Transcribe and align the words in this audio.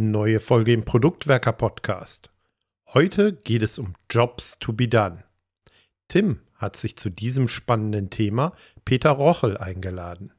Neue 0.00 0.38
Folge 0.38 0.72
im 0.74 0.84
Produktwerker 0.84 1.50
Podcast. 1.50 2.30
Heute 2.86 3.32
geht 3.32 3.64
es 3.64 3.80
um 3.80 3.94
Jobs 4.08 4.56
to 4.60 4.72
be 4.72 4.86
done. 4.86 5.24
Tim 6.06 6.38
hat 6.54 6.76
sich 6.76 6.96
zu 6.96 7.10
diesem 7.10 7.48
spannenden 7.48 8.08
Thema 8.08 8.52
Peter 8.84 9.10
Rochel 9.10 9.56
eingeladen. 9.56 10.32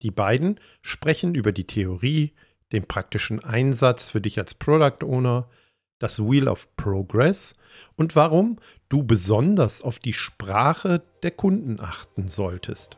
Die 0.00 0.10
beiden 0.10 0.58
sprechen 0.80 1.34
über 1.34 1.52
die 1.52 1.66
Theorie, 1.66 2.32
den 2.72 2.88
praktischen 2.88 3.44
Einsatz 3.44 4.08
für 4.08 4.22
dich 4.22 4.38
als 4.38 4.54
Product 4.54 5.04
Owner, 5.04 5.50
das 5.98 6.18
Wheel 6.18 6.48
of 6.48 6.74
Progress 6.76 7.52
und 7.96 8.16
warum 8.16 8.58
du 8.88 9.02
besonders 9.02 9.82
auf 9.82 9.98
die 9.98 10.14
Sprache 10.14 11.02
der 11.22 11.32
Kunden 11.32 11.80
achten 11.80 12.28
solltest. 12.28 12.96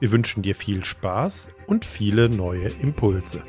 Wir 0.00 0.10
wünschen 0.10 0.42
dir 0.42 0.54
viel 0.54 0.84
Spaß 0.84 1.50
und 1.66 1.84
viele 1.84 2.30
neue 2.30 2.68
Impulse. 2.80 3.42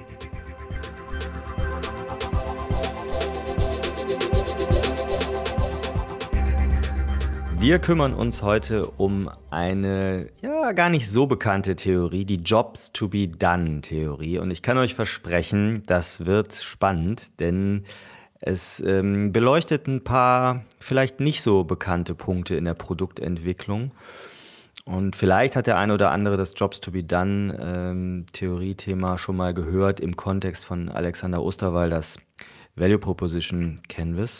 Wir 7.59 7.79
kümmern 7.79 8.13
uns 8.13 8.41
heute 8.41 8.85
um 8.85 9.29
eine 9.49 10.29
ja 10.41 10.71
gar 10.71 10.89
nicht 10.89 11.09
so 11.11 11.27
bekannte 11.27 11.75
Theorie, 11.75 12.23
die 12.23 12.37
Jobs 12.37 12.93
to 12.93 13.09
be 13.09 13.27
done 13.27 13.81
Theorie. 13.81 14.39
Und 14.39 14.49
ich 14.51 14.61
kann 14.61 14.77
euch 14.77 14.95
versprechen, 14.95 15.83
das 15.85 16.25
wird 16.25 16.53
spannend, 16.53 17.37
denn 17.41 17.83
es 18.39 18.79
ähm, 18.79 19.33
beleuchtet 19.33 19.87
ein 19.87 20.05
paar 20.05 20.63
vielleicht 20.79 21.19
nicht 21.19 21.41
so 21.41 21.65
bekannte 21.65 22.15
Punkte 22.15 22.55
in 22.55 22.63
der 22.63 22.75
Produktentwicklung. 22.75 23.91
Und 24.85 25.17
vielleicht 25.17 25.57
hat 25.57 25.67
der 25.67 25.77
eine 25.77 25.93
oder 25.93 26.11
andere 26.11 26.37
das 26.37 26.53
Jobs 26.55 26.79
to 26.79 26.91
be 26.91 27.03
done 27.03 27.57
ähm, 27.61 28.25
Theorie-Thema 28.31 29.17
schon 29.17 29.35
mal 29.35 29.53
gehört 29.53 29.99
im 29.99 30.15
Kontext 30.15 30.63
von 30.63 30.87
Alexander 30.87 31.43
Osterwald, 31.43 31.91
das 31.91 32.19
Value 32.77 32.99
Proposition 32.99 33.81
Canvas. 33.89 34.39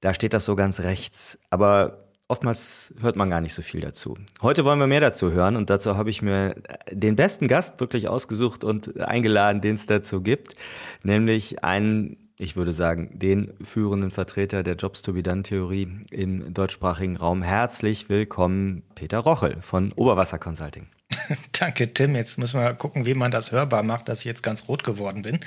Da 0.00 0.14
steht 0.14 0.32
das 0.32 0.44
so 0.44 0.56
ganz 0.56 0.80
rechts. 0.80 1.38
Aber 1.50 2.08
oftmals 2.28 2.94
hört 3.00 3.16
man 3.16 3.30
gar 3.30 3.40
nicht 3.40 3.54
so 3.54 3.62
viel 3.62 3.80
dazu. 3.80 4.16
Heute 4.42 4.64
wollen 4.64 4.78
wir 4.78 4.86
mehr 4.86 5.00
dazu 5.00 5.32
hören 5.32 5.56
und 5.56 5.70
dazu 5.70 5.96
habe 5.96 6.10
ich 6.10 6.22
mir 6.22 6.54
den 6.90 7.16
besten 7.16 7.48
Gast 7.48 7.80
wirklich 7.80 8.08
ausgesucht 8.08 8.64
und 8.64 9.00
eingeladen, 9.00 9.60
den 9.60 9.74
es 9.74 9.86
dazu 9.86 10.20
gibt, 10.20 10.54
nämlich 11.02 11.64
einen, 11.64 12.28
ich 12.36 12.54
würde 12.54 12.72
sagen, 12.72 13.18
den 13.18 13.54
führenden 13.64 14.10
Vertreter 14.10 14.62
der 14.62 14.76
Jobs 14.76 15.02
to 15.02 15.12
be 15.14 15.22
done 15.22 15.42
Theorie 15.42 15.88
im 16.10 16.52
deutschsprachigen 16.52 17.16
Raum. 17.16 17.42
Herzlich 17.42 18.08
willkommen, 18.08 18.82
Peter 18.94 19.18
Rochel 19.18 19.60
von 19.62 19.92
Oberwasser 19.92 20.38
Consulting. 20.38 20.86
Danke, 21.58 21.92
Tim. 21.92 22.14
Jetzt 22.14 22.38
müssen 22.38 22.60
wir 22.60 22.74
gucken, 22.74 23.06
wie 23.06 23.14
man 23.14 23.30
das 23.30 23.52
hörbar 23.52 23.82
macht, 23.82 24.08
dass 24.08 24.20
ich 24.20 24.24
jetzt 24.26 24.42
ganz 24.42 24.68
rot 24.68 24.84
geworden 24.84 25.22
bin 25.22 25.40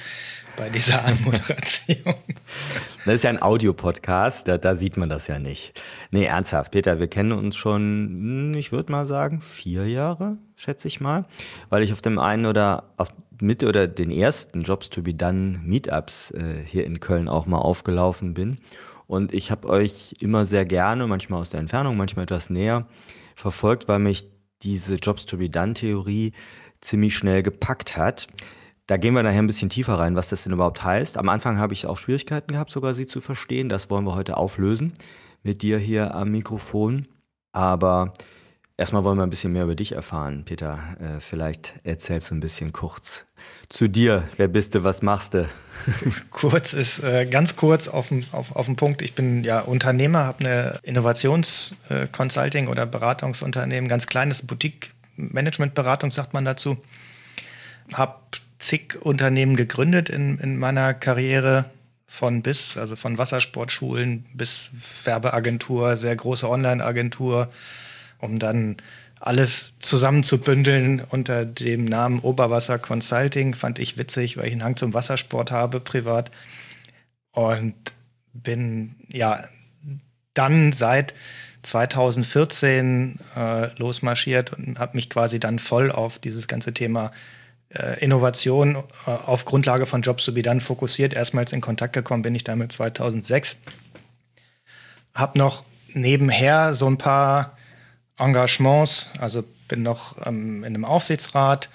bei 0.57 0.69
dieser 0.69 1.05
Anmoderation. 1.05 2.15
Das 3.05 3.15
ist 3.15 3.23
ja 3.23 3.29
ein 3.29 3.41
Audiopodcast, 3.41 4.47
da, 4.47 4.57
da 4.57 4.75
sieht 4.75 4.97
man 4.97 5.09
das 5.09 5.27
ja 5.27 5.39
nicht. 5.39 5.79
Nee, 6.09 6.25
ernsthaft, 6.25 6.71
Peter, 6.71 6.99
wir 6.99 7.07
kennen 7.07 7.31
uns 7.31 7.55
schon, 7.55 8.51
hm, 8.51 8.51
ich 8.55 8.71
würde 8.71 8.91
mal 8.91 9.05
sagen, 9.05 9.41
vier 9.41 9.87
Jahre, 9.87 10.37
schätze 10.55 10.87
ich 10.87 10.99
mal, 10.99 11.25
weil 11.69 11.83
ich 11.83 11.93
auf 11.93 12.01
dem 12.01 12.19
einen 12.19 12.45
oder 12.45 12.91
auf 12.97 13.09
mit 13.39 13.63
oder 13.63 13.87
den 13.87 14.11
ersten 14.11 14.61
Jobs 14.61 14.91
to 14.91 15.01
be 15.01 15.15
done 15.15 15.59
Meetups 15.63 16.29
äh, 16.31 16.63
hier 16.63 16.85
in 16.85 16.99
Köln 16.99 17.27
auch 17.27 17.47
mal 17.47 17.57
aufgelaufen 17.57 18.35
bin. 18.35 18.59
Und 19.07 19.33
ich 19.33 19.49
habe 19.49 19.67
euch 19.67 20.13
immer 20.19 20.45
sehr 20.45 20.63
gerne, 20.63 21.07
manchmal 21.07 21.41
aus 21.41 21.49
der 21.49 21.59
Entfernung, 21.59 21.97
manchmal 21.97 22.23
etwas 22.23 22.51
näher, 22.51 22.85
verfolgt, 23.35 23.87
weil 23.87 23.97
mich 23.97 24.29
diese 24.63 24.95
Jobs 24.95 25.25
to 25.25 25.37
be 25.37 25.49
done 25.49 25.73
Theorie 25.73 26.33
ziemlich 26.81 27.15
schnell 27.15 27.43
gepackt 27.43 27.97
hat. 27.97 28.27
Da 28.87 28.97
gehen 28.97 29.13
wir 29.13 29.23
nachher 29.23 29.39
ein 29.39 29.47
bisschen 29.47 29.69
tiefer 29.69 29.93
rein, 29.99 30.15
was 30.15 30.29
das 30.29 30.43
denn 30.43 30.53
überhaupt 30.53 30.83
heißt. 30.83 31.17
Am 31.17 31.29
Anfang 31.29 31.59
habe 31.59 31.73
ich 31.73 31.85
auch 31.85 31.97
Schwierigkeiten 31.97 32.51
gehabt, 32.51 32.71
sogar 32.71 32.93
sie 32.93 33.07
zu 33.07 33.21
verstehen. 33.21 33.69
Das 33.69 33.89
wollen 33.89 34.05
wir 34.05 34.15
heute 34.15 34.37
auflösen 34.37 34.93
mit 35.43 35.61
dir 35.61 35.77
hier 35.77 36.13
am 36.15 36.31
Mikrofon. 36.31 37.07
Aber 37.53 38.13
erstmal 38.77 39.03
wollen 39.03 39.17
wir 39.17 39.23
ein 39.23 39.29
bisschen 39.29 39.53
mehr 39.53 39.63
über 39.63 39.75
dich 39.75 39.94
erfahren, 39.94 40.44
Peter. 40.45 40.77
Äh, 41.00 41.19
vielleicht 41.19 41.75
erzählst 41.83 42.31
du 42.31 42.35
ein 42.35 42.39
bisschen 42.41 42.73
kurz 42.73 43.25
zu 43.71 43.87
dir. 43.87 44.27
Wer 44.37 44.47
bist 44.47 44.75
du? 44.75 44.83
Was 44.83 45.01
machst 45.01 45.33
du? 45.33 45.47
kurz 46.29 46.73
ist 46.73 47.03
äh, 47.03 47.25
ganz 47.25 47.55
kurz 47.55 47.87
auf 47.87 48.09
den 48.09 48.25
auf, 48.31 48.55
auf 48.55 48.67
Punkt. 48.75 49.01
Ich 49.01 49.15
bin 49.15 49.43
ja 49.43 49.61
Unternehmer, 49.61 50.25
habe 50.25 50.45
eine 50.45 50.79
Innovations-Consulting- 50.83 52.67
äh, 52.67 52.69
oder 52.69 52.85
Beratungsunternehmen, 52.85 53.89
ganz 53.89 54.07
kleines 54.07 54.45
Boutique-Management-Beratung, 54.45 56.11
sagt 56.11 56.33
man 56.33 56.45
dazu. 56.45 56.77
Habe 57.93 58.19
zig 58.59 58.97
Unternehmen 59.01 59.55
gegründet 59.55 60.09
in, 60.09 60.38
in 60.38 60.57
meiner 60.57 60.93
Karriere 60.93 61.65
von 62.05 62.41
bis, 62.43 62.77
also 62.77 62.95
von 62.95 63.17
Wassersportschulen 63.17 64.25
bis 64.33 64.69
Werbeagentur, 65.05 65.95
sehr 65.95 66.15
große 66.15 66.47
Online-Agentur, 66.47 67.49
um 68.19 68.38
dann 68.38 68.77
alles 69.21 69.73
zusammenzubündeln 69.79 71.01
unter 71.09 71.45
dem 71.45 71.85
Namen 71.85 72.19
Oberwasser 72.19 72.79
Consulting. 72.79 73.53
Fand 73.53 73.77
ich 73.77 73.97
witzig, 73.97 74.35
weil 74.35 74.47
ich 74.47 74.53
einen 74.53 74.63
Hang 74.63 74.77
zum 74.77 74.95
Wassersport 74.95 75.51
habe, 75.51 75.79
privat. 75.79 76.31
Und 77.31 77.75
bin 78.33 78.95
ja 79.13 79.47
dann 80.33 80.71
seit 80.71 81.13
2014 81.61 83.19
äh, 83.35 83.67
losmarschiert 83.77 84.53
und 84.53 84.79
habe 84.79 84.95
mich 84.97 85.09
quasi 85.09 85.39
dann 85.39 85.59
voll 85.59 85.91
auf 85.91 86.17
dieses 86.17 86.47
ganze 86.47 86.73
Thema 86.73 87.11
äh, 87.69 88.03
Innovation 88.03 88.83
äh, 89.05 89.11
auf 89.11 89.45
Grundlage 89.45 89.85
von 89.85 90.01
Jobs 90.01 90.25
to 90.25 90.31
be 90.31 90.41
done 90.41 90.61
fokussiert. 90.61 91.13
Erstmals 91.13 91.53
in 91.53 91.61
Kontakt 91.61 91.93
gekommen 91.93 92.23
bin 92.23 92.33
ich 92.33 92.43
damit 92.43 92.71
2006. 92.71 93.55
Hab 95.13 95.35
noch 95.35 95.63
nebenher 95.93 96.73
so 96.73 96.88
ein 96.88 96.97
paar 96.97 97.55
Engagements, 98.21 99.09
also 99.19 99.43
bin 99.67 99.83
noch 99.83 100.15
ähm, 100.25 100.63
in 100.63 100.75
einem 100.75 100.85
Aufsichtsrat 100.85 101.69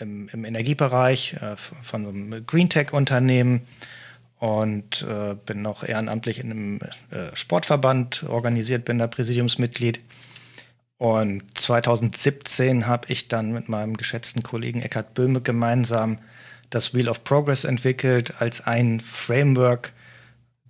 im, 0.00 0.28
im 0.30 0.44
Energiebereich 0.44 1.34
äh, 1.34 1.56
von 1.56 2.04
so 2.04 2.10
einem 2.10 2.46
Green 2.46 2.68
Tech-Unternehmen 2.68 3.62
und 4.38 5.06
äh, 5.08 5.34
bin 5.34 5.62
noch 5.62 5.84
ehrenamtlich 5.84 6.40
in 6.40 6.50
einem 6.50 6.80
äh, 7.10 7.34
Sportverband 7.34 8.24
organisiert, 8.24 8.84
bin 8.84 8.98
da 8.98 9.06
Präsidiumsmitglied. 9.06 10.00
Und 10.98 11.42
2017 11.58 12.86
habe 12.86 13.06
ich 13.12 13.28
dann 13.28 13.52
mit 13.52 13.68
meinem 13.68 13.96
geschätzten 13.96 14.42
Kollegen 14.42 14.82
Eckhard 14.82 15.14
Böhme 15.14 15.40
gemeinsam 15.40 16.18
das 16.70 16.94
Wheel 16.94 17.08
of 17.08 17.22
Progress 17.24 17.64
entwickelt 17.64 18.34
als 18.40 18.66
ein 18.66 19.00
Framework, 19.00 19.92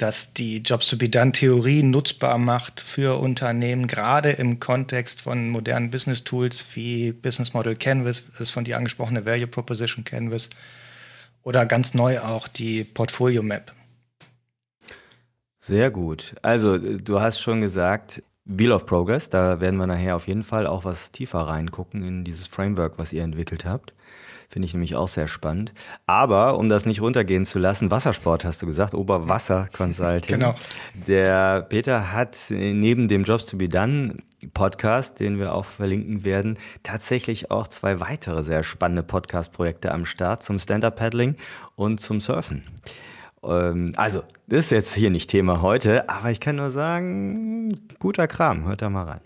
das 0.02 0.32
die 0.32 0.58
Jobs 0.58 0.88
to 0.88 0.96
be 0.96 1.08
done 1.08 1.30
Theorie 1.30 1.84
nutzbar 1.84 2.36
macht 2.36 2.80
für 2.80 3.20
Unternehmen, 3.20 3.86
gerade 3.86 4.30
im 4.30 4.58
Kontext 4.58 5.20
von 5.22 5.48
modernen 5.48 5.90
Business 5.90 6.24
Tools 6.24 6.64
wie 6.74 7.12
Business 7.12 7.54
Model 7.54 7.76
Canvas, 7.76 8.24
das 8.36 8.50
von 8.50 8.64
dir 8.64 8.76
angesprochene 8.76 9.24
Value 9.24 9.46
Proposition 9.46 10.04
Canvas 10.04 10.50
oder 11.44 11.66
ganz 11.66 11.94
neu 11.94 12.18
auch 12.18 12.48
die 12.48 12.82
Portfolio 12.82 13.44
Map. 13.44 13.72
Sehr 15.60 15.92
gut. 15.92 16.34
Also, 16.42 16.78
du 16.78 17.20
hast 17.20 17.38
schon 17.38 17.60
gesagt, 17.60 18.24
Wheel 18.44 18.72
of 18.72 18.86
Progress, 18.86 19.28
da 19.28 19.60
werden 19.60 19.76
wir 19.76 19.86
nachher 19.86 20.16
auf 20.16 20.26
jeden 20.26 20.42
Fall 20.42 20.66
auch 20.66 20.84
was 20.84 21.12
tiefer 21.12 21.38
reingucken 21.38 22.02
in 22.02 22.24
dieses 22.24 22.48
Framework, 22.48 22.98
was 22.98 23.12
ihr 23.12 23.22
entwickelt 23.22 23.64
habt. 23.64 23.94
Finde 24.52 24.66
ich 24.66 24.74
nämlich 24.74 24.96
auch 24.96 25.08
sehr 25.08 25.28
spannend. 25.28 25.72
Aber 26.04 26.58
um 26.58 26.68
das 26.68 26.84
nicht 26.84 27.00
runtergehen 27.00 27.46
zu 27.46 27.58
lassen, 27.58 27.90
Wassersport 27.90 28.44
hast 28.44 28.60
du 28.60 28.66
gesagt, 28.66 28.92
Oberwasser 28.92 29.70
Consulting. 29.74 30.40
genau. 30.40 30.54
Der 31.06 31.62
Peter 31.62 32.12
hat 32.12 32.36
neben 32.50 33.08
dem 33.08 33.22
Jobs 33.22 33.46
to 33.46 33.56
be 33.56 33.70
Done 33.70 34.18
Podcast, 34.52 35.20
den 35.20 35.38
wir 35.38 35.54
auch 35.54 35.64
verlinken 35.64 36.24
werden, 36.24 36.58
tatsächlich 36.82 37.50
auch 37.50 37.66
zwei 37.66 37.98
weitere 38.00 38.42
sehr 38.42 38.62
spannende 38.62 39.02
Podcast-Projekte 39.02 39.90
am 39.90 40.04
Start 40.04 40.44
zum 40.44 40.58
Stand-Up-Paddling 40.58 41.36
und 41.74 42.00
zum 42.00 42.20
Surfen. 42.20 42.62
Ähm, 43.42 43.88
also, 43.96 44.22
das 44.48 44.66
ist 44.66 44.70
jetzt 44.70 44.94
hier 44.94 45.08
nicht 45.08 45.30
Thema 45.30 45.62
heute, 45.62 46.10
aber 46.10 46.30
ich 46.30 46.40
kann 46.40 46.56
nur 46.56 46.70
sagen, 46.70 47.70
guter 47.98 48.28
Kram, 48.28 48.66
hört 48.66 48.82
da 48.82 48.90
mal 48.90 49.04
rein. 49.04 49.20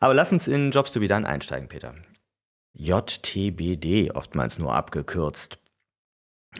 Aber 0.00 0.12
lass 0.12 0.32
uns 0.32 0.48
in 0.48 0.70
Jobs 0.70 0.92
to 0.92 1.00
be 1.00 1.08
Done 1.08 1.26
einsteigen, 1.26 1.70
Peter. 1.70 1.94
JTBD, 2.78 4.12
oftmals 4.12 4.58
nur 4.58 4.74
abgekürzt. 4.74 5.58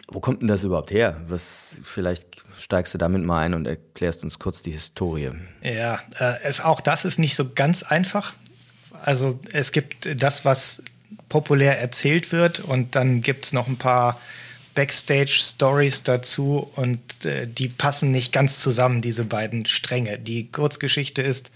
Wo 0.07 0.19
kommt 0.19 0.41
denn 0.41 0.47
das 0.47 0.63
überhaupt 0.63 0.91
her? 0.91 1.21
Was, 1.27 1.75
vielleicht 1.83 2.37
steigst 2.59 2.93
du 2.93 2.97
damit 2.97 3.23
mal 3.23 3.39
ein 3.39 3.53
und 3.53 3.65
erklärst 3.65 4.23
uns 4.23 4.37
kurz 4.37 4.61
die 4.61 4.71
Historie. 4.71 5.31
Ja, 5.61 5.99
äh, 6.19 6.41
es, 6.43 6.61
auch 6.61 6.81
das 6.81 7.05
ist 7.05 7.17
nicht 7.17 7.35
so 7.35 7.49
ganz 7.49 7.83
einfach. 7.83 8.33
Also 9.01 9.39
es 9.51 9.71
gibt 9.71 10.21
das, 10.21 10.45
was 10.45 10.83
populär 11.29 11.79
erzählt 11.79 12.31
wird 12.31 12.59
und 12.59 12.95
dann 12.95 13.21
gibt 13.21 13.45
es 13.45 13.53
noch 13.53 13.67
ein 13.67 13.77
paar 13.77 14.19
Backstage-Stories 14.75 16.03
dazu 16.03 16.69
und 16.75 17.25
äh, 17.25 17.47
die 17.47 17.69
passen 17.69 18.11
nicht 18.11 18.31
ganz 18.31 18.59
zusammen, 18.59 19.01
diese 19.01 19.25
beiden 19.25 19.65
Stränge. 19.65 20.19
Die 20.19 20.51
Kurzgeschichte 20.51 21.21
ist, 21.21 21.51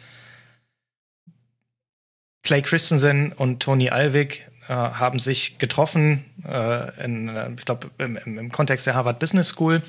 Clay 2.43 2.61
Christensen 2.61 3.31
und 3.31 3.61
Tony 3.61 3.89
Alvik 3.89 4.49
äh, 4.67 4.73
haben 4.73 5.19
sich 5.19 5.57
getroffen, 5.57 6.25
äh, 6.47 7.03
in, 7.03 7.29
äh, 7.29 7.49
ich 7.57 7.65
glaube, 7.65 7.89
im, 7.97 8.17
im, 8.17 8.51
Kontext 8.51 8.87
der 8.87 8.95
Harvard 8.95 9.19
Business 9.19 9.49
School. 9.49 9.81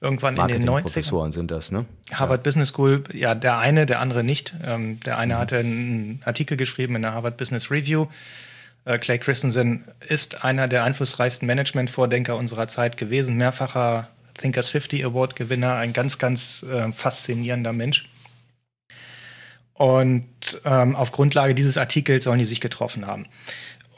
Irgendwann 0.00 0.36
in 0.36 0.48
den 0.48 0.68
90ern. 0.68 0.82
Professoren 0.82 1.32
sind 1.32 1.52
das, 1.52 1.70
ne? 1.70 1.86
Harvard 2.12 2.40
ja. 2.40 2.42
Business 2.42 2.70
School, 2.70 3.04
ja, 3.12 3.36
der 3.36 3.58
eine, 3.58 3.86
der 3.86 4.00
andere 4.00 4.24
nicht. 4.24 4.52
Ähm, 4.64 4.98
der 5.00 5.16
eine 5.18 5.34
mhm. 5.34 5.38
hatte 5.38 5.58
einen 5.58 6.22
Artikel 6.24 6.56
geschrieben 6.56 6.96
in 6.96 7.02
der 7.02 7.14
Harvard 7.14 7.36
Business 7.36 7.70
Review. 7.70 8.06
Äh, 8.84 8.98
Clay 8.98 9.18
Christensen 9.18 9.84
ist 10.08 10.44
einer 10.44 10.66
der 10.66 10.82
einflussreichsten 10.84 11.46
Management-Vordenker 11.46 12.36
unserer 12.36 12.66
Zeit 12.66 12.96
gewesen, 12.96 13.36
mehrfacher 13.36 14.08
Thinkers 14.38 14.70
50 14.70 15.04
Award-Gewinner, 15.04 15.76
ein 15.76 15.92
ganz, 15.92 16.18
ganz 16.18 16.64
äh, 16.64 16.90
faszinierender 16.92 17.72
Mensch. 17.72 18.08
Und 19.74 20.26
ähm, 20.64 20.96
auf 20.96 21.12
Grundlage 21.12 21.54
dieses 21.54 21.76
Artikels 21.76 22.24
sollen 22.24 22.38
die 22.38 22.44
sich 22.44 22.60
getroffen 22.60 23.06
haben. 23.06 23.26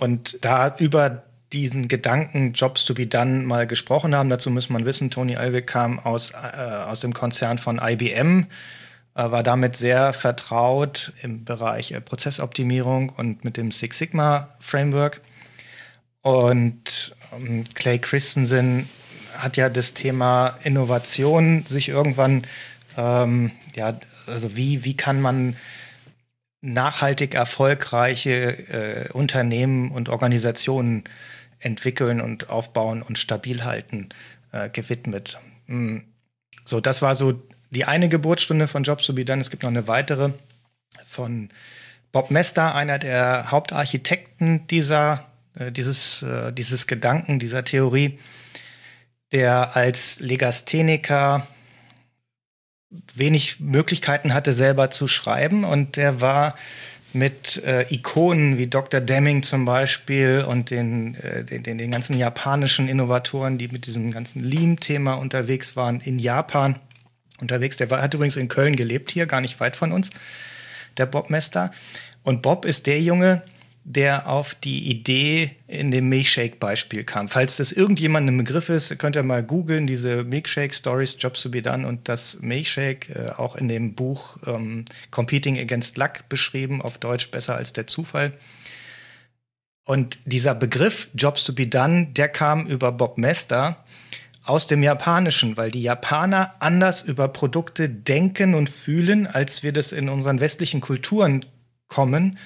Und 0.04 0.38
da 0.42 0.76
über 0.78 1.24
diesen 1.54 1.88
Gedanken 1.88 2.52
Jobs 2.52 2.84
to 2.84 2.92
be 2.92 3.06
done 3.06 3.44
mal 3.44 3.66
gesprochen 3.66 4.14
haben. 4.14 4.28
Dazu 4.28 4.50
muss 4.50 4.68
man 4.68 4.84
wissen, 4.84 5.10
Tony 5.10 5.36
Alvik 5.36 5.66
kam 5.66 5.98
aus, 5.98 6.32
äh, 6.32 6.58
aus 6.58 7.00
dem 7.00 7.14
Konzern 7.14 7.56
von 7.56 7.80
IBM, 7.82 8.46
äh, 9.14 9.30
war 9.30 9.42
damit 9.42 9.76
sehr 9.76 10.12
vertraut 10.12 11.12
im 11.22 11.44
Bereich 11.44 11.92
äh, 11.92 12.00
Prozessoptimierung 12.02 13.08
und 13.08 13.44
mit 13.44 13.56
dem 13.56 13.70
Six 13.70 13.96
Sigma 13.96 14.48
Framework. 14.60 15.22
Und 16.20 17.14
ähm, 17.32 17.64
Clay 17.74 17.98
Christensen 17.98 18.88
hat 19.38 19.56
ja 19.56 19.70
das 19.70 19.94
Thema 19.94 20.58
Innovation 20.64 21.64
sich 21.66 21.88
irgendwann, 21.88 22.46
ähm, 22.98 23.52
ja, 23.74 23.96
also 24.26 24.54
wie, 24.54 24.84
wie 24.84 24.96
kann 24.96 25.22
man 25.22 25.56
nachhaltig 26.64 27.34
erfolgreiche 27.34 29.08
äh, 29.08 29.12
Unternehmen 29.12 29.90
und 29.90 30.08
Organisationen 30.08 31.04
entwickeln 31.58 32.20
und 32.20 32.48
aufbauen 32.48 33.02
und 33.02 33.18
stabil 33.18 33.64
halten, 33.64 34.08
äh, 34.52 34.70
gewidmet. 34.70 35.38
Mhm. 35.66 36.04
So, 36.64 36.80
das 36.80 37.02
war 37.02 37.14
so 37.14 37.42
die 37.70 37.84
eine 37.84 38.08
Geburtsstunde 38.08 38.66
von 38.66 38.82
Jobs 38.82 39.06
to 39.06 39.12
be 39.12 39.24
done. 39.24 39.40
Es 39.40 39.50
gibt 39.50 39.62
noch 39.62 39.70
eine 39.70 39.88
weitere 39.88 40.30
von 41.06 41.50
Bob 42.12 42.30
Mester, 42.30 42.74
einer 42.74 42.98
der 42.98 43.50
Hauptarchitekten 43.50 44.66
dieser, 44.68 45.26
äh, 45.58 45.70
dieses, 45.70 46.22
äh, 46.22 46.52
dieses 46.52 46.86
Gedanken, 46.86 47.38
dieser 47.38 47.64
Theorie, 47.64 48.18
der 49.32 49.76
als 49.76 50.20
Legastheniker 50.20 51.46
wenig 53.14 53.60
Möglichkeiten 53.60 54.34
hatte, 54.34 54.52
selber 54.52 54.90
zu 54.90 55.08
schreiben. 55.08 55.64
Und 55.64 55.96
der 55.96 56.20
war 56.20 56.54
mit 57.14 57.62
äh, 57.64 57.86
Ikonen 57.94 58.58
wie 58.58 58.66
Dr. 58.66 59.00
Deming 59.00 59.44
zum 59.44 59.64
Beispiel 59.64 60.44
und 60.46 60.70
den, 60.70 61.14
äh, 61.14 61.44
den, 61.44 61.78
den, 61.78 61.90
ganzen 61.90 62.18
japanischen 62.18 62.88
Innovatoren, 62.88 63.56
die 63.56 63.68
mit 63.68 63.86
diesem 63.86 64.10
ganzen 64.10 64.42
Lean-Thema 64.42 65.14
unterwegs 65.14 65.76
waren, 65.76 66.00
in 66.00 66.18
Japan 66.18 66.80
unterwegs. 67.40 67.76
Der 67.76 67.88
war, 67.90 68.02
hat 68.02 68.14
übrigens 68.14 68.36
in 68.36 68.48
Köln 68.48 68.74
gelebt, 68.74 69.12
hier, 69.12 69.26
gar 69.26 69.40
nicht 69.40 69.60
weit 69.60 69.76
von 69.76 69.92
uns, 69.92 70.10
der 70.96 71.06
Bob 71.06 71.30
Mester. 71.30 71.70
Und 72.24 72.42
Bob 72.42 72.64
ist 72.64 72.86
der 72.88 73.00
Junge, 73.00 73.42
der 73.84 74.28
auf 74.28 74.54
die 74.54 74.90
Idee 74.90 75.52
in 75.68 75.90
dem 75.90 76.08
Milkshake-Beispiel 76.08 77.04
kam. 77.04 77.28
Falls 77.28 77.58
das 77.58 77.70
irgendjemandem 77.70 78.38
im 78.38 78.44
Begriff 78.44 78.70
ist, 78.70 78.98
könnt 78.98 79.14
ihr 79.14 79.22
mal 79.22 79.42
googeln, 79.42 79.86
diese 79.86 80.24
Milkshake-Stories, 80.24 81.18
Jobs 81.20 81.42
to 81.42 81.50
be 81.50 81.60
done 81.60 81.86
und 81.86 82.08
das 82.08 82.38
Milkshake, 82.40 83.10
äh, 83.14 83.30
auch 83.32 83.56
in 83.56 83.68
dem 83.68 83.94
Buch 83.94 84.38
ähm, 84.46 84.86
Competing 85.10 85.58
Against 85.58 85.98
Luck 85.98 86.28
beschrieben, 86.30 86.80
auf 86.80 86.96
Deutsch 86.96 87.30
besser 87.30 87.56
als 87.56 87.74
der 87.74 87.86
Zufall. 87.86 88.32
Und 89.84 90.18
dieser 90.24 90.54
Begriff 90.54 91.10
Jobs 91.14 91.44
to 91.44 91.52
be 91.52 91.66
done, 91.66 92.06
der 92.06 92.28
kam 92.28 92.66
über 92.66 92.90
Bob 92.90 93.18
Mester 93.18 93.84
aus 94.44 94.66
dem 94.66 94.82
Japanischen, 94.82 95.58
weil 95.58 95.70
die 95.70 95.82
Japaner 95.82 96.54
anders 96.60 97.02
über 97.02 97.28
Produkte 97.28 97.90
denken 97.90 98.54
und 98.54 98.70
fühlen, 98.70 99.26
als 99.26 99.62
wir 99.62 99.72
das 99.72 99.92
in 99.92 100.08
unseren 100.08 100.40
westlichen 100.40 100.80
Kulturen 100.80 101.44
kommen. 101.88 102.38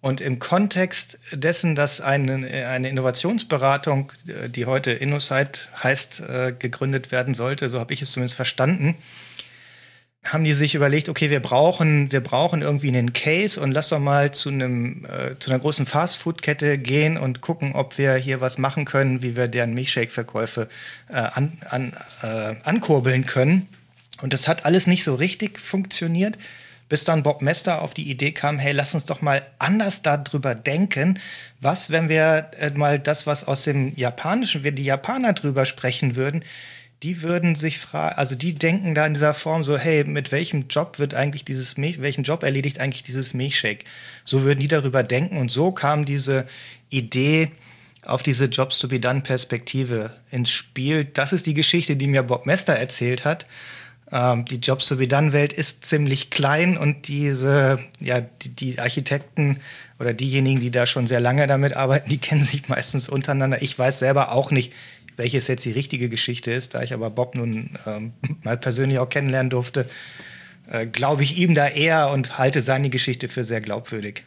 Und 0.00 0.22
im 0.22 0.38
Kontext 0.38 1.18
dessen, 1.30 1.74
dass 1.74 2.00
eine, 2.00 2.66
eine 2.66 2.88
Innovationsberatung, 2.88 4.12
die 4.48 4.64
heute 4.64 4.92
InnoSight 4.92 5.70
heißt, 5.82 6.20
äh, 6.20 6.54
gegründet 6.58 7.12
werden 7.12 7.34
sollte, 7.34 7.68
so 7.68 7.78
habe 7.78 7.92
ich 7.92 8.00
es 8.00 8.12
zumindest 8.12 8.36
verstanden, 8.36 8.96
haben 10.24 10.44
die 10.44 10.52
sich 10.52 10.74
überlegt, 10.74 11.08
okay, 11.08 11.30
wir 11.30 11.40
brauchen, 11.40 12.12
wir 12.12 12.20
brauchen 12.20 12.62
irgendwie 12.62 12.88
einen 12.88 13.12
Case 13.12 13.60
und 13.60 13.72
lass 13.72 13.88
doch 13.88 13.98
mal 13.98 14.32
zu 14.32 14.50
einem, 14.50 15.06
äh, 15.06 15.38
zu 15.38 15.50
einer 15.50 15.58
großen 15.58 15.86
Fastfood-Kette 15.86 16.78
gehen 16.78 17.16
und 17.18 17.40
gucken, 17.40 17.74
ob 17.74 17.98
wir 17.98 18.14
hier 18.14 18.40
was 18.40 18.58
machen 18.58 18.84
können, 18.86 19.22
wie 19.22 19.36
wir 19.36 19.48
deren 19.48 19.74
Milchshake-Verkäufe 19.74 20.68
äh, 21.08 21.14
an, 21.14 21.58
an, 21.68 21.92
äh, 22.22 22.54
ankurbeln 22.64 23.26
können. 23.26 23.68
Und 24.20 24.32
das 24.32 24.48
hat 24.48 24.66
alles 24.66 24.86
nicht 24.86 25.04
so 25.04 25.14
richtig 25.14 25.58
funktioniert 25.58 26.36
bis 26.90 27.04
dann 27.04 27.22
Bob 27.22 27.40
Mester 27.40 27.80
auf 27.80 27.94
die 27.94 28.10
Idee 28.10 28.32
kam, 28.32 28.58
hey, 28.58 28.72
lass 28.72 28.94
uns 28.94 29.06
doch 29.06 29.22
mal 29.22 29.46
anders 29.60 30.02
darüber 30.02 30.54
denken. 30.54 31.18
Was, 31.60 31.90
wenn 31.90 32.10
wir 32.10 32.50
äh, 32.58 32.70
mal 32.70 32.98
das, 32.98 33.26
was 33.26 33.44
aus 33.44 33.62
dem 33.62 33.94
Japanischen, 33.96 34.64
wenn 34.64 34.74
die 34.74 34.82
Japaner 34.82 35.32
drüber 35.32 35.64
sprechen 35.64 36.16
würden, 36.16 36.44
die 37.04 37.22
würden 37.22 37.54
sich 37.54 37.78
fragen, 37.78 38.16
also 38.18 38.34
die 38.34 38.54
denken 38.54 38.94
da 38.94 39.06
in 39.06 39.14
dieser 39.14 39.34
Form 39.34 39.62
so, 39.62 39.78
hey, 39.78 40.04
mit 40.04 40.32
welchem 40.32 40.66
Job 40.68 40.98
wird 40.98 41.14
eigentlich 41.14 41.44
dieses 41.44 41.76
Milch, 41.76 42.02
welchen 42.02 42.24
Job 42.24 42.42
erledigt 42.42 42.80
eigentlich 42.80 43.04
dieses 43.04 43.34
Milchshake? 43.34 43.84
So 44.24 44.42
würden 44.42 44.60
die 44.60 44.68
darüber 44.68 45.04
denken 45.04 45.38
und 45.38 45.50
so 45.50 45.70
kam 45.70 46.04
diese 46.04 46.44
Idee 46.90 47.52
auf 48.04 48.24
diese 48.24 48.46
Jobs 48.46 48.80
to 48.80 48.88
be 48.88 48.98
done 48.98 49.20
Perspektive 49.20 50.16
ins 50.32 50.50
Spiel. 50.50 51.04
Das 51.04 51.32
ist 51.32 51.46
die 51.46 51.54
Geschichte, 51.54 51.94
die 51.94 52.08
mir 52.08 52.24
Bob 52.24 52.46
Mester 52.46 52.74
erzählt 52.74 53.24
hat. 53.24 53.46
Ähm, 54.12 54.44
die 54.44 54.56
Jobs 54.56 54.88
to 54.88 54.96
be 54.96 55.06
done 55.06 55.32
Welt 55.32 55.52
ist 55.52 55.84
ziemlich 55.84 56.30
klein 56.30 56.76
und 56.76 57.06
diese, 57.08 57.78
ja, 58.00 58.20
die, 58.20 58.48
die, 58.48 58.78
Architekten 58.78 59.60
oder 59.98 60.12
diejenigen, 60.12 60.60
die 60.60 60.70
da 60.70 60.86
schon 60.86 61.06
sehr 61.06 61.20
lange 61.20 61.46
damit 61.46 61.76
arbeiten, 61.76 62.10
die 62.10 62.18
kennen 62.18 62.42
sich 62.42 62.68
meistens 62.68 63.08
untereinander. 63.08 63.62
Ich 63.62 63.78
weiß 63.78 64.00
selber 64.00 64.32
auch 64.32 64.50
nicht, 64.50 64.72
welches 65.16 65.48
jetzt 65.48 65.64
die 65.64 65.72
richtige 65.72 66.08
Geschichte 66.08 66.50
ist, 66.50 66.74
da 66.74 66.82
ich 66.82 66.92
aber 66.92 67.10
Bob 67.10 67.34
nun 67.34 67.78
ähm, 67.86 68.12
mal 68.42 68.56
persönlich 68.56 68.98
auch 68.98 69.08
kennenlernen 69.08 69.50
durfte, 69.50 69.88
äh, 70.70 70.86
glaube 70.86 71.22
ich 71.22 71.36
ihm 71.36 71.54
da 71.54 71.68
eher 71.68 72.10
und 72.10 72.38
halte 72.38 72.62
seine 72.62 72.90
Geschichte 72.90 73.28
für 73.28 73.44
sehr 73.44 73.60
glaubwürdig. 73.60 74.24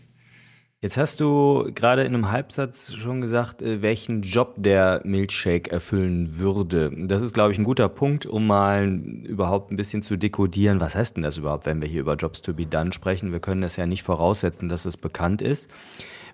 Jetzt 0.84 0.98
hast 0.98 1.22
du 1.22 1.72
gerade 1.74 2.02
in 2.02 2.14
einem 2.14 2.30
Halbsatz 2.30 2.94
schon 2.94 3.22
gesagt, 3.22 3.62
äh, 3.62 3.82
welchen 3.82 4.22
Job 4.22 4.56
der 4.58 5.00
Milkshake 5.06 5.72
erfüllen 5.72 6.38
würde. 6.38 6.92
Das 7.08 7.22
ist, 7.22 7.34
glaube 7.34 7.54
ich, 7.54 7.58
ein 7.58 7.64
guter 7.64 7.88
Punkt, 7.88 8.26
um 8.26 8.46
mal 8.46 8.90
überhaupt 9.24 9.72
ein 9.72 9.78
bisschen 9.78 10.02
zu 10.02 10.18
dekodieren. 10.18 10.82
Was 10.82 10.94
heißt 10.94 11.16
denn 11.16 11.24
das 11.24 11.38
überhaupt, 11.38 11.68
wenn 11.68 11.82
wir 11.82 11.88
hier 11.88 12.02
über 12.02 12.16
Jobs 12.16 12.42
to 12.42 12.54
be 12.54 12.66
done 12.66 12.92
sprechen? 12.92 13.32
Wir 13.32 13.40
können 13.40 13.62
das 13.62 13.78
ja 13.78 13.86
nicht 13.86 14.04
voraussetzen, 14.04 14.68
dass 14.68 14.84
es 14.84 14.98
bekannt 14.98 15.42
ist. 15.42 15.72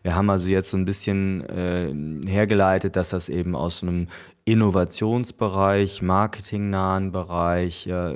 Wir 0.02 0.16
haben 0.16 0.32
also 0.32 0.50
jetzt 0.50 0.72
so 0.72 0.78
ein 0.78 0.86
bisschen 0.86 1.48
äh, 1.48 2.28
hergeleitet, 2.28 2.96
dass 2.96 3.10
das 3.10 3.30
eben 3.30 3.56
aus 3.56 3.84
einem 3.84 4.08
Innovationsbereich, 4.46 6.02
marketingnahen 6.02 7.12
Bereich, 7.12 7.86
ja, 7.86 8.16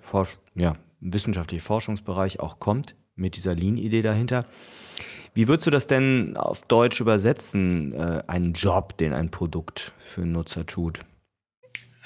Forsch 0.00 0.38
ja, 0.54 0.76
wissenschaftlichen 1.00 1.62
Forschungsbereich 1.62 2.40
auch 2.40 2.58
kommt, 2.58 2.94
mit 3.16 3.36
dieser 3.36 3.54
Lean-Idee 3.54 4.00
dahinter. 4.00 4.46
Wie 5.34 5.48
würdest 5.48 5.66
du 5.66 5.70
das 5.72 5.88
denn 5.88 6.36
auf 6.36 6.62
Deutsch 6.66 7.00
übersetzen, 7.00 7.92
äh, 7.92 8.22
einen 8.28 8.52
Job, 8.52 8.96
den 8.98 9.12
ein 9.12 9.30
Produkt 9.30 9.92
für 9.98 10.22
einen 10.22 10.32
Nutzer 10.32 10.64
tut? 10.64 11.00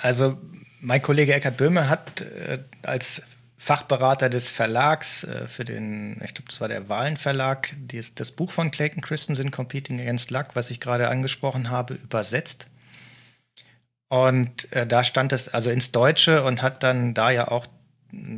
Also 0.00 0.38
mein 0.80 1.02
Kollege 1.02 1.34
Eckhard 1.34 1.58
Böhme 1.58 1.90
hat 1.90 2.22
äh, 2.22 2.60
als 2.82 3.22
Fachberater 3.58 4.30
des 4.30 4.50
Verlags 4.50 5.24
äh, 5.24 5.46
für 5.46 5.64
den, 5.64 6.20
ich 6.24 6.32
glaube, 6.32 6.48
das 6.48 6.60
war 6.60 6.68
der 6.68 6.88
Wahlen 6.88 7.16
Verlag, 7.16 7.74
dies, 7.76 8.14
das 8.14 8.30
Buch 8.30 8.52
von 8.52 8.70
Clayton 8.70 9.02
Christensen, 9.02 9.50
Competing 9.50 10.00
Against 10.00 10.30
Luck, 10.30 10.48
was 10.54 10.70
ich 10.70 10.80
gerade 10.80 11.08
angesprochen 11.08 11.68
habe, 11.68 11.94
übersetzt. 11.94 12.68
Und 14.08 14.72
äh, 14.72 14.86
da 14.86 15.04
stand 15.04 15.32
es 15.32 15.48
also 15.48 15.70
ins 15.70 15.92
Deutsche 15.92 16.44
und 16.44 16.62
hat 16.62 16.82
dann 16.82 17.12
da 17.12 17.30
ja 17.30 17.48
auch 17.48 17.66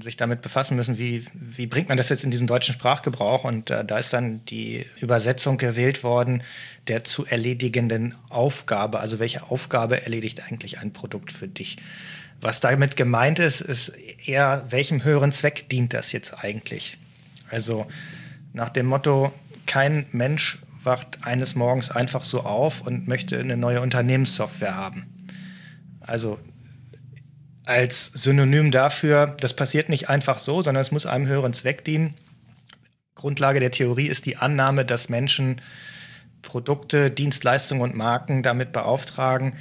sich 0.03 0.17
damit 0.17 0.43
befassen 0.43 0.77
müssen, 0.77 0.99
wie, 0.99 1.25
wie 1.33 1.67
bringt 1.67 1.89
man 1.89 1.97
das 1.97 2.09
jetzt 2.09 2.25
in 2.25 2.31
diesen 2.31 2.49
deutschen 2.49 2.75
Sprachgebrauch. 2.75 3.45
Und 3.45 3.71
äh, 3.71 3.85
da 3.85 3.99
ist 3.99 4.13
dann 4.13 4.45
die 4.47 4.85
Übersetzung 5.01 5.59
gewählt 5.59 6.03
worden 6.03 6.43
der 6.89 7.05
zu 7.05 7.25
erledigenden 7.25 8.17
Aufgabe. 8.31 8.99
Also 8.99 9.21
welche 9.21 9.45
Aufgabe 9.45 10.03
erledigt 10.03 10.43
eigentlich 10.45 10.79
ein 10.79 10.93
Produkt 10.93 11.31
für 11.31 11.47
dich? 11.47 11.77
Was 12.41 12.61
damit 12.61 12.97
gemeint 12.97 13.39
ist, 13.39 13.61
ist 13.61 13.93
eher, 14.27 14.65
welchem 14.71 15.05
höheren 15.05 15.31
Zweck 15.31 15.69
dient 15.69 15.93
das 15.93 16.11
jetzt 16.11 16.43
eigentlich? 16.43 16.99
Also 17.49 17.87
nach 18.53 18.71
dem 18.71 18.87
Motto, 18.87 19.33
kein 19.67 20.07
Mensch 20.11 20.59
wacht 20.83 21.19
eines 21.23 21.55
Morgens 21.55 21.91
einfach 21.91 22.25
so 22.25 22.41
auf 22.41 22.81
und 22.81 23.07
möchte 23.07 23.39
eine 23.39 23.57
neue 23.57 23.83
Unternehmenssoftware 23.83 24.75
haben. 24.75 25.07
Also 26.01 26.39
als 27.65 28.07
Synonym 28.07 28.71
dafür, 28.71 29.37
das 29.41 29.55
passiert 29.55 29.89
nicht 29.89 30.09
einfach 30.09 30.39
so, 30.39 30.63
sondern 30.63 30.81
es 30.81 30.93
muss 30.93 31.07
einem 31.07 31.27
höheren 31.27 31.53
Zweck 31.53 31.85
dienen. 31.85 32.15
Grundlage 33.15 33.61
der 33.61 33.71
Theorie 33.71 34.07
ist 34.07 34.27
die 34.27 34.37
Annahme, 34.37 34.85
dass 34.85 35.09
Menschen 35.09 35.61
Produkte, 36.43 37.11
Dienstleistungen 37.11 37.83
und 37.83 37.95
Marken 37.95 38.43
damit 38.43 38.73
beauftragen, 38.73 39.57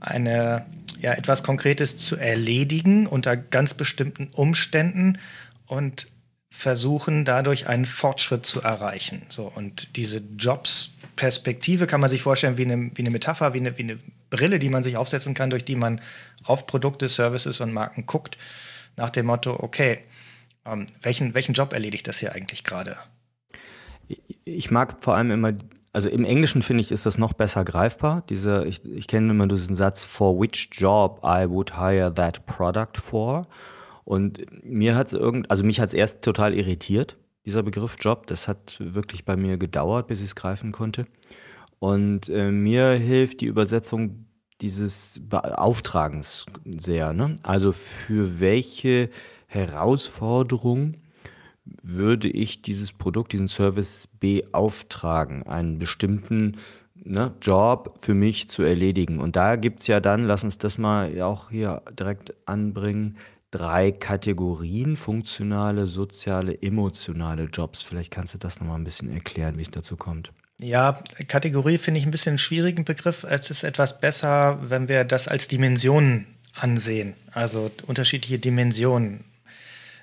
eine 0.00 0.66
ja, 1.00 1.12
etwas 1.12 1.42
Konkretes 1.42 1.96
zu 1.96 2.16
erledigen 2.16 3.06
unter 3.06 3.36
ganz 3.36 3.74
bestimmten 3.74 4.28
Umständen 4.32 5.18
und 5.66 6.08
versuchen 6.50 7.24
dadurch 7.24 7.66
einen 7.66 7.84
Fortschritt 7.84 8.46
zu 8.46 8.62
erreichen. 8.62 9.22
So, 9.28 9.50
und 9.54 9.96
diese 9.96 10.22
Jobs-Perspektive 10.38 11.86
kann 11.86 12.00
man 12.00 12.08
sich 12.08 12.22
vorstellen 12.22 12.58
wie 12.58 12.64
eine, 12.64 12.90
wie 12.94 13.02
eine 13.02 13.10
Metapher, 13.10 13.54
wie 13.54 13.58
eine, 13.58 13.76
wie 13.76 13.82
eine 13.82 13.98
Brille, 14.30 14.58
die 14.58 14.68
man 14.68 14.82
sich 14.82 14.96
aufsetzen 14.96 15.34
kann, 15.34 15.50
durch 15.50 15.64
die 15.64 15.74
man 15.74 16.00
auf 16.44 16.66
Produkte, 16.66 17.08
Services 17.08 17.60
und 17.60 17.72
Marken 17.72 18.06
guckt, 18.06 18.38
nach 18.96 19.10
dem 19.10 19.26
Motto, 19.26 19.56
okay, 19.58 20.00
ähm, 20.64 20.86
welchen, 21.02 21.34
welchen 21.34 21.54
Job 21.54 21.72
erledigt 21.72 22.06
das 22.06 22.18
hier 22.18 22.32
eigentlich 22.32 22.64
gerade? 22.64 22.96
Ich 24.44 24.70
mag 24.70 24.96
vor 25.00 25.16
allem 25.16 25.30
immer, 25.30 25.52
also 25.92 26.08
im 26.08 26.24
Englischen 26.24 26.62
finde 26.62 26.82
ich, 26.82 26.92
ist 26.92 27.06
das 27.06 27.18
noch 27.18 27.32
besser 27.32 27.64
greifbar. 27.64 28.22
Diese, 28.28 28.64
ich, 28.66 28.84
ich 28.84 29.06
kenne 29.06 29.30
immer 29.30 29.46
diesen 29.46 29.76
Satz, 29.76 30.04
for 30.04 30.40
which 30.40 30.70
job 30.72 31.20
I 31.24 31.48
would 31.48 31.76
hire 31.78 32.12
that 32.14 32.44
product 32.46 32.98
for. 33.00 33.42
Und 34.04 34.44
mir 34.62 34.96
hat 34.96 35.08
es 35.08 35.12
irgend, 35.14 35.50
also 35.50 35.64
mich 35.64 35.80
hat 35.80 35.88
es 35.88 35.94
erst 35.94 36.22
total 36.22 36.52
irritiert, 36.54 37.16
dieser 37.46 37.62
Begriff 37.62 37.96
Job. 38.00 38.26
Das 38.26 38.48
hat 38.48 38.76
wirklich 38.80 39.24
bei 39.24 39.36
mir 39.36 39.56
gedauert, 39.56 40.08
bis 40.08 40.20
ich 40.20 40.26
es 40.26 40.34
greifen 40.34 40.72
konnte. 40.72 41.06
Und 41.78 42.28
äh, 42.28 42.50
mir 42.50 42.92
hilft 42.92 43.40
die 43.40 43.46
Übersetzung 43.46 44.26
dieses 44.60 45.20
Beauftragens 45.22 46.46
sehr. 46.64 47.12
Ne? 47.12 47.36
Also 47.42 47.72
für 47.72 48.40
welche 48.40 49.10
Herausforderung 49.46 50.94
würde 51.82 52.28
ich 52.28 52.62
dieses 52.62 52.92
Produkt, 52.92 53.32
diesen 53.32 53.48
Service 53.48 54.08
beauftragen, 54.20 55.44
einen 55.44 55.78
bestimmten 55.78 56.56
ne, 56.94 57.32
Job 57.40 57.96
für 58.00 58.14
mich 58.14 58.48
zu 58.48 58.62
erledigen. 58.62 59.20
Und 59.20 59.36
da 59.36 59.56
gibt 59.56 59.80
es 59.80 59.86
ja 59.86 60.00
dann, 60.00 60.24
lass 60.24 60.44
uns 60.44 60.58
das 60.58 60.78
mal 60.78 61.20
auch 61.22 61.50
hier 61.50 61.82
direkt 61.98 62.34
anbringen, 62.46 63.16
drei 63.50 63.92
Kategorien, 63.92 64.96
funktionale, 64.96 65.86
soziale, 65.86 66.60
emotionale 66.60 67.44
Jobs. 67.44 67.82
Vielleicht 67.82 68.10
kannst 68.10 68.34
du 68.34 68.38
das 68.38 68.60
nochmal 68.60 68.78
ein 68.78 68.84
bisschen 68.84 69.10
erklären, 69.10 69.56
wie 69.56 69.62
es 69.62 69.70
dazu 69.70 69.96
kommt. 69.96 70.32
Ja, 70.58 71.02
Kategorie 71.26 71.78
finde 71.78 71.98
ich 71.98 72.06
ein 72.06 72.10
bisschen 72.10 72.32
einen 72.32 72.38
schwierigen 72.38 72.84
Begriff. 72.84 73.24
Es 73.24 73.50
ist 73.50 73.64
etwas 73.64 74.00
besser, 74.00 74.58
wenn 74.62 74.88
wir 74.88 75.04
das 75.04 75.26
als 75.26 75.48
Dimensionen 75.48 76.26
ansehen. 76.54 77.14
Also 77.32 77.70
unterschiedliche 77.86 78.38
Dimensionen. 78.38 79.24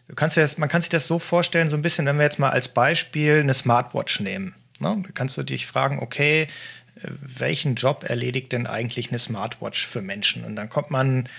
Du 0.10 0.16
kannst 0.16 0.36
das, 0.36 0.58
man 0.58 0.68
kann 0.68 0.82
sich 0.82 0.90
das 0.90 1.08
so 1.08 1.20
vorstellen, 1.20 1.70
so 1.70 1.78
ein 1.78 1.82
bisschen, 1.82 2.06
wenn 2.06 2.18
wir 2.18 2.24
jetzt 2.24 2.40
mal 2.40 2.50
als 2.50 2.68
Beispiel 2.68 3.40
eine 3.40 3.54
Smartwatch 3.54 4.20
nehmen. 4.20 4.54
Ne? 4.80 5.02
Kannst 5.14 5.38
du 5.38 5.44
dich 5.44 5.66
fragen, 5.68 6.00
okay, 6.00 6.48
welchen 6.96 7.76
Job 7.76 8.04
erledigt 8.06 8.52
denn 8.52 8.68
eigentlich 8.68 9.10
eine 9.10 9.20
Smartwatch 9.20 9.88
für 9.88 10.02
Menschen? 10.02 10.44
Und 10.44 10.58
dann 10.58 10.68
kommt 10.68 10.92
man, 10.92 11.30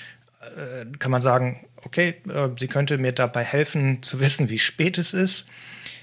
äh, 0.57 0.87
kann 0.99 1.11
man 1.11 1.21
sagen, 1.21 1.67
okay, 1.85 2.15
äh, 2.29 2.49
sie 2.59 2.69
könnte 2.69 2.97
mir 2.97 3.13
dabei 3.13 3.45
helfen 3.45 4.03
zu 4.03 4.21
wissen, 4.21 4.49
wie 4.49 4.59
spät 4.59 4.97
es 4.97 5.13
ist 5.13 5.45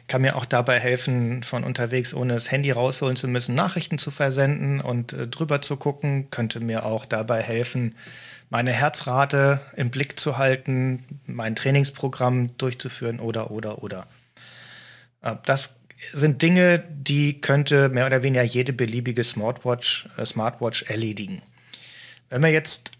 kann 0.09 0.21
mir 0.23 0.35
auch 0.35 0.45
dabei 0.45 0.79
helfen, 0.79 1.43
von 1.43 1.63
unterwegs, 1.63 2.13
ohne 2.13 2.33
das 2.33 2.51
Handy 2.51 2.71
rausholen 2.71 3.15
zu 3.15 3.27
müssen, 3.29 3.55
Nachrichten 3.55 3.97
zu 3.97 4.11
versenden 4.11 4.81
und 4.81 5.13
äh, 5.13 5.27
drüber 5.27 5.61
zu 5.61 5.77
gucken. 5.77 6.29
Könnte 6.31 6.59
mir 6.59 6.85
auch 6.85 7.05
dabei 7.05 7.41
helfen, 7.41 7.95
meine 8.49 8.73
Herzrate 8.73 9.61
im 9.77 9.91
Blick 9.91 10.19
zu 10.19 10.37
halten, 10.37 11.05
mein 11.25 11.55
Trainingsprogramm 11.55 12.57
durchzuführen 12.57 13.19
oder, 13.19 13.51
oder, 13.51 13.83
oder. 13.83 14.07
Äh, 15.21 15.35
das 15.45 15.75
sind 16.11 16.41
Dinge, 16.41 16.83
die 16.89 17.39
könnte 17.39 17.89
mehr 17.89 18.05
oder 18.05 18.23
weniger 18.23 18.43
jede 18.43 18.73
beliebige 18.73 19.23
Smartwatch, 19.23 20.09
äh, 20.17 20.25
Smartwatch 20.25 20.83
erledigen. 20.83 21.41
Wenn 22.29 22.41
wir 22.41 22.49
jetzt 22.49 22.91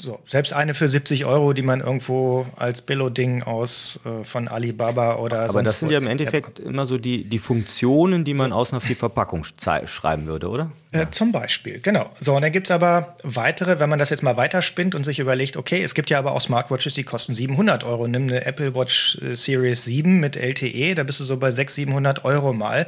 so, 0.00 0.20
selbst 0.26 0.52
eine 0.52 0.74
für 0.74 0.88
70 0.88 1.24
Euro, 1.24 1.52
die 1.52 1.62
man 1.62 1.80
irgendwo 1.80 2.46
als 2.56 2.82
Billo-Ding 2.82 3.42
aus 3.42 4.00
äh, 4.04 4.24
von 4.24 4.48
Alibaba 4.48 5.16
oder 5.16 5.48
Aber 5.48 5.62
das 5.62 5.78
sind 5.78 5.90
ja 5.90 5.98
im 5.98 6.06
Endeffekt 6.06 6.58
App. 6.58 6.66
immer 6.66 6.86
so 6.86 6.98
die, 6.98 7.24
die 7.24 7.38
Funktionen, 7.38 8.24
die 8.24 8.34
man 8.34 8.50
so. 8.50 8.56
außen 8.56 8.76
auf 8.76 8.86
die 8.86 8.94
Verpackung 8.94 9.44
schreiben 9.86 10.26
würde, 10.26 10.48
oder? 10.48 10.70
Äh, 10.92 11.06
zum 11.10 11.32
Beispiel, 11.32 11.80
genau. 11.80 12.10
So, 12.20 12.34
und 12.34 12.42
dann 12.42 12.52
gibt 12.52 12.66
es 12.66 12.70
aber 12.70 13.16
weitere, 13.22 13.78
wenn 13.78 13.88
man 13.88 13.98
das 13.98 14.10
jetzt 14.10 14.22
mal 14.22 14.36
weiterspinnt 14.36 14.94
und 14.94 15.04
sich 15.04 15.18
überlegt, 15.18 15.56
okay, 15.56 15.82
es 15.82 15.94
gibt 15.94 16.10
ja 16.10 16.18
aber 16.18 16.32
auch 16.32 16.40
Smartwatches, 16.40 16.94
die 16.94 17.04
kosten 17.04 17.34
700 17.34 17.84
Euro. 17.84 18.08
Nimm 18.08 18.24
eine 18.24 18.44
Apple 18.44 18.74
Watch 18.74 19.18
äh, 19.22 19.34
Series 19.34 19.84
7 19.84 20.20
mit 20.20 20.36
LTE, 20.36 20.94
da 20.94 21.02
bist 21.02 21.20
du 21.20 21.24
so 21.24 21.36
bei 21.36 21.50
600, 21.50 21.70
700 21.90 22.24
Euro 22.24 22.52
mal. 22.52 22.86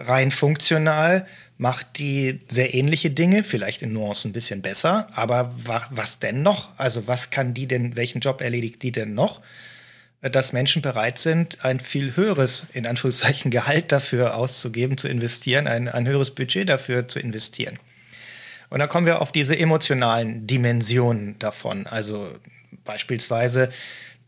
Rein 0.00 0.30
funktional 0.30 1.26
macht 1.58 1.98
die 1.98 2.40
sehr 2.48 2.72
ähnliche 2.72 3.10
Dinge, 3.10 3.44
vielleicht 3.44 3.82
in 3.82 3.92
Nuancen 3.92 4.30
ein 4.30 4.32
bisschen 4.32 4.62
besser, 4.62 5.08
aber 5.12 5.52
wa 5.56 5.86
was 5.90 6.18
denn 6.18 6.42
noch? 6.42 6.70
Also 6.78 7.06
was 7.06 7.30
kann 7.30 7.52
die 7.52 7.66
denn, 7.66 7.96
welchen 7.96 8.20
Job 8.20 8.40
erledigt 8.40 8.82
die 8.82 8.92
denn 8.92 9.12
noch? 9.12 9.42
Dass 10.22 10.52
Menschen 10.52 10.80
bereit 10.80 11.18
sind, 11.18 11.62
ein 11.64 11.80
viel 11.80 12.16
höheres, 12.16 12.66
in 12.72 12.86
Anführungszeichen, 12.86 13.50
Gehalt 13.50 13.92
dafür 13.92 14.36
auszugeben, 14.36 14.96
zu 14.96 15.06
investieren, 15.06 15.66
ein, 15.66 15.88
ein 15.88 16.08
höheres 16.08 16.34
Budget 16.34 16.68
dafür 16.68 17.08
zu 17.08 17.18
investieren. 17.18 17.78
Und 18.70 18.78
dann 18.78 18.88
kommen 18.88 19.06
wir 19.06 19.20
auf 19.20 19.32
diese 19.32 19.58
emotionalen 19.58 20.46
Dimensionen 20.46 21.38
davon. 21.38 21.86
Also 21.86 22.38
beispielsweise 22.84 23.68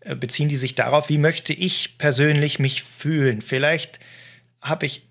äh, 0.00 0.14
beziehen 0.14 0.48
die 0.48 0.56
sich 0.56 0.74
darauf, 0.74 1.08
wie 1.08 1.18
möchte 1.18 1.54
ich 1.54 1.96
persönlich 1.96 2.58
mich 2.58 2.82
fühlen? 2.82 3.40
Vielleicht 3.40 4.00
habe 4.60 4.84
ich 4.84 5.06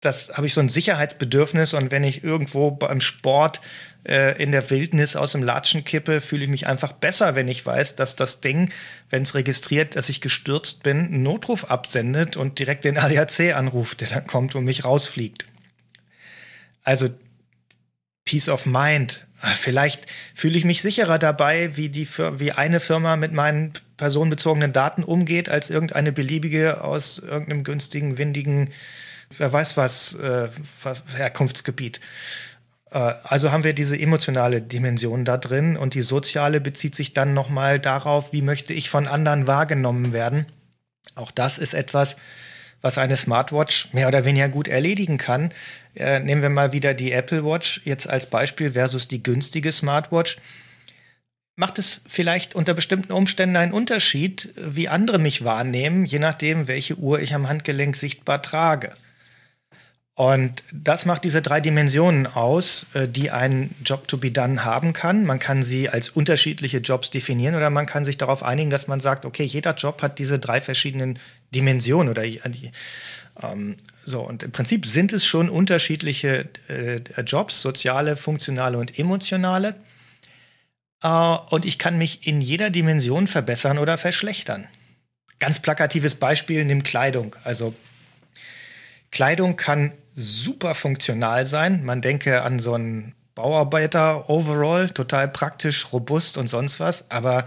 das 0.00 0.30
habe 0.34 0.46
ich 0.46 0.54
so 0.54 0.60
ein 0.60 0.68
Sicherheitsbedürfnis 0.68 1.74
und 1.74 1.90
wenn 1.90 2.04
ich 2.04 2.22
irgendwo 2.22 2.70
beim 2.70 3.00
Sport 3.00 3.60
äh, 4.04 4.40
in 4.40 4.52
der 4.52 4.70
Wildnis 4.70 5.16
aus 5.16 5.32
dem 5.32 5.42
Latschen 5.42 5.84
kippe, 5.84 6.20
fühle 6.20 6.44
ich 6.44 6.50
mich 6.50 6.66
einfach 6.68 6.92
besser, 6.92 7.34
wenn 7.34 7.48
ich 7.48 7.66
weiß, 7.66 7.96
dass 7.96 8.14
das 8.14 8.40
Ding, 8.40 8.70
wenn 9.10 9.22
es 9.22 9.34
registriert, 9.34 9.96
dass 9.96 10.08
ich 10.08 10.20
gestürzt 10.20 10.84
bin, 10.84 11.06
einen 11.06 11.22
Notruf 11.24 11.64
absendet 11.64 12.36
und 12.36 12.60
direkt 12.60 12.84
den 12.84 12.96
ADAC 12.96 13.54
anruft, 13.54 14.00
der 14.00 14.08
dann 14.08 14.26
kommt 14.26 14.54
und 14.54 14.64
mich 14.64 14.84
rausfliegt. 14.84 15.46
Also 16.84 17.08
Peace 18.24 18.48
of 18.48 18.66
Mind. 18.66 19.26
Ah, 19.40 19.54
vielleicht 19.54 20.06
fühle 20.34 20.58
ich 20.58 20.64
mich 20.64 20.82
sicherer 20.82 21.18
dabei, 21.18 21.76
wie, 21.76 21.88
die, 21.88 22.08
wie 22.08 22.52
eine 22.52 22.80
Firma 22.80 23.16
mit 23.16 23.32
meinen 23.32 23.72
personenbezogenen 23.96 24.72
Daten 24.72 25.02
umgeht, 25.02 25.48
als 25.48 25.70
irgendeine 25.70 26.12
beliebige 26.12 26.82
aus 26.82 27.18
irgendeinem 27.18 27.64
günstigen, 27.64 28.18
windigen 28.18 28.70
wer 29.36 29.52
weiß 29.52 29.76
was, 29.76 30.14
äh, 30.14 30.48
Herkunftsgebiet. 31.16 32.00
Äh, 32.90 32.98
also 33.22 33.52
haben 33.52 33.64
wir 33.64 33.72
diese 33.72 33.98
emotionale 33.98 34.62
Dimension 34.62 35.24
da 35.24 35.36
drin 35.36 35.76
und 35.76 35.94
die 35.94 36.02
soziale 36.02 36.60
bezieht 36.60 36.94
sich 36.94 37.12
dann 37.12 37.34
nochmal 37.34 37.78
darauf, 37.78 38.32
wie 38.32 38.42
möchte 38.42 38.72
ich 38.72 38.90
von 38.90 39.06
anderen 39.06 39.46
wahrgenommen 39.46 40.12
werden. 40.12 40.46
Auch 41.14 41.30
das 41.30 41.58
ist 41.58 41.74
etwas, 41.74 42.16
was 42.80 42.98
eine 42.98 43.16
Smartwatch 43.16 43.92
mehr 43.92 44.08
oder 44.08 44.24
weniger 44.24 44.48
gut 44.48 44.68
erledigen 44.68 45.18
kann. 45.18 45.52
Äh, 45.94 46.20
nehmen 46.20 46.42
wir 46.42 46.50
mal 46.50 46.72
wieder 46.72 46.94
die 46.94 47.12
Apple 47.12 47.44
Watch 47.44 47.80
jetzt 47.84 48.08
als 48.08 48.26
Beispiel 48.26 48.72
versus 48.72 49.08
die 49.08 49.22
günstige 49.22 49.72
Smartwatch. 49.72 50.36
Macht 51.56 51.80
es 51.80 52.02
vielleicht 52.08 52.54
unter 52.54 52.72
bestimmten 52.72 53.10
Umständen 53.10 53.56
einen 53.56 53.72
Unterschied, 53.72 54.50
wie 54.54 54.88
andere 54.88 55.18
mich 55.18 55.42
wahrnehmen, 55.44 56.04
je 56.04 56.20
nachdem, 56.20 56.68
welche 56.68 56.94
Uhr 56.94 57.18
ich 57.18 57.34
am 57.34 57.48
Handgelenk 57.48 57.96
sichtbar 57.96 58.42
trage? 58.42 58.92
Und 60.18 60.64
das 60.72 61.06
macht 61.06 61.22
diese 61.22 61.42
drei 61.42 61.60
Dimensionen 61.60 62.26
aus, 62.26 62.86
äh, 62.92 63.06
die 63.06 63.30
ein 63.30 63.72
Job 63.84 64.08
to 64.08 64.16
be 64.16 64.32
done 64.32 64.64
haben 64.64 64.92
kann. 64.92 65.24
Man 65.24 65.38
kann 65.38 65.62
sie 65.62 65.88
als 65.88 66.08
unterschiedliche 66.08 66.78
Jobs 66.78 67.10
definieren 67.10 67.54
oder 67.54 67.70
man 67.70 67.86
kann 67.86 68.04
sich 68.04 68.18
darauf 68.18 68.42
einigen, 68.42 68.68
dass 68.68 68.88
man 68.88 68.98
sagt, 68.98 69.24
okay, 69.24 69.44
jeder 69.44 69.76
Job 69.76 70.02
hat 70.02 70.18
diese 70.18 70.40
drei 70.40 70.60
verschiedenen 70.60 71.20
Dimensionen 71.54 72.08
oder 72.08 72.22
die, 72.24 72.72
ähm, 73.40 73.76
so. 74.04 74.22
Und 74.22 74.42
im 74.42 74.50
Prinzip 74.50 74.86
sind 74.86 75.12
es 75.12 75.24
schon 75.24 75.48
unterschiedliche 75.48 76.48
äh, 76.66 77.00
Jobs, 77.22 77.62
soziale, 77.62 78.16
funktionale 78.16 78.76
und 78.76 78.98
emotionale. 78.98 79.76
Äh, 81.00 81.36
und 81.50 81.64
ich 81.64 81.78
kann 81.78 81.96
mich 81.96 82.26
in 82.26 82.40
jeder 82.40 82.70
Dimension 82.70 83.28
verbessern 83.28 83.78
oder 83.78 83.96
verschlechtern. 83.96 84.66
Ganz 85.38 85.60
plakatives 85.60 86.16
Beispiel, 86.16 86.64
nimm 86.64 86.82
Kleidung. 86.82 87.36
Also 87.44 87.72
Kleidung 89.12 89.54
kann 89.54 89.92
super 90.18 90.74
funktional 90.74 91.46
sein. 91.46 91.84
Man 91.84 92.02
denke 92.02 92.42
an 92.42 92.58
so 92.58 92.74
einen 92.74 93.14
Bauarbeiter-Overall, 93.36 94.90
total 94.90 95.28
praktisch, 95.28 95.92
robust 95.92 96.36
und 96.36 96.48
sonst 96.48 96.80
was. 96.80 97.08
Aber 97.10 97.46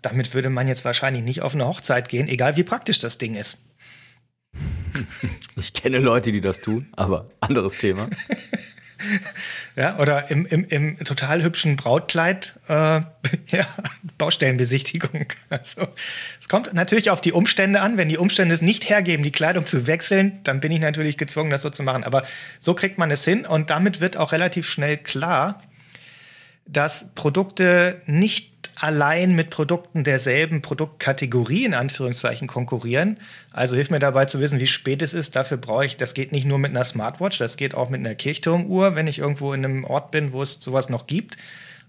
damit 0.00 0.32
würde 0.32 0.48
man 0.48 0.68
jetzt 0.68 0.86
wahrscheinlich 0.86 1.22
nicht 1.22 1.42
auf 1.42 1.54
eine 1.54 1.66
Hochzeit 1.66 2.08
gehen, 2.08 2.28
egal 2.28 2.56
wie 2.56 2.64
praktisch 2.64 2.98
das 2.98 3.18
Ding 3.18 3.34
ist. 3.34 3.58
Ich 5.56 5.74
kenne 5.74 5.98
Leute, 5.98 6.32
die 6.32 6.40
das 6.40 6.60
tun, 6.60 6.88
aber 6.96 7.30
anderes 7.40 7.76
Thema. 7.78 8.08
ja, 9.76 9.98
oder 9.98 10.30
im, 10.30 10.46
im, 10.46 10.66
im 10.68 10.98
total 11.04 11.42
hübschen 11.42 11.76
Brautkleid, 11.76 12.54
äh, 12.68 12.72
ja, 13.48 13.66
Baustellenbesichtigung. 14.18 15.26
Also, 15.50 15.88
es 16.40 16.48
kommt 16.48 16.74
natürlich 16.74 17.10
auf 17.10 17.22
die 17.22 17.32
Umstände 17.32 17.80
an. 17.80 17.96
Wenn 17.96 18.08
die 18.08 18.18
Umstände 18.18 18.54
es 18.54 18.60
nicht 18.60 18.88
hergeben, 18.88 19.22
die 19.22 19.30
Kleidung 19.30 19.64
zu 19.64 19.86
wechseln, 19.86 20.40
dann 20.44 20.60
bin 20.60 20.72
ich 20.72 20.80
natürlich 20.80 21.16
gezwungen, 21.16 21.50
das 21.50 21.62
so 21.62 21.70
zu 21.70 21.82
machen. 21.82 22.04
Aber 22.04 22.22
so 22.60 22.74
kriegt 22.74 22.98
man 22.98 23.10
es 23.10 23.24
hin 23.24 23.46
und 23.46 23.70
damit 23.70 24.00
wird 24.00 24.18
auch 24.18 24.32
relativ 24.32 24.68
schnell 24.68 24.98
klar, 24.98 25.62
dass 26.66 27.06
Produkte 27.14 28.02
nicht 28.04 28.57
allein 28.80 29.34
mit 29.34 29.50
Produkten 29.50 30.04
derselben 30.04 30.62
Produktkategorie 30.62 31.64
in 31.64 31.74
Anführungszeichen 31.74 32.46
konkurrieren. 32.46 33.18
Also 33.52 33.76
hilft 33.76 33.90
mir 33.90 33.98
dabei 33.98 34.26
zu 34.26 34.40
wissen, 34.40 34.60
wie 34.60 34.66
spät 34.66 35.02
es 35.02 35.14
ist. 35.14 35.36
Dafür 35.36 35.56
brauche 35.56 35.84
ich, 35.84 35.96
das 35.96 36.14
geht 36.14 36.32
nicht 36.32 36.46
nur 36.46 36.58
mit 36.58 36.70
einer 36.70 36.84
Smartwatch, 36.84 37.38
das 37.38 37.56
geht 37.56 37.74
auch 37.74 37.90
mit 37.90 38.00
einer 38.00 38.14
Kirchturmuhr. 38.14 38.94
Wenn 38.94 39.06
ich 39.06 39.18
irgendwo 39.18 39.52
in 39.52 39.64
einem 39.64 39.84
Ort 39.84 40.10
bin, 40.10 40.32
wo 40.32 40.42
es 40.42 40.58
sowas 40.60 40.88
noch 40.88 41.06
gibt 41.06 41.36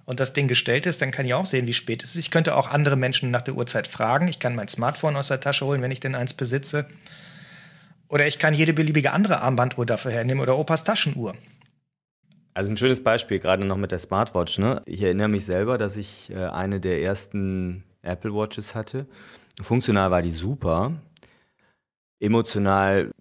und 0.06 0.20
das 0.20 0.34
Ding 0.34 0.48
gestellt 0.48 0.88
ist, 0.88 1.02
dann 1.02 1.12
kann 1.12 1.26
ich 1.26 1.34
auch 1.36 1.46
sehen, 1.46 1.68
wie 1.68 1.74
spät 1.74 2.04
es 2.04 2.12
ist. 2.12 2.18
Ich 2.18 2.32
könnte 2.32 2.56
auch 2.56 2.68
andere 2.68 2.96
Menschen 2.96 3.30
nach 3.30 3.44
der 3.44 3.56
Uhrzeit 3.56 3.88
fragen. 3.88 4.28
Ich 4.28 4.40
kann 4.40 4.56
mein 4.56 4.68
Smartphone 4.68 5.16
aus 5.16 5.28
der 5.28 5.40
Tasche 5.40 5.66
holen, 5.66 5.82
wenn 5.82 5.92
ich 5.92 6.00
denn 6.00 6.16
eins 6.16 6.34
besitze. 6.34 6.88
Oder 8.08 8.26
ich 8.26 8.40
kann 8.40 8.56
jede 8.56 8.74
beliebige 8.74 9.14
andere 9.14 9.42
Armbanduhr 9.42 9.86
dafür 9.86 10.12
hernehmen 10.12 10.42
oder 10.42 10.58
Opas 10.58 10.84
Taschenuhr. 10.84 11.36
Also 12.54 12.72
ein 12.72 12.78
schönes 12.78 13.04
Beispiel, 13.04 13.40
gerade 13.40 13.66
noch 13.66 13.78
mit 13.78 13.92
der 13.92 14.00
Smartwatch. 14.00 14.60
Ne? 14.60 14.82
Ich 14.86 15.02
erinnere 15.02 15.28
mich 15.28 15.46
selber, 15.46 15.78
dass 15.78 15.96
ich 15.96 16.30
äh, 16.32 16.46
eine 16.46 16.80
der 16.80 17.02
ersten 17.02 17.84
Apple 18.02 18.34
Watches 18.34 18.76
hatte. 18.76 19.06
Funktional 19.62 20.12
war 20.12 20.22
die 20.22 20.32
super. 20.32 20.94
Emotional 22.20 23.12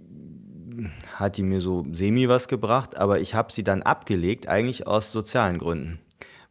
hat 1.15 1.37
die 1.37 1.43
mir 1.43 1.61
so 1.61 1.87
semi 1.93 2.29
was 2.29 2.49
gebracht, 2.49 2.97
aber 2.97 3.21
ich 3.21 3.35
habe 3.35 3.53
sie 3.53 3.65
dann 3.65 3.83
abgelegt, 3.83 4.49
eigentlich 4.49 4.87
aus 4.87 5.11
sozialen 5.11 5.59
Gründen. 5.59 5.99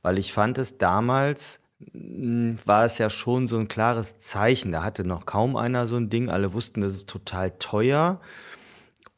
Weil 0.01 0.19
ich 0.19 0.33
fand 0.33 0.57
es 0.57 0.77
damals, 0.77 1.61
hm, 1.91 2.57
war 2.65 2.85
es 2.85 2.97
ja 2.97 3.09
schon 3.09 3.47
so 3.47 3.57
ein 3.57 3.67
klares 3.67 4.19
Zeichen. 4.19 4.71
Da 4.71 4.83
hatte 4.83 5.05
noch 5.05 5.25
kaum 5.25 5.55
einer 5.55 5.87
so 5.87 5.95
ein 5.95 6.09
Ding. 6.09 6.29
Alle 6.29 6.53
wussten, 6.53 6.81
das 6.81 6.93
ist 6.93 7.09
total 7.09 7.51
teuer 7.51 8.19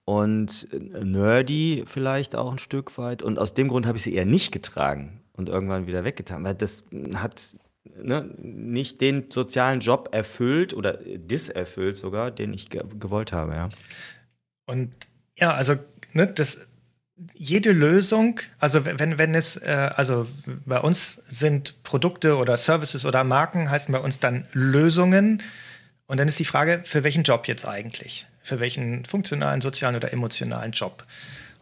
und 0.10 0.68
nerdy 0.74 1.84
vielleicht 1.86 2.36
auch 2.36 2.51
ein 2.51 2.58
Stück 2.58 2.98
weit. 2.98 3.22
Und 3.22 3.38
aus 3.38 3.54
dem 3.54 3.68
Grund 3.68 3.86
habe 3.86 4.00
ich 4.00 4.04
sie 4.04 4.16
eher 4.16 4.25
nicht 4.25 4.51
getragen 4.51 5.22
und 5.34 5.50
irgendwann 5.50 5.86
wieder 5.86 6.04
weggetan, 6.04 6.44
weil 6.44 6.56
das 6.56 6.84
hat 7.13 7.39
ne, 7.84 8.28
nicht 8.39 9.01
den 9.01 9.30
sozialen 9.30 9.82
Job 9.82 10.10
erfüllt 10.12 10.74
oder 10.74 10.94
diserfüllt 10.94 11.96
sogar, 11.96 12.32
den 12.32 12.56
ich 12.56 12.72
ge 12.72 12.82
gewollt 13.00 13.34
habe. 13.34 13.54
Ja. 13.54 13.70
Und 14.66 14.92
ja, 15.38 15.54
also 15.54 15.75
ne, 16.13 16.25
das 16.25 16.62
jede 17.36 17.72
Lösung, 17.72 18.39
also 18.58 18.86
wenn, 18.86 19.20
wenn 19.20 19.36
es, 19.36 19.58
äh, 19.58 19.92
also 19.96 20.25
bei 20.66 20.80
uns 20.80 21.22
sind 21.28 21.84
Produkte 21.84 22.38
oder 22.38 22.58
Services 22.58 23.06
oder 23.06 23.24
Marken, 23.24 23.70
heißen 23.70 23.92
bei 23.92 24.00
uns 24.00 24.20
dann 24.20 24.48
Lösungen. 24.54 25.44
Und 26.08 26.20
dann 26.20 26.28
ist 26.28 26.39
die 26.39 26.46
Frage, 26.46 26.82
für 26.84 27.04
welchen 27.04 27.22
Job 27.22 27.48
jetzt 27.48 27.68
eigentlich? 27.68 28.25
Für 28.50 28.60
welchen 28.60 29.06
funktionalen, 29.06 29.62
sozialen 29.62 29.96
oder 29.96 30.12
emotionalen 30.12 30.74
Job. 30.74 31.06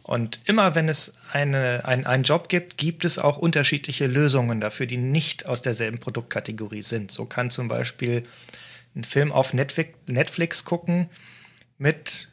Und 0.02 0.40
immer 0.46 0.74
wenn 0.74 0.88
es 0.88 1.12
eine, 1.32 1.84
ein, 1.84 2.06
einen 2.06 2.24
Job 2.24 2.48
gibt, 2.48 2.78
gibt 2.78 3.04
es 3.04 3.18
auch 3.18 3.36
unterschiedliche 3.36 4.06
Lösungen 4.06 4.58
dafür, 4.58 4.86
die 4.86 4.96
nicht 4.96 5.44
aus 5.44 5.60
derselben 5.60 5.98
Produktkategorie 5.98 6.82
sind. 6.82 7.12
So 7.12 7.26
kann 7.26 7.50
zum 7.50 7.68
Beispiel 7.68 8.22
ein 8.96 9.04
Film 9.04 9.32
auf 9.32 9.52
Netflix 9.52 10.64
gucken 10.64 11.10
mit 11.76 12.30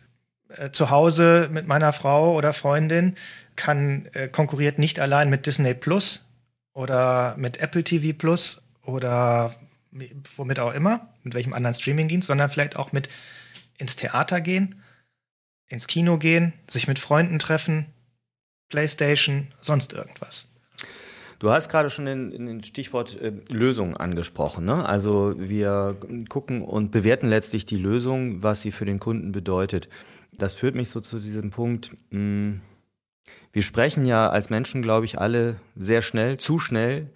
äh, 0.48 0.72
zu 0.72 0.90
Hause 0.90 1.50
mit 1.52 1.68
meiner 1.68 1.92
Frau 1.92 2.34
oder 2.36 2.54
Freundin, 2.54 3.16
kann 3.58 4.08
äh, 4.14 4.30
konkurriert 4.30 4.80
nicht 4.80 5.02
allein 5.02 5.30
mit 5.30 5.46
Disney 5.46 5.74
Plus 5.74 6.30
oder 6.74 7.36
mit 7.38 7.58
Apple 7.58 7.84
TV 7.84 8.18
Plus 8.18 8.66
oder 8.84 9.54
womit 10.38 10.60
auch 10.60 10.74
immer, 10.74 11.10
mit 11.24 11.34
welchem 11.34 11.54
anderen 11.54 11.74
Streamingdienst, 11.74 12.28
sondern 12.28 12.50
vielleicht 12.50 12.78
auch 12.78 12.94
mit 12.94 13.10
ins 13.78 13.96
Theater 13.96 14.42
gehen, 14.42 14.82
ins 15.68 15.88
Kino 15.88 16.18
gehen, 16.18 16.54
sich 16.68 16.88
mit 16.88 17.00
Freunden 17.00 17.40
treffen, 17.40 17.88
Playstation, 18.70 19.48
sonst 19.62 19.94
irgendwas. 19.94 20.48
Du 21.40 21.52
hast 21.52 21.70
gerade 21.70 21.90
schon 21.90 22.06
den, 22.06 22.64
Stichwort 22.64 23.20
äh, 23.22 23.34
Lösung 23.50 23.98
angesprochen. 23.98 24.66
Ne? 24.66 24.88
Also 24.88 25.36
wir 25.38 25.98
gucken 26.30 26.62
und 26.62 26.92
bewerten 26.92 27.28
letztlich 27.28 27.66
die 27.66 27.78
Lösung, 27.78 28.42
was 28.42 28.62
sie 28.62 28.72
für 28.72 28.86
den 28.86 29.00
Kunden 29.00 29.32
bedeutet. 29.32 29.90
Das 30.32 30.54
führt 30.54 30.76
mich 30.76 30.90
so 30.90 31.02
zu 31.02 31.20
diesem 31.20 31.52
Punkt. 31.52 31.92
Mh, 32.10 32.18
hm, 32.20 32.62
wir 33.52 33.64
sprechen 33.64 34.06
ja 34.06 34.30
als 34.30 34.50
Menschen, 34.50 34.82
glaube 34.82 35.06
ich, 35.06 35.20
alle 35.20 35.56
sehr 35.76 36.02
schnell, 36.02 36.38
zu 36.38 36.60
schnell 36.60 37.10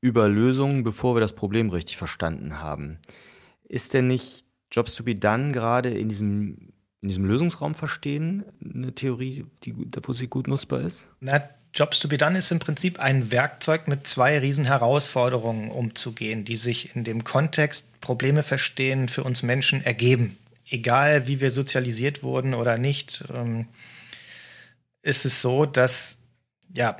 über 0.00 0.28
Lösungen, 0.28 0.84
bevor 0.84 1.16
wir 1.16 1.20
das 1.20 1.34
Problem 1.34 1.70
richtig 1.70 1.96
verstanden 1.96 2.60
haben. 2.60 2.98
Ist 3.64 3.92
denn 3.92 4.06
nicht 4.06 4.44
Jobs 4.72 4.94
to 4.94 5.02
be 5.02 5.14
done 5.14 5.52
gerade 5.52 5.90
in 5.90 6.08
diesem, 6.08 6.72
in 7.02 7.08
diesem 7.08 7.24
Lösungsraum 7.24 7.74
verstehen? 7.74 8.44
Eine 8.62 8.94
Theorie, 8.94 9.46
die, 9.64 9.74
wo 10.02 10.12
sie 10.12 10.28
gut 10.28 10.48
nutzbar 10.48 10.80
ist? 10.80 11.06
Na, 11.20 11.42
Jobs 11.72 12.00
to 12.00 12.08
be 12.08 12.18
done 12.18 12.36
ist 12.36 12.50
im 12.50 12.58
Prinzip 12.58 12.98
ein 12.98 13.30
Werkzeug 13.30 13.86
mit 13.86 14.06
zwei 14.06 14.38
riesen 14.38 14.64
Herausforderungen 14.64 15.70
umzugehen, 15.70 16.44
die 16.44 16.56
sich 16.56 16.96
in 16.96 17.04
dem 17.04 17.22
Kontext 17.22 18.00
Probleme 18.00 18.42
verstehen 18.42 19.08
für 19.08 19.22
uns 19.22 19.42
Menschen 19.42 19.84
ergeben. 19.84 20.36
Egal 20.68 21.26
wie 21.26 21.40
wir 21.40 21.50
sozialisiert 21.50 22.22
wurden 22.22 22.54
oder 22.54 22.76
nicht, 22.76 23.24
ähm, 23.32 23.66
ist 25.02 25.24
es 25.24 25.40
so, 25.40 25.64
dass 25.64 26.18
ja, 26.74 26.96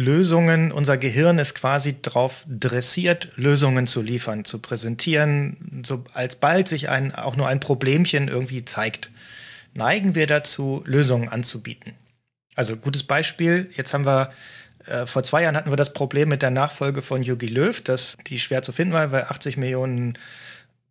Lösungen, 0.00 0.72
unser 0.72 0.96
Gehirn 0.96 1.38
ist 1.38 1.54
quasi 1.54 2.00
darauf 2.00 2.46
dressiert, 2.48 3.32
Lösungen 3.36 3.86
zu 3.86 4.00
liefern, 4.00 4.46
zu 4.46 4.58
präsentieren, 4.58 5.82
so 5.84 6.04
alsbald 6.14 6.68
sich 6.68 6.88
ein, 6.88 7.14
auch 7.14 7.36
nur 7.36 7.48
ein 7.48 7.60
Problemchen 7.60 8.28
irgendwie 8.28 8.64
zeigt, 8.64 9.10
neigen 9.74 10.14
wir 10.14 10.26
dazu, 10.26 10.82
Lösungen 10.86 11.28
anzubieten. 11.28 11.92
Also 12.56 12.78
gutes 12.78 13.02
Beispiel, 13.02 13.70
jetzt 13.76 13.92
haben 13.92 14.06
wir, 14.06 14.32
äh, 14.86 15.04
vor 15.04 15.22
zwei 15.22 15.42
Jahren 15.42 15.54
hatten 15.54 15.70
wir 15.70 15.76
das 15.76 15.92
Problem 15.92 16.30
mit 16.30 16.40
der 16.40 16.50
Nachfolge 16.50 17.02
von 17.02 17.22
Jogi 17.22 17.48
Löw, 17.48 17.78
dass 17.82 18.16
die 18.26 18.40
schwer 18.40 18.62
zu 18.62 18.72
finden 18.72 18.94
war, 18.94 19.12
weil 19.12 19.24
80 19.24 19.58
Millionen 19.58 20.16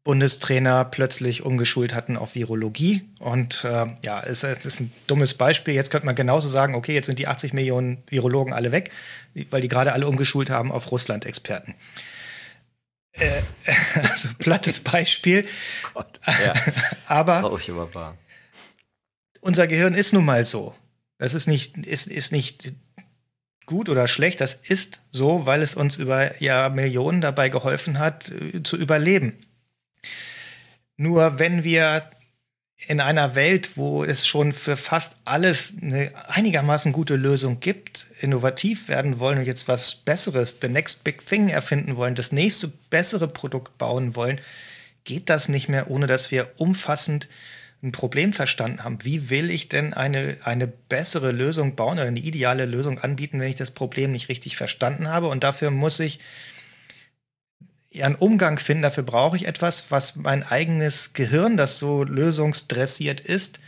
Bundestrainer 0.09 0.85
plötzlich 0.85 1.43
umgeschult 1.43 1.93
hatten 1.93 2.17
auf 2.17 2.33
Virologie. 2.33 3.07
Und 3.19 3.63
äh, 3.63 3.85
ja, 4.03 4.19
es, 4.21 4.41
es, 4.41 4.65
ist 4.65 4.79
ein 4.79 4.91
dummes 5.05 5.35
Beispiel. 5.35 5.75
Jetzt 5.75 5.91
könnte 5.91 6.07
man 6.07 6.15
genauso 6.15 6.49
sagen, 6.49 6.73
okay, 6.73 6.95
jetzt 6.95 7.05
sind 7.05 7.19
die 7.19 7.27
80 7.27 7.53
Millionen 7.53 8.01
Virologen 8.07 8.51
alle 8.51 8.71
weg, 8.71 8.89
weil 9.51 9.61
die 9.61 9.67
gerade 9.67 9.93
alle 9.93 10.07
umgeschult 10.07 10.49
haben 10.49 10.71
auf 10.71 10.91
Russland-Experten. 10.91 11.75
Äh, 13.11 13.43
also 14.01 14.29
plattes 14.39 14.79
Beispiel. 14.79 15.47
Gott, 15.93 16.19
ja. 16.25 16.55
aber 17.05 17.43
unser 19.41 19.67
Gehirn 19.67 19.93
ist 19.93 20.11
nun 20.11 20.25
mal 20.25 20.43
so. 20.43 20.73
Das 21.19 21.35
ist 21.35 21.45
nicht, 21.45 21.77
ist, 21.85 22.07
ist 22.07 22.31
nicht 22.31 22.73
gut 23.67 23.89
oder 23.89 24.07
schlecht, 24.07 24.41
das 24.41 24.55
ist 24.55 25.01
so, 25.11 25.45
weil 25.45 25.61
es 25.61 25.75
uns 25.75 25.97
über 25.97 26.41
Jahrmillionen 26.41 27.21
dabei 27.21 27.49
geholfen 27.49 27.99
hat, 27.99 28.31
äh, 28.31 28.63
zu 28.63 28.75
überleben. 28.75 29.45
Nur 30.97 31.39
wenn 31.39 31.63
wir 31.63 32.09
in 32.87 33.01
einer 33.01 33.35
Welt, 33.35 33.75
wo 33.75 34.03
es 34.03 34.25
schon 34.25 34.53
für 34.53 34.77
fast 34.77 35.17
alles 35.25 35.73
eine 35.81 36.11
einigermaßen 36.29 36.93
gute 36.93 37.15
Lösung 37.15 37.59
gibt, 37.59 38.07
innovativ 38.21 38.87
werden 38.87 39.19
wollen 39.19 39.39
und 39.39 39.45
jetzt 39.45 39.67
was 39.67 39.95
Besseres, 39.95 40.57
the 40.61 40.69
next 40.69 41.03
big 41.03 41.25
thing 41.25 41.49
erfinden 41.49 41.97
wollen, 41.97 42.15
das 42.15 42.31
nächste 42.31 42.71
bessere 42.89 43.27
Produkt 43.27 43.77
bauen 43.77 44.15
wollen, 44.15 44.39
geht 45.03 45.29
das 45.29 45.49
nicht 45.49 45.67
mehr, 45.67 45.89
ohne 45.89 46.07
dass 46.07 46.31
wir 46.31 46.51
umfassend 46.57 47.27
ein 47.81 47.91
Problem 47.91 48.33
verstanden 48.33 48.83
haben. 48.83 49.03
Wie 49.03 49.29
will 49.29 49.49
ich 49.49 49.69
denn 49.69 49.93
eine, 49.93 50.37
eine 50.43 50.67
bessere 50.67 51.31
Lösung 51.31 51.75
bauen 51.75 51.97
oder 51.97 52.07
eine 52.07 52.19
ideale 52.19 52.65
Lösung 52.65 52.99
anbieten, 52.99 53.39
wenn 53.39 53.49
ich 53.49 53.55
das 53.55 53.71
Problem 53.71 54.11
nicht 54.11 54.29
richtig 54.29 54.57
verstanden 54.57 55.07
habe? 55.07 55.27
Und 55.27 55.43
dafür 55.43 55.71
muss 55.71 55.99
ich 55.99 56.19
einen 57.95 58.15
Umgang 58.15 58.59
finden. 58.59 58.83
Dafür 58.83 59.03
brauche 59.03 59.35
ich 59.35 59.47
etwas, 59.47 59.85
was 59.89 60.15
mein 60.15 60.43
eigenes 60.43 61.13
Gehirn, 61.13 61.57
das 61.57 61.79
so 61.79 62.03
lösungsdressiert 62.03 63.19
ist, 63.19 63.59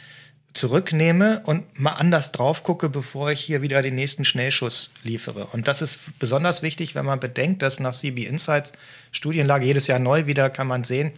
zurücknehme 0.54 1.42
und 1.46 1.80
mal 1.80 1.94
anders 1.94 2.32
drauf 2.32 2.64
gucke, 2.64 2.90
bevor 2.90 3.32
ich 3.32 3.40
hier 3.40 3.62
wieder 3.62 3.82
den 3.82 3.96
nächsten 3.96 4.26
Schnellschuss 4.26 4.92
liefere. 5.04 5.48
Und 5.48 5.68
das 5.68 5.82
ist 5.82 6.00
besonders 6.20 6.62
wichtig, 6.62 6.94
wenn 6.94 7.06
man 7.06 7.20
bedenkt, 7.20 7.62
dass 7.62 7.80
nach 7.80 7.94
CB 7.94 8.26
Insights 8.26 8.74
Studienlage 9.12 9.66
jedes 9.66 9.88
Jahr 9.88 10.00
neu 10.00 10.26
wieder 10.26 10.50
kann 10.50 10.68
man 10.68 10.84
sehen, 10.84 11.14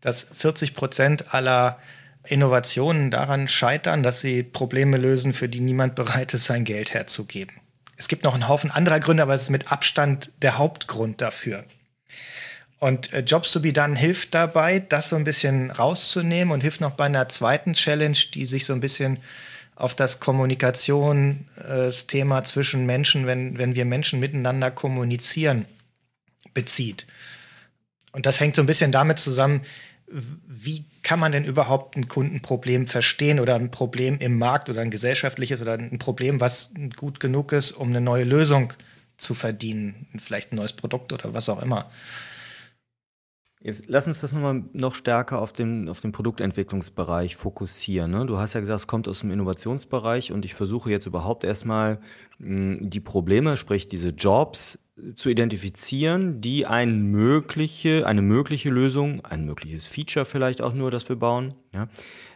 dass 0.00 0.26
40 0.34 0.74
Prozent 0.74 1.32
aller 1.32 1.78
Innovationen 2.26 3.10
daran 3.10 3.48
scheitern, 3.48 4.02
dass 4.02 4.20
sie 4.20 4.42
Probleme 4.42 4.96
lösen, 4.96 5.32
für 5.32 5.48
die 5.48 5.60
niemand 5.60 5.94
bereit 5.94 6.34
ist, 6.34 6.46
sein 6.46 6.64
Geld 6.64 6.92
herzugeben. 6.92 7.60
Es 7.96 8.08
gibt 8.08 8.24
noch 8.24 8.34
einen 8.34 8.48
Haufen 8.48 8.70
anderer 8.70 8.98
Gründe, 8.98 9.22
aber 9.22 9.34
es 9.34 9.42
ist 9.42 9.50
mit 9.50 9.70
Abstand 9.70 10.32
der 10.42 10.58
Hauptgrund 10.58 11.20
dafür. 11.20 11.64
Und 12.78 13.14
äh, 13.14 13.20
Jobs 13.20 13.50
to 13.52 13.60
be 13.60 13.72
done 13.72 13.96
hilft 13.96 14.34
dabei, 14.34 14.78
das 14.78 15.08
so 15.08 15.16
ein 15.16 15.24
bisschen 15.24 15.70
rauszunehmen 15.70 16.52
und 16.52 16.60
hilft 16.60 16.82
noch 16.82 16.92
bei 16.92 17.06
einer 17.06 17.30
zweiten 17.30 17.72
Challenge, 17.72 18.18
die 18.34 18.44
sich 18.44 18.66
so 18.66 18.74
ein 18.74 18.80
bisschen 18.80 19.20
auf 19.76 19.94
das 19.94 20.20
Kommunikationsthema 20.20 22.38
äh, 22.38 22.42
zwischen 22.42 22.84
Menschen, 22.84 23.26
wenn, 23.26 23.56
wenn 23.58 23.74
wir 23.74 23.86
Menschen 23.86 24.20
miteinander 24.20 24.70
kommunizieren, 24.70 25.64
bezieht. 26.52 27.06
Und 28.12 28.26
das 28.26 28.38
hängt 28.38 28.54
so 28.54 28.62
ein 28.62 28.66
bisschen 28.66 28.92
damit 28.92 29.18
zusammen, 29.18 29.62
wie 30.06 30.84
kann 31.02 31.18
man 31.18 31.32
denn 31.32 31.44
überhaupt 31.44 31.96
ein 31.96 32.08
Kundenproblem 32.08 32.86
verstehen 32.86 33.40
oder 33.40 33.54
ein 33.54 33.70
Problem 33.70 34.18
im 34.18 34.36
Markt 34.38 34.68
oder 34.68 34.82
ein 34.82 34.90
gesellschaftliches 34.90 35.62
oder 35.62 35.72
ein 35.72 35.98
Problem, 35.98 36.40
was 36.40 36.74
gut 36.96 37.18
genug 37.18 37.52
ist, 37.52 37.72
um 37.72 37.88
eine 37.88 38.02
neue 38.02 38.24
Lösung 38.24 38.70
zu 38.70 38.76
verdienen, 39.34 40.08
vielleicht 40.18 40.52
ein 40.52 40.56
neues 40.56 40.72
Produkt 40.72 41.12
oder 41.12 41.34
was 41.34 41.48
auch 41.48 41.62
immer. 41.62 41.90
Jetzt 43.60 43.84
lass 43.86 44.06
uns 44.06 44.20
das 44.20 44.32
nochmal 44.32 44.62
noch 44.74 44.94
stärker 44.94 45.40
auf 45.40 45.54
den, 45.54 45.88
auf 45.88 46.02
den 46.02 46.12
Produktentwicklungsbereich 46.12 47.34
fokussieren. 47.34 48.10
Ne? 48.10 48.26
Du 48.26 48.38
hast 48.38 48.52
ja 48.52 48.60
gesagt, 48.60 48.80
es 48.80 48.86
kommt 48.86 49.08
aus 49.08 49.20
dem 49.20 49.30
Innovationsbereich 49.30 50.32
und 50.32 50.44
ich 50.44 50.52
versuche 50.52 50.90
jetzt 50.90 51.06
überhaupt 51.06 51.44
erstmal 51.44 51.98
hm, 52.38 52.90
die 52.90 53.00
Probleme, 53.00 53.56
sprich 53.56 53.88
diese 53.88 54.10
Jobs, 54.10 54.78
zu 55.16 55.28
identifizieren, 55.28 56.40
die 56.40 56.66
ein 56.66 57.10
mögliche, 57.10 58.06
eine 58.06 58.22
mögliche 58.22 58.70
Lösung, 58.70 59.24
ein 59.24 59.44
mögliches 59.44 59.86
Feature 59.86 60.24
vielleicht 60.24 60.62
auch 60.62 60.72
nur, 60.72 60.90
das 60.90 61.08
wir 61.08 61.16
bauen, 61.16 61.54
ja, 61.72 61.88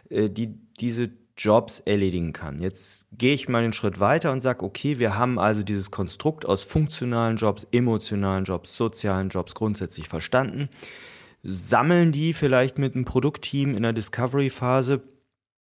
äh, 0.09 0.29
die 0.29 0.55
diese 0.79 1.09
Jobs 1.39 1.79
erledigen 1.79 2.33
kann. 2.33 2.59
Jetzt 2.59 3.07
gehe 3.17 3.33
ich 3.33 3.47
mal 3.47 3.63
einen 3.63 3.73
Schritt 3.73 3.99
weiter 3.99 4.31
und 4.31 4.41
sage, 4.41 4.63
okay, 4.63 4.99
wir 4.99 5.17
haben 5.17 5.39
also 5.39 5.63
dieses 5.63 5.89
Konstrukt 5.89 6.45
aus 6.45 6.63
funktionalen 6.63 7.37
Jobs, 7.37 7.65
emotionalen 7.71 8.43
Jobs, 8.43 8.75
sozialen 8.75 9.29
Jobs 9.29 9.55
grundsätzlich 9.55 10.09
verstanden, 10.09 10.69
sammeln 11.41 12.11
die 12.11 12.33
vielleicht 12.33 12.77
mit 12.77 12.93
einem 12.93 13.05
Produktteam 13.05 13.75
in 13.75 13.83
der 13.83 13.93
Discovery-Phase 13.93 15.01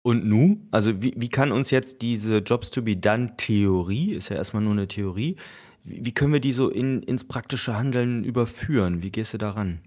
und 0.03 0.25
nu? 0.25 0.66
Also 0.70 1.03
wie, 1.03 1.12
wie 1.16 1.29
kann 1.29 1.53
uns 1.53 1.70
jetzt 1.70 2.01
diese 2.01 2.38
Jobs 2.38 2.70
to 2.70 2.81
be 2.81 2.96
done 2.96 3.35
Theorie, 3.37 4.12
ist 4.12 4.31
ja 4.31 4.37
erstmal 4.37 4.62
nur 4.62 4.73
eine 4.73 4.88
Theorie, 4.88 5.37
wie, 5.85 6.07
wie 6.07 6.12
können 6.12 6.33
wir 6.33 6.40
die 6.40 6.53
so 6.53 6.70
in, 6.70 7.03
ins 7.03 7.25
praktische 7.25 7.77
Handeln 7.77 8.25
überführen? 8.25 9.03
Wie 9.03 9.11
gehst 9.11 9.35
du 9.35 9.38
daran? 9.38 9.81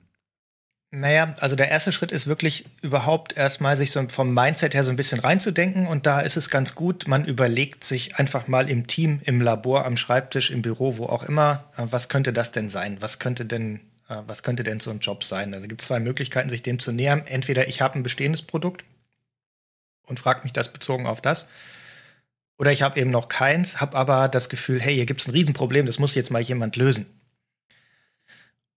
Naja, 0.96 1.34
also 1.40 1.56
der 1.56 1.72
erste 1.72 1.92
Schritt 1.92 2.12
ist 2.12 2.28
wirklich 2.28 2.66
überhaupt 2.84 3.36
erstmal 3.36 3.76
sich 3.76 3.90
so 3.90 4.08
vom 4.10 4.32
Mindset 4.32 4.76
her 4.76 4.84
so 4.84 4.92
ein 4.92 4.96
bisschen 4.96 5.20
reinzudenken. 5.20 5.88
Und 5.88 6.06
da 6.06 6.20
ist 6.22 6.38
es 6.38 6.52
ganz 6.52 6.76
gut, 6.76 7.08
man 7.08 7.26
überlegt 7.26 7.84
sich 7.84 8.18
einfach 8.18 8.48
mal 8.48 8.70
im 8.70 8.86
Team, 8.86 9.20
im 9.24 9.42
Labor, 9.42 9.86
am 9.86 9.98
Schreibtisch, 9.98 10.52
im 10.52 10.62
Büro, 10.62 10.98
wo 10.98 11.08
auch 11.08 11.24
immer, 11.24 11.64
äh, 11.78 11.88
was 11.90 12.10
könnte 12.10 12.32
das 12.32 12.52
denn 12.52 12.70
sein? 12.70 12.98
Was 13.00 13.18
könnte 13.18 13.44
denn, 13.44 13.80
äh, 14.08 14.18
was 14.28 14.44
könnte 14.44 14.64
denn 14.64 14.80
so 14.80 14.92
ein 14.92 15.00
Job 15.00 15.24
sein? 15.24 15.52
Da 15.52 15.62
gibt 15.62 15.82
es 15.82 15.88
zwei 15.88 16.00
Möglichkeiten, 16.00 16.50
sich 16.50 16.62
dem 16.62 16.78
zu 16.78 16.92
nähern. 16.92 17.24
Entweder 17.26 17.68
ich 17.68 17.82
habe 17.82 17.98
ein 17.98 18.04
bestehendes 18.04 18.44
Produkt 18.44 18.84
und 20.06 20.20
frage 20.20 20.42
mich 20.44 20.54
das 20.54 20.72
bezogen 20.72 21.08
auf 21.08 21.22
das. 21.22 21.50
Oder 22.60 22.72
ich 22.72 22.84
habe 22.84 23.00
eben 23.00 23.10
noch 23.10 23.30
keins, 23.30 23.82
habe 23.82 23.98
aber 23.98 24.28
das 24.28 24.48
Gefühl, 24.48 24.80
hey, 24.80 24.94
hier 24.94 25.08
gibt 25.08 25.22
es 25.22 25.28
ein 25.28 25.32
Riesenproblem, 25.32 25.88
das 25.88 25.98
muss 25.98 26.14
jetzt 26.14 26.30
mal 26.30 26.40
jemand 26.40 26.76
lösen. 26.76 27.08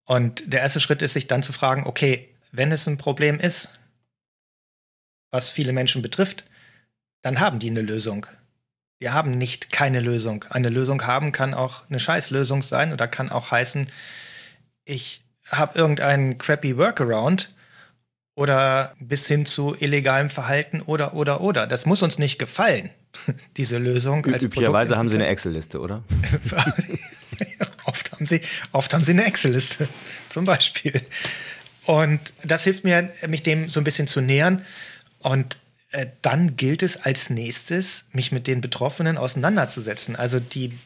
Und 0.07 0.53
der 0.53 0.61
erste 0.61 0.81
Schritt 0.81 1.03
ist, 1.03 1.13
sich 1.13 1.27
dann 1.27 1.43
zu 1.43 1.53
fragen, 1.53 1.85
okay, 1.85 2.29
wenn 2.53 2.73
es 2.73 2.87
ein 2.87 2.97
Problem 2.97 3.39
ist, 3.39 3.69
was 5.31 5.51
viele 5.51 5.73
Menschen 5.73 6.01
betrifft, 6.01 6.45
dann 7.23 7.41
haben 7.41 7.59
die 7.59 7.69
eine 7.69 7.83
Lösung. 7.83 8.27
Wir 8.99 9.13
haben 9.13 9.33
nicht 9.33 9.73
keine 9.73 10.01
Lösung. 10.01 10.45
Eine 10.49 10.69
Lösung 10.69 11.03
haben 11.07 11.33
kann 11.33 11.53
auch 11.53 11.83
eine 11.91 12.01
Scheißlösung 12.01 12.63
sein 12.63 12.93
oder 12.93 13.09
kann 13.09 13.31
auch 13.31 13.51
heißen, 13.51 13.91
ich 14.85 15.23
habe 15.51 15.79
irgendeinen 15.79 16.39
crappy 16.39 16.77
Workaround 16.79 17.53
oder 18.37 18.95
bis 19.01 19.27
hin 19.27 19.45
zu 19.45 19.75
illegalem 19.79 20.31
Verhalten 20.31 20.81
oder 20.81 21.15
oder 21.15 21.41
oder. 21.41 21.67
Das 21.67 21.85
muss 21.85 22.03
uns 22.03 22.19
nicht 22.19 22.39
gefallen. 22.39 22.91
diese 23.57 23.79
Lösung. 23.79 24.25
Üblicherweise 24.25 24.97
haben 24.97 25.09
Sie 25.09 25.17
eine 25.17 25.27
Excel-Liste, 25.27 25.81
oder? 25.81 26.03
oft, 27.97 28.13
haben 28.13 28.27
Sie, 28.27 28.41
oft 28.73 28.93
haben 28.93 29.05
Sie 29.05 29.13
eine 29.13 29.25
Excel-Liste, 29.25 29.89
zum 30.29 30.45
Beispiel. 30.45 31.01
Und 31.85 32.21
das 32.43 32.65
hilft 32.65 32.85
mir, 32.85 33.13
mich 33.27 33.43
dem 33.43 33.71
so 33.71 33.81
ein 33.81 33.85
bisschen 33.85 34.07
zu 34.07 34.21
nähern. 34.21 34.65
Und 35.21 35.57
äh, 35.93 36.07
dann 36.23 36.57
gilt 36.57 36.83
es 36.83 36.97
als 36.97 37.31
nächstes, 37.31 38.05
mich 38.13 38.33
mit 38.33 38.47
den 38.47 38.61
Betroffenen 38.61 39.17
auseinanderzusetzen. 39.17 40.17
Also 40.17 40.41
die 40.41 40.79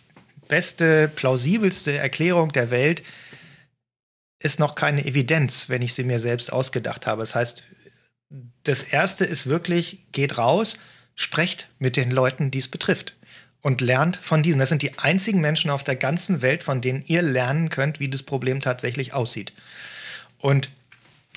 beste, 0.49 1.09
plausibelste 1.09 1.97
Erklärung 1.97 2.53
der 2.53 2.71
Welt 2.71 3.03
ist 4.39 4.59
noch 4.59 4.75
keine 4.75 5.05
Evidenz, 5.05 5.69
wenn 5.69 5.83
ich 5.83 5.95
sie 5.95 6.05
mir 6.05 6.19
selbst 6.19 6.53
ausgedacht 6.53 7.07
habe. 7.07 7.23
Das 7.23 7.35
heißt, 7.35 7.63
das 8.63 8.83
Erste 8.83 9.25
ist 9.25 9.49
wirklich, 9.49 9.99
geht 10.13 10.39
raus 10.39 10.79
sprecht 11.17 11.69
mit 11.79 11.97
den 11.97 12.11
Leuten, 12.11 12.51
die 12.51 12.59
es 12.59 12.69
betrifft 12.69 13.15
und 13.63 13.81
lernt 13.81 14.17
von 14.17 14.43
diesen. 14.43 14.59
Das 14.59 14.69
sind 14.69 14.83
die 14.83 14.99
einzigen 14.99 15.41
Menschen 15.41 15.71
auf 15.71 15.85
der 15.85 15.97
ganzen 15.97 16.43
Welt, 16.43 16.65
von 16.65 16.81
denen 16.81 17.05
ihr 17.07 17.23
lernen 17.23 17.69
könnt, 17.69 18.01
wie 18.01 18.09
das 18.09 18.23
Problem 18.23 18.61
tatsächlich 18.61 19.13
aussieht. 19.13 19.53
Und 20.39 20.71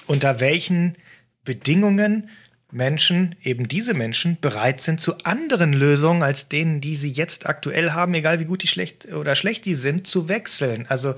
unter 0.08 0.40
welchen 0.40 0.96
Bedingungen 1.44 2.30
Menschen, 2.72 3.36
eben 3.44 3.68
diese 3.68 3.94
Menschen, 3.94 4.40
bereit 4.42 4.82
sind 4.82 5.00
zu 5.00 5.20
anderen 5.20 5.74
Lösungen 5.74 6.24
als 6.24 6.50
denen, 6.50 6.82
die 6.82 6.96
sie 6.96 7.12
jetzt 7.12 7.46
aktuell 7.46 7.92
haben, 7.92 8.14
egal 8.16 8.40
wie 8.40 8.46
gut 8.46 8.64
die 8.64 8.68
schlecht 8.68 9.06
oder 9.14 9.36
schlecht 9.36 9.66
die 9.66 9.76
sind, 9.76 10.08
zu 10.08 10.28
wechseln. 10.28 10.88
Also 10.90 11.16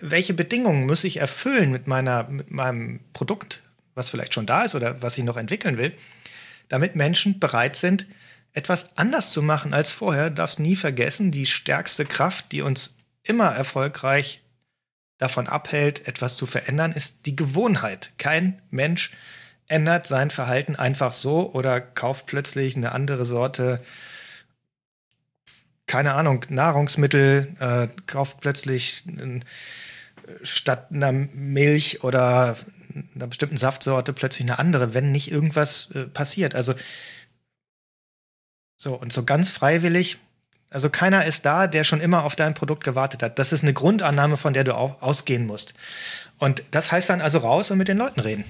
welche 0.00 0.34
Bedingungen 0.34 0.86
muss 0.86 1.04
ich 1.04 1.18
erfüllen 1.18 1.70
mit 1.70 1.86
meiner, 1.86 2.24
mit 2.24 2.50
meinem 2.50 3.00
Produkt, 3.12 3.62
was 3.94 4.10
vielleicht 4.10 4.34
schon 4.34 4.46
da 4.46 4.64
ist 4.64 4.74
oder 4.74 5.00
was 5.02 5.16
ich 5.16 5.24
noch 5.24 5.36
entwickeln 5.36 5.78
will, 5.78 5.92
damit 6.68 6.96
Menschen 6.96 7.38
bereit 7.38 7.76
sind, 7.76 8.06
etwas 8.56 8.96
anders 8.96 9.30
zu 9.32 9.42
machen 9.42 9.74
als 9.74 9.92
vorher. 9.92 10.30
Darfst 10.30 10.58
nie 10.58 10.76
vergessen, 10.76 11.30
die 11.30 11.46
stärkste 11.46 12.06
Kraft, 12.06 12.52
die 12.52 12.62
uns 12.62 12.96
immer 13.22 13.48
erfolgreich 13.54 14.42
davon 15.18 15.46
abhält, 15.46 16.08
etwas 16.08 16.36
zu 16.36 16.46
verändern, 16.46 16.92
ist 16.92 17.26
die 17.26 17.36
Gewohnheit. 17.36 18.12
Kein 18.18 18.62
Mensch 18.70 19.12
ändert 19.68 20.06
sein 20.06 20.30
Verhalten 20.30 20.74
einfach 20.74 21.12
so 21.12 21.52
oder 21.52 21.80
kauft 21.80 22.26
plötzlich 22.26 22.76
eine 22.76 22.92
andere 22.92 23.26
Sorte, 23.26 23.82
keine 25.86 26.14
Ahnung, 26.14 26.44
Nahrungsmittel, 26.48 27.54
äh, 27.60 27.88
kauft 28.06 28.40
plötzlich 28.40 29.04
äh, 29.06 29.40
statt 30.42 30.88
einer 30.90 31.12
Milch 31.12 32.02
oder 32.02 32.56
einer 33.14 33.26
bestimmten 33.26 33.58
Saftsorte 33.58 34.14
plötzlich 34.14 34.48
eine 34.48 34.58
andere, 34.58 34.94
wenn 34.94 35.12
nicht 35.12 35.30
irgendwas 35.30 35.90
äh, 35.94 36.04
passiert. 36.04 36.54
Also 36.54 36.74
so, 38.76 38.94
und 38.94 39.12
so 39.12 39.24
ganz 39.24 39.50
freiwillig, 39.50 40.18
also 40.70 40.90
keiner 40.90 41.24
ist 41.24 41.46
da, 41.46 41.66
der 41.66 41.84
schon 41.84 42.00
immer 42.00 42.24
auf 42.24 42.36
dein 42.36 42.54
Produkt 42.54 42.84
gewartet 42.84 43.22
hat. 43.22 43.38
Das 43.38 43.52
ist 43.52 43.62
eine 43.62 43.72
Grundannahme, 43.72 44.36
von 44.36 44.52
der 44.52 44.64
du 44.64 44.74
auch 44.74 45.00
ausgehen 45.00 45.46
musst. 45.46 45.74
Und 46.38 46.62
das 46.70 46.92
heißt 46.92 47.08
dann 47.08 47.20
also 47.20 47.38
raus 47.38 47.70
und 47.70 47.78
mit 47.78 47.88
den 47.88 47.98
Leuten 47.98 48.20
reden. 48.20 48.44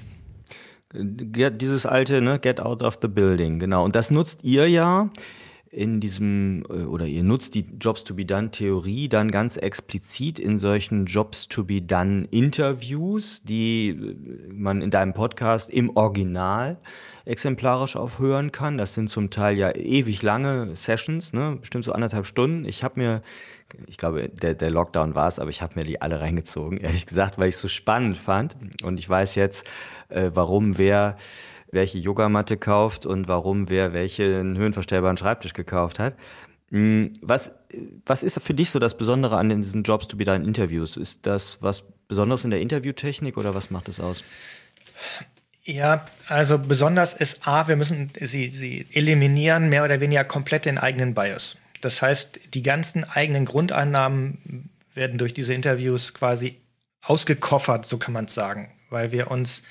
Dieses 0.92 1.84
alte, 1.84 2.22
ne, 2.22 2.38
get 2.38 2.60
out 2.60 2.82
of 2.82 2.98
the 3.02 3.08
building, 3.08 3.58
genau. 3.58 3.84
Und 3.84 3.94
das 3.94 4.10
nutzt 4.10 4.44
ihr 4.44 4.68
ja 4.68 5.10
in 5.70 6.00
diesem, 6.00 6.64
äh, 6.70 6.84
oder 6.84 7.06
ihr 7.06 7.22
nutzt 7.22 7.54
die 7.54 7.66
Jobs 7.78 8.02
to 8.02 8.14
be 8.14 8.24
done 8.24 8.50
Theorie 8.50 9.08
dann 9.08 9.30
ganz 9.30 9.56
explizit 9.56 10.38
in 10.38 10.58
solchen 10.58 11.04
Jobs 11.04 11.48
to 11.48 11.64
be 11.64 11.82
done 11.82 12.26
Interviews, 12.30 13.42
die 13.42 13.90
äh, 13.90 14.52
man 14.52 14.80
in 14.80 14.90
deinem 14.90 15.12
Podcast 15.12 15.68
im 15.68 15.94
Original 15.96 16.78
exemplarisch 17.26 17.96
aufhören 17.96 18.52
kann. 18.52 18.78
Das 18.78 18.94
sind 18.94 19.10
zum 19.10 19.30
Teil 19.30 19.58
ja 19.58 19.74
ewig 19.74 20.22
lange 20.22 20.74
Sessions, 20.76 21.32
ne? 21.32 21.58
bestimmt 21.60 21.84
so 21.84 21.92
anderthalb 21.92 22.24
Stunden. 22.24 22.64
Ich 22.64 22.84
habe 22.84 23.00
mir, 23.00 23.20
ich 23.88 23.98
glaube, 23.98 24.28
der, 24.28 24.54
der 24.54 24.70
Lockdown 24.70 25.14
war 25.14 25.26
es, 25.26 25.38
aber 25.38 25.50
ich 25.50 25.60
habe 25.60 25.74
mir 25.74 25.84
die 25.84 26.00
alle 26.00 26.20
reingezogen, 26.20 26.78
ehrlich 26.82 27.04
gesagt, 27.04 27.36
weil 27.36 27.48
ich 27.48 27.56
es 27.56 27.60
so 27.60 27.68
spannend 27.68 28.16
fand. 28.16 28.56
Und 28.82 28.98
ich 28.98 29.08
weiß 29.08 29.34
jetzt, 29.34 29.66
äh, 30.08 30.30
warum 30.32 30.78
wer 30.78 31.16
welche 31.72 31.98
Yogamatte 31.98 32.56
kauft 32.56 33.04
und 33.04 33.26
warum 33.26 33.68
wer 33.68 33.92
welchen 33.92 34.56
höhenverstellbaren 34.56 35.16
Schreibtisch 35.16 35.52
gekauft 35.52 35.98
hat. 35.98 36.16
Hm, 36.70 37.12
was, 37.20 37.54
was 38.06 38.22
ist 38.22 38.40
für 38.40 38.54
dich 38.54 38.70
so 38.70 38.78
das 38.78 38.96
Besondere 38.96 39.36
an 39.36 39.48
diesen 39.48 39.82
Jobs 39.82 40.06
to 40.06 40.16
be 40.16 40.24
done 40.24 40.44
Interviews? 40.44 40.96
Ist 40.96 41.26
das 41.26 41.60
was 41.60 41.82
Besonderes 42.06 42.44
in 42.44 42.50
der 42.50 42.60
Interviewtechnik 42.60 43.36
oder 43.36 43.54
was 43.54 43.70
macht 43.70 43.88
das 43.88 43.98
aus? 43.98 44.22
Ja, 45.66 46.07
also 46.29 46.59
besonders 46.59 47.12
ist 47.12 47.46
A, 47.46 47.66
wir 47.66 47.74
müssen 47.74 48.12
sie, 48.20 48.50
sie 48.50 48.87
eliminieren 48.92 49.68
mehr 49.68 49.83
oder 49.83 49.98
weniger 50.00 50.22
komplett 50.24 50.64
den 50.64 50.79
eigenen 50.79 51.12
Bias. 51.12 51.59
Das 51.81 52.02
heißt, 52.02 52.38
die 52.55 52.62
ganzen 52.62 53.02
eigenen 53.02 53.46
Grundeinnahmen 53.46 54.70
werden 54.94 55.18
durch 55.18 55.35
diese 55.35 55.55
Interviews 55.55 56.14
quasi 56.14 56.61
ausgekoffert, 57.02 57.85
so 57.85 57.98
kann 57.98 58.14
man 58.14 58.26
es 58.26 58.35
sagen, 58.35 58.72
weil 58.90 59.11
wir 59.11 59.33
uns 59.33 59.64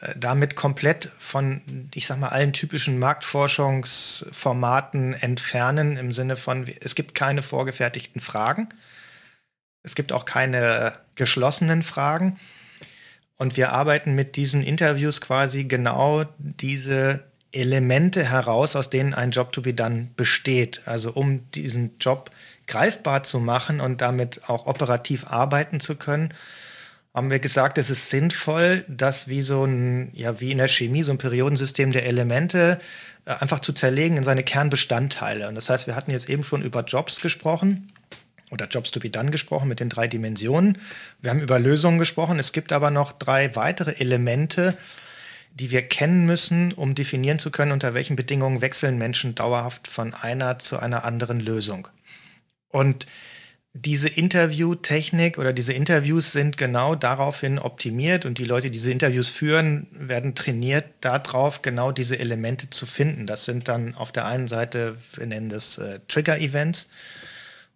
äh, 0.00 0.14
damit 0.16 0.56
komplett 0.56 1.10
von, 1.18 1.90
ich 1.94 2.06
sag 2.06 2.18
mal, 2.18 2.30
allen 2.30 2.54
typischen 2.54 2.98
Marktforschungsformaten 2.98 5.12
entfernen, 5.12 5.98
im 5.98 6.14
Sinne 6.14 6.36
von, 6.36 6.66
es 6.80 6.94
gibt 6.94 7.14
keine 7.14 7.42
vorgefertigten 7.42 8.22
Fragen. 8.22 8.70
Es 9.82 9.94
gibt 9.94 10.12
auch 10.12 10.24
keine 10.24 10.94
geschlossenen 11.14 11.82
Fragen. 11.82 12.38
Und 13.38 13.56
wir 13.56 13.72
arbeiten 13.72 14.14
mit 14.14 14.36
diesen 14.36 14.62
Interviews 14.62 15.20
quasi 15.20 15.64
genau 15.64 16.24
diese 16.38 17.24
Elemente 17.52 18.24
heraus, 18.24 18.76
aus 18.76 18.90
denen 18.90 19.14
ein 19.14 19.30
Job 19.30 19.52
to 19.52 19.62
be 19.62 19.74
done 19.74 20.08
besteht. 20.16 20.82
Also 20.86 21.12
um 21.12 21.50
diesen 21.52 21.98
Job 21.98 22.30
greifbar 22.66 23.22
zu 23.22 23.40
machen 23.40 23.80
und 23.80 24.00
damit 24.00 24.48
auch 24.48 24.66
operativ 24.66 25.26
arbeiten 25.26 25.80
zu 25.80 25.96
können, 25.96 26.34
haben 27.14 27.30
wir 27.30 27.38
gesagt, 27.38 27.78
es 27.78 27.88
ist 27.88 28.10
sinnvoll, 28.10 28.84
das 28.88 29.26
wie 29.26 29.40
so 29.40 29.64
ein, 29.64 30.10
ja, 30.12 30.38
wie 30.40 30.52
in 30.52 30.58
der 30.58 30.68
Chemie, 30.68 31.02
so 31.02 31.12
ein 31.12 31.18
Periodensystem 31.18 31.90
der 31.90 32.04
Elemente 32.04 32.78
äh, 33.24 33.30
einfach 33.30 33.60
zu 33.60 33.72
zerlegen 33.72 34.18
in 34.18 34.24
seine 34.24 34.42
Kernbestandteile. 34.42 35.48
Und 35.48 35.54
das 35.54 35.70
heißt, 35.70 35.86
wir 35.86 35.96
hatten 35.96 36.10
jetzt 36.10 36.28
eben 36.28 36.44
schon 36.44 36.60
über 36.60 36.84
Jobs 36.84 37.22
gesprochen 37.22 37.90
oder 38.50 38.66
Jobs 38.68 38.90
to 38.90 39.00
be 39.00 39.10
done 39.10 39.30
gesprochen 39.30 39.68
mit 39.68 39.80
den 39.80 39.88
drei 39.88 40.08
Dimensionen. 40.08 40.78
Wir 41.20 41.30
haben 41.30 41.40
über 41.40 41.58
Lösungen 41.58 41.98
gesprochen. 41.98 42.38
Es 42.38 42.52
gibt 42.52 42.72
aber 42.72 42.90
noch 42.90 43.12
drei 43.12 43.56
weitere 43.56 43.92
Elemente, 43.98 44.76
die 45.54 45.70
wir 45.70 45.82
kennen 45.82 46.26
müssen, 46.26 46.72
um 46.72 46.94
definieren 46.94 47.38
zu 47.38 47.50
können, 47.50 47.72
unter 47.72 47.94
welchen 47.94 48.14
Bedingungen 48.14 48.60
wechseln 48.60 48.98
Menschen 48.98 49.34
dauerhaft 49.34 49.88
von 49.88 50.14
einer 50.14 50.58
zu 50.58 50.78
einer 50.78 51.04
anderen 51.04 51.40
Lösung. 51.40 51.88
Und 52.68 53.06
diese 53.72 54.08
Interviewtechnik 54.08 55.38
oder 55.38 55.52
diese 55.52 55.72
Interviews 55.72 56.32
sind 56.32 56.56
genau 56.56 56.94
daraufhin 56.94 57.58
optimiert 57.58 58.24
und 58.24 58.38
die 58.38 58.44
Leute, 58.44 58.68
die 58.68 58.72
diese 58.72 58.92
Interviews 58.92 59.28
führen, 59.28 59.86
werden 59.92 60.34
trainiert, 60.34 60.86
darauf 61.00 61.62
genau 61.62 61.92
diese 61.92 62.18
Elemente 62.18 62.70
zu 62.70 62.86
finden. 62.86 63.26
Das 63.26 63.44
sind 63.44 63.68
dann 63.68 63.94
auf 63.94 64.12
der 64.12 64.24
einen 64.24 64.48
Seite, 64.48 64.96
wir 65.14 65.26
nennen 65.26 65.50
das 65.50 65.78
äh, 65.78 66.00
Trigger-Events 66.08 66.88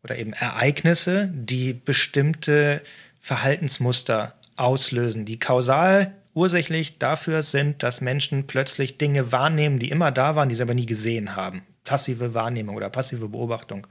oder 0.03 0.19
eben 0.19 0.33
Ereignisse, 0.33 1.31
die 1.33 1.73
bestimmte 1.73 2.83
Verhaltensmuster 3.21 4.35
auslösen, 4.57 5.25
die 5.25 5.39
kausal 5.39 6.15
ursächlich 6.35 6.99
dafür 6.99 7.43
sind, 7.43 7.83
dass 7.83 8.01
Menschen 8.01 8.47
plötzlich 8.47 8.99
Dinge 8.99 9.33
wahrnehmen, 9.33 9.79
die 9.79 9.91
immer 9.91 10.11
da 10.11 10.37
waren, 10.37 10.49
die 10.49 10.55
sie 10.55 10.63
aber 10.63 10.75
nie 10.75 10.87
gesehen 10.87 11.37
haben. 11.37 11.63
Passive 11.85 12.35
Wahrnehmung 12.35 12.77
oder 12.77 12.89
passive 12.89 13.29
Beobachtung. 13.29 13.87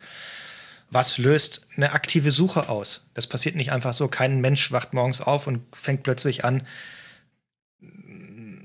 Was 0.92 1.18
löst 1.18 1.68
eine 1.76 1.92
aktive 1.92 2.32
Suche 2.32 2.70
aus? 2.70 3.10
Das 3.14 3.28
passiert 3.28 3.56
nicht 3.56 3.72
einfach 3.72 3.94
so. 3.94 4.08
Kein 4.08 4.42
Mensch 4.42 4.72
wacht 4.72 4.94
morgens 4.94 5.22
auf 5.22 5.46
und 5.48 5.62
fängt 5.76 6.04
plötzlich 6.04 6.46
an, 6.46 6.64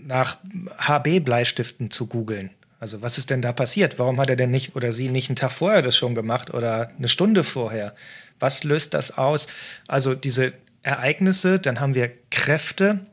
nach 0.07 0.39
HB-Bleistiften 0.79 1.91
zu 1.91 2.07
googeln. 2.07 2.51
Also 2.85 3.01
was 3.01 3.17
ist 3.17 3.31
denn 3.31 3.41
da 3.41 3.55
passiert? 3.55 3.99
Warum 3.99 4.21
hat 4.21 4.29
er 4.29 4.37
denn 4.37 4.51
nicht 4.51 4.77
oder 4.77 4.93
sie 4.93 5.09
nicht 5.09 5.31
einen 5.31 5.37
Tag 5.37 5.53
vorher 5.53 5.81
das 5.81 5.97
schon 5.97 6.15
gemacht 6.15 6.53
oder 6.53 6.91
eine 6.99 7.09
Stunde 7.09 7.43
vorher? 7.43 7.95
Was 8.39 8.63
löst 8.63 8.93
das 8.93 9.17
aus? 9.17 9.47
Also 9.89 10.15
diese 10.15 10.53
Ereignisse, 10.83 11.59
dann 11.59 11.81
haben 11.81 11.95
wir 11.95 12.13
Kräfte, 12.31 13.07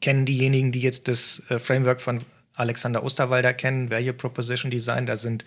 kennen 0.00 0.24
diejenigen, 0.24 0.72
die 0.72 0.80
jetzt 0.80 1.08
das 1.08 1.42
äh, 1.50 1.58
Framework 1.58 2.00
von 2.00 2.24
Alexander 2.54 3.04
Osterwalder 3.04 3.52
kennen, 3.52 3.90
Value 3.90 4.14
Proposition 4.14 4.70
Design, 4.70 5.04
da 5.04 5.18
sind 5.18 5.44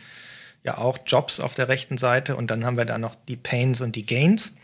ja 0.62 0.78
auch 0.78 1.00
Jobs 1.04 1.40
auf 1.40 1.56
der 1.56 1.68
rechten 1.68 1.98
Seite 1.98 2.36
und 2.36 2.52
dann 2.52 2.66
haben 2.66 2.78
wir 2.78 2.86
da 2.86 3.00
noch 3.00 3.16
die 3.28 3.36
Pains 3.36 3.82
und 3.82 3.96
die 3.96 4.06
Gains. 4.06 4.56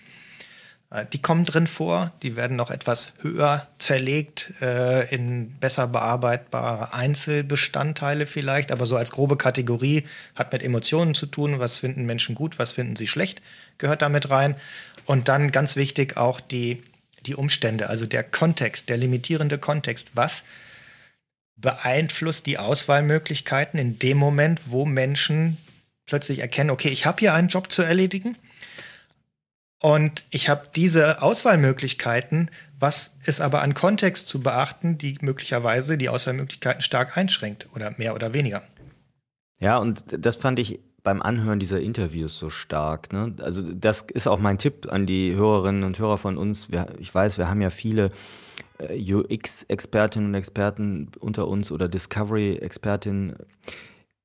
Äh, 0.91 1.05
die 1.11 1.21
kommen 1.21 1.45
drin 1.45 1.67
vor, 1.67 2.11
die 2.21 2.35
werden 2.35 2.57
noch 2.57 2.69
etwas 2.69 3.13
höher 3.21 3.67
zerlegt 3.79 4.53
äh, 4.61 5.13
in 5.13 5.57
besser 5.59 5.87
bearbeitbare 5.87 6.93
Einzelbestandteile 6.93 8.27
vielleicht, 8.27 8.71
aber 8.71 8.85
so 8.85 8.97
als 8.97 9.11
grobe 9.11 9.37
Kategorie 9.37 10.03
hat 10.35 10.53
mit 10.53 10.61
Emotionen 10.61 11.15
zu 11.15 11.25
tun, 11.25 11.59
was 11.59 11.79
finden 11.79 12.05
Menschen 12.05 12.35
gut, 12.35 12.59
was 12.59 12.73
finden 12.73 12.95
sie 12.95 13.07
schlecht, 13.07 13.41
gehört 13.77 14.01
damit 14.01 14.29
rein. 14.29 14.55
Und 15.05 15.27
dann 15.29 15.51
ganz 15.51 15.75
wichtig 15.75 16.17
auch 16.17 16.39
die, 16.39 16.83
die 17.25 17.35
Umstände, 17.35 17.89
also 17.89 18.05
der 18.05 18.23
Kontext, 18.23 18.89
der 18.89 18.97
limitierende 18.97 19.57
Kontext, 19.57 20.11
was 20.13 20.43
beeinflusst 21.55 22.45
die 22.47 22.57
Auswahlmöglichkeiten 22.57 23.79
in 23.79 23.99
dem 23.99 24.17
Moment, 24.17 24.71
wo 24.71 24.85
Menschen 24.85 25.57
plötzlich 26.05 26.39
erkennen, 26.39 26.71
okay, 26.71 26.89
ich 26.89 27.05
habe 27.05 27.19
hier 27.19 27.33
einen 27.33 27.47
Job 27.47 27.71
zu 27.71 27.83
erledigen 27.83 28.35
und 29.81 30.25
ich 30.29 30.47
habe 30.47 30.67
diese 30.75 31.23
Auswahlmöglichkeiten, 31.23 32.51
was 32.79 33.17
ist 33.25 33.41
aber 33.41 33.63
an 33.63 33.73
Kontext 33.73 34.27
zu 34.27 34.39
beachten, 34.41 34.99
die 34.99 35.17
möglicherweise 35.21 35.97
die 35.97 36.07
Auswahlmöglichkeiten 36.07 36.81
stark 36.81 37.17
einschränkt 37.17 37.67
oder 37.73 37.91
mehr 37.97 38.13
oder 38.13 38.33
weniger. 38.33 38.61
Ja, 39.59 39.79
und 39.79 40.03
das 40.11 40.35
fand 40.35 40.59
ich 40.59 40.79
beim 41.01 41.21
Anhören 41.21 41.57
dieser 41.57 41.79
Interviews 41.79 42.37
so 42.37 42.51
stark. 42.51 43.11
Ne? 43.11 43.33
Also 43.41 43.63
das 43.63 44.01
ist 44.01 44.27
auch 44.27 44.39
mein 44.39 44.59
Tipp 44.59 44.87
an 44.91 45.07
die 45.07 45.33
Hörerinnen 45.35 45.83
und 45.83 45.97
Hörer 45.97 46.19
von 46.19 46.37
uns. 46.37 46.69
Ich 46.99 47.13
weiß, 47.13 47.39
wir 47.39 47.49
haben 47.49 47.61
ja 47.61 47.71
viele 47.71 48.11
äh, 48.77 49.13
UX-Expertinnen 49.13 50.29
und 50.29 50.35
Experten 50.35 51.11
unter 51.19 51.47
uns 51.47 51.71
oder 51.71 51.87
Discovery-Expertinnen. 51.87 53.35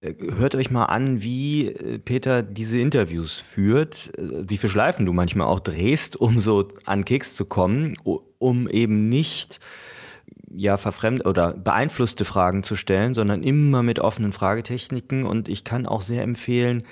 Äh, 0.00 0.14
hört 0.18 0.54
euch 0.54 0.70
mal 0.70 0.84
an, 0.84 1.22
wie 1.22 1.68
äh, 1.68 1.98
Peter 1.98 2.42
diese 2.42 2.78
Interviews 2.78 3.34
führt, 3.34 4.12
äh, 4.18 4.48
wie 4.48 4.56
viele 4.56 4.70
Schleifen 4.70 5.06
du 5.06 5.12
manchmal 5.12 5.46
auch 5.46 5.60
drehst, 5.60 6.16
um 6.16 6.40
so 6.40 6.68
an 6.84 7.04
Keks 7.04 7.34
zu 7.34 7.44
kommen, 7.44 7.96
um 8.38 8.68
eben 8.68 9.08
nicht 9.08 9.60
ja 10.54 10.76
verfremd 10.76 11.26
oder 11.26 11.54
beeinflusste 11.54 12.24
Fragen 12.24 12.62
zu 12.62 12.76
stellen, 12.76 13.14
sondern 13.14 13.42
immer 13.42 13.82
mit 13.82 13.98
offenen 13.98 14.32
Fragetechniken. 14.32 15.24
Und 15.24 15.48
ich 15.48 15.64
kann 15.64 15.86
auch 15.86 16.00
sehr 16.00 16.22
empfehlen, 16.22 16.84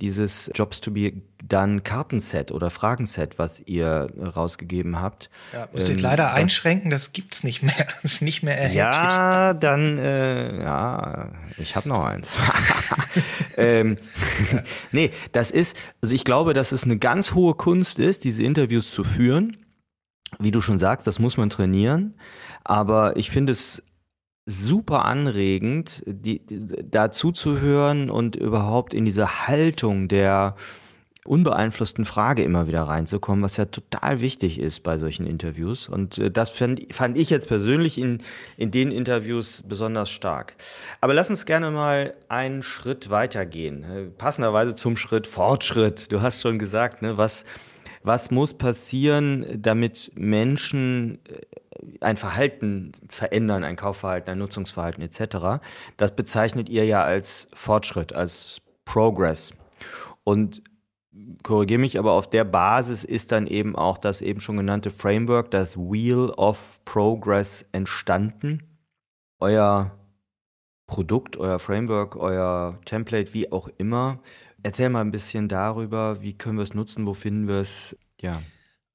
dieses 0.00 0.50
Jobs 0.54 0.80
to 0.80 0.92
be 0.92 1.12
done 1.42 1.80
Kartenset 1.80 2.52
oder 2.52 2.70
Fragenset, 2.70 3.38
was 3.38 3.60
ihr 3.66 4.08
rausgegeben 4.16 5.00
habt. 5.00 5.28
Ja, 5.52 5.68
muss 5.72 5.88
ähm, 5.88 5.96
ich 5.96 6.02
leider 6.02 6.32
einschränken, 6.32 6.90
das 6.90 7.12
gibt's 7.12 7.42
nicht 7.42 7.62
mehr. 7.62 7.74
Das 8.02 8.12
ist 8.12 8.22
nicht 8.22 8.42
mehr 8.42 8.56
erhältlich. 8.56 8.78
Ja, 8.78 9.54
dann, 9.54 9.98
äh, 9.98 10.62
ja, 10.62 11.32
ich 11.56 11.74
habe 11.74 11.88
noch 11.88 12.04
eins. 12.04 12.36
ähm, 13.56 13.98
nee, 14.92 15.10
das 15.32 15.50
ist, 15.50 15.76
also 16.00 16.14
ich 16.14 16.24
glaube, 16.24 16.54
dass 16.54 16.70
es 16.72 16.84
eine 16.84 16.98
ganz 16.98 17.34
hohe 17.34 17.54
Kunst 17.54 17.98
ist, 17.98 18.24
diese 18.24 18.44
Interviews 18.44 18.90
zu 18.90 19.04
führen. 19.04 19.56
Wie 20.38 20.50
du 20.50 20.60
schon 20.60 20.78
sagst, 20.78 21.06
das 21.06 21.18
muss 21.18 21.36
man 21.36 21.50
trainieren. 21.50 22.16
Aber 22.62 23.16
ich 23.16 23.30
finde 23.30 23.52
es 23.52 23.82
super 24.48 25.04
anregend, 25.04 26.02
die, 26.06 26.38
die, 26.38 26.66
da 26.90 27.12
zuzuhören 27.12 28.08
und 28.08 28.34
überhaupt 28.34 28.94
in 28.94 29.04
diese 29.04 29.46
Haltung 29.46 30.08
der 30.08 30.56
unbeeinflussten 31.26 32.06
Frage 32.06 32.42
immer 32.42 32.66
wieder 32.66 32.84
reinzukommen, 32.84 33.44
was 33.44 33.58
ja 33.58 33.66
total 33.66 34.20
wichtig 34.20 34.58
ist 34.58 34.82
bei 34.82 34.96
solchen 34.96 35.26
Interviews. 35.26 35.86
Und 35.86 36.16
äh, 36.16 36.30
das 36.30 36.50
fand, 36.50 36.92
fand 36.94 37.18
ich 37.18 37.28
jetzt 37.28 37.46
persönlich 37.46 37.98
in, 37.98 38.18
in 38.56 38.70
den 38.70 38.90
Interviews 38.90 39.62
besonders 39.68 40.08
stark. 40.08 40.54
Aber 41.02 41.12
lass 41.12 41.28
uns 41.28 41.44
gerne 41.44 41.70
mal 41.70 42.14
einen 42.30 42.62
Schritt 42.62 43.10
weitergehen. 43.10 43.82
Äh, 43.84 44.04
passenderweise 44.16 44.74
zum 44.74 44.96
Schritt 44.96 45.26
Fortschritt. 45.26 46.10
Du 46.10 46.22
hast 46.22 46.40
schon 46.40 46.58
gesagt, 46.58 47.02
ne, 47.02 47.18
was, 47.18 47.44
was 48.08 48.32
muss 48.32 48.54
passieren, 48.54 49.46
damit 49.62 50.10
Menschen 50.16 51.20
äh, 51.28 51.42
ein 52.00 52.16
Verhalten 52.16 52.92
verändern, 53.08 53.62
ein 53.62 53.76
Kaufverhalten, 53.76 54.32
ein 54.32 54.38
Nutzungsverhalten 54.38 55.04
etc. 55.04 55.62
Das 55.96 56.16
bezeichnet 56.16 56.68
ihr 56.68 56.84
ja 56.84 57.04
als 57.04 57.46
Fortschritt, 57.52 58.12
als 58.12 58.60
Progress. 58.84 59.52
Und 60.24 60.62
korrigiere 61.42 61.78
mich, 61.78 61.98
aber 61.98 62.12
auf 62.12 62.28
der 62.28 62.44
Basis 62.44 63.04
ist 63.04 63.30
dann 63.30 63.46
eben 63.46 63.76
auch 63.76 63.98
das 63.98 64.22
eben 64.22 64.40
schon 64.40 64.56
genannte 64.56 64.90
Framework, 64.90 65.50
das 65.50 65.76
Wheel 65.76 66.30
of 66.36 66.80
Progress 66.84 67.64
entstanden. 67.72 68.62
Euer 69.38 69.92
Produkt, 70.86 71.36
euer 71.36 71.58
Framework, 71.58 72.16
euer 72.16 72.78
Template, 72.86 73.34
wie 73.34 73.52
auch 73.52 73.68
immer. 73.76 74.20
Erzähl 74.62 74.88
mal 74.88 75.02
ein 75.02 75.12
bisschen 75.12 75.48
darüber, 75.48 76.22
wie 76.22 76.34
können 76.34 76.58
wir 76.58 76.64
es 76.64 76.74
nutzen, 76.74 77.06
wo 77.06 77.14
finden 77.14 77.46
wir 77.48 77.60
es? 77.60 77.96
Ja. 78.20 78.42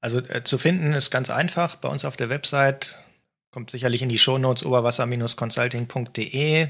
Also 0.00 0.20
äh, 0.20 0.44
zu 0.44 0.58
finden 0.58 0.92
ist 0.92 1.10
ganz 1.10 1.30
einfach. 1.30 1.76
Bei 1.76 1.88
uns 1.88 2.04
auf 2.04 2.16
der 2.16 2.28
Website 2.28 2.94
kommt 3.50 3.70
sicherlich 3.70 4.02
in 4.02 4.10
die 4.10 4.18
Shownotes 4.18 4.64
oberwasser-consulting.de. 4.64 6.68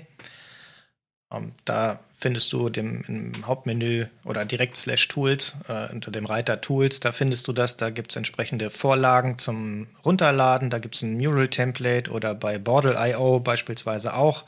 Ähm, 1.32 1.52
da 1.64 2.00
findest 2.16 2.52
du 2.52 2.68
dem, 2.68 3.02
im 3.08 3.46
Hauptmenü 3.46 4.06
oder 4.24 4.44
direkt 4.44 4.76
slash 4.76 5.08
Tools 5.08 5.56
äh, 5.68 5.92
unter 5.92 6.10
dem 6.10 6.26
Reiter 6.26 6.60
Tools, 6.60 7.00
da 7.00 7.12
findest 7.12 7.48
du 7.48 7.52
das. 7.52 7.76
Da 7.76 7.90
gibt 7.90 8.12
es 8.12 8.16
entsprechende 8.16 8.70
Vorlagen 8.70 9.38
zum 9.38 9.88
Runterladen. 10.04 10.70
Da 10.70 10.78
gibt 10.78 10.94
es 10.94 11.02
ein 11.02 11.16
Mural-Template 11.16 12.10
oder 12.10 12.34
bei 12.34 12.58
Bordel.io 12.58 13.40
beispielsweise 13.40 14.14
auch. 14.14 14.44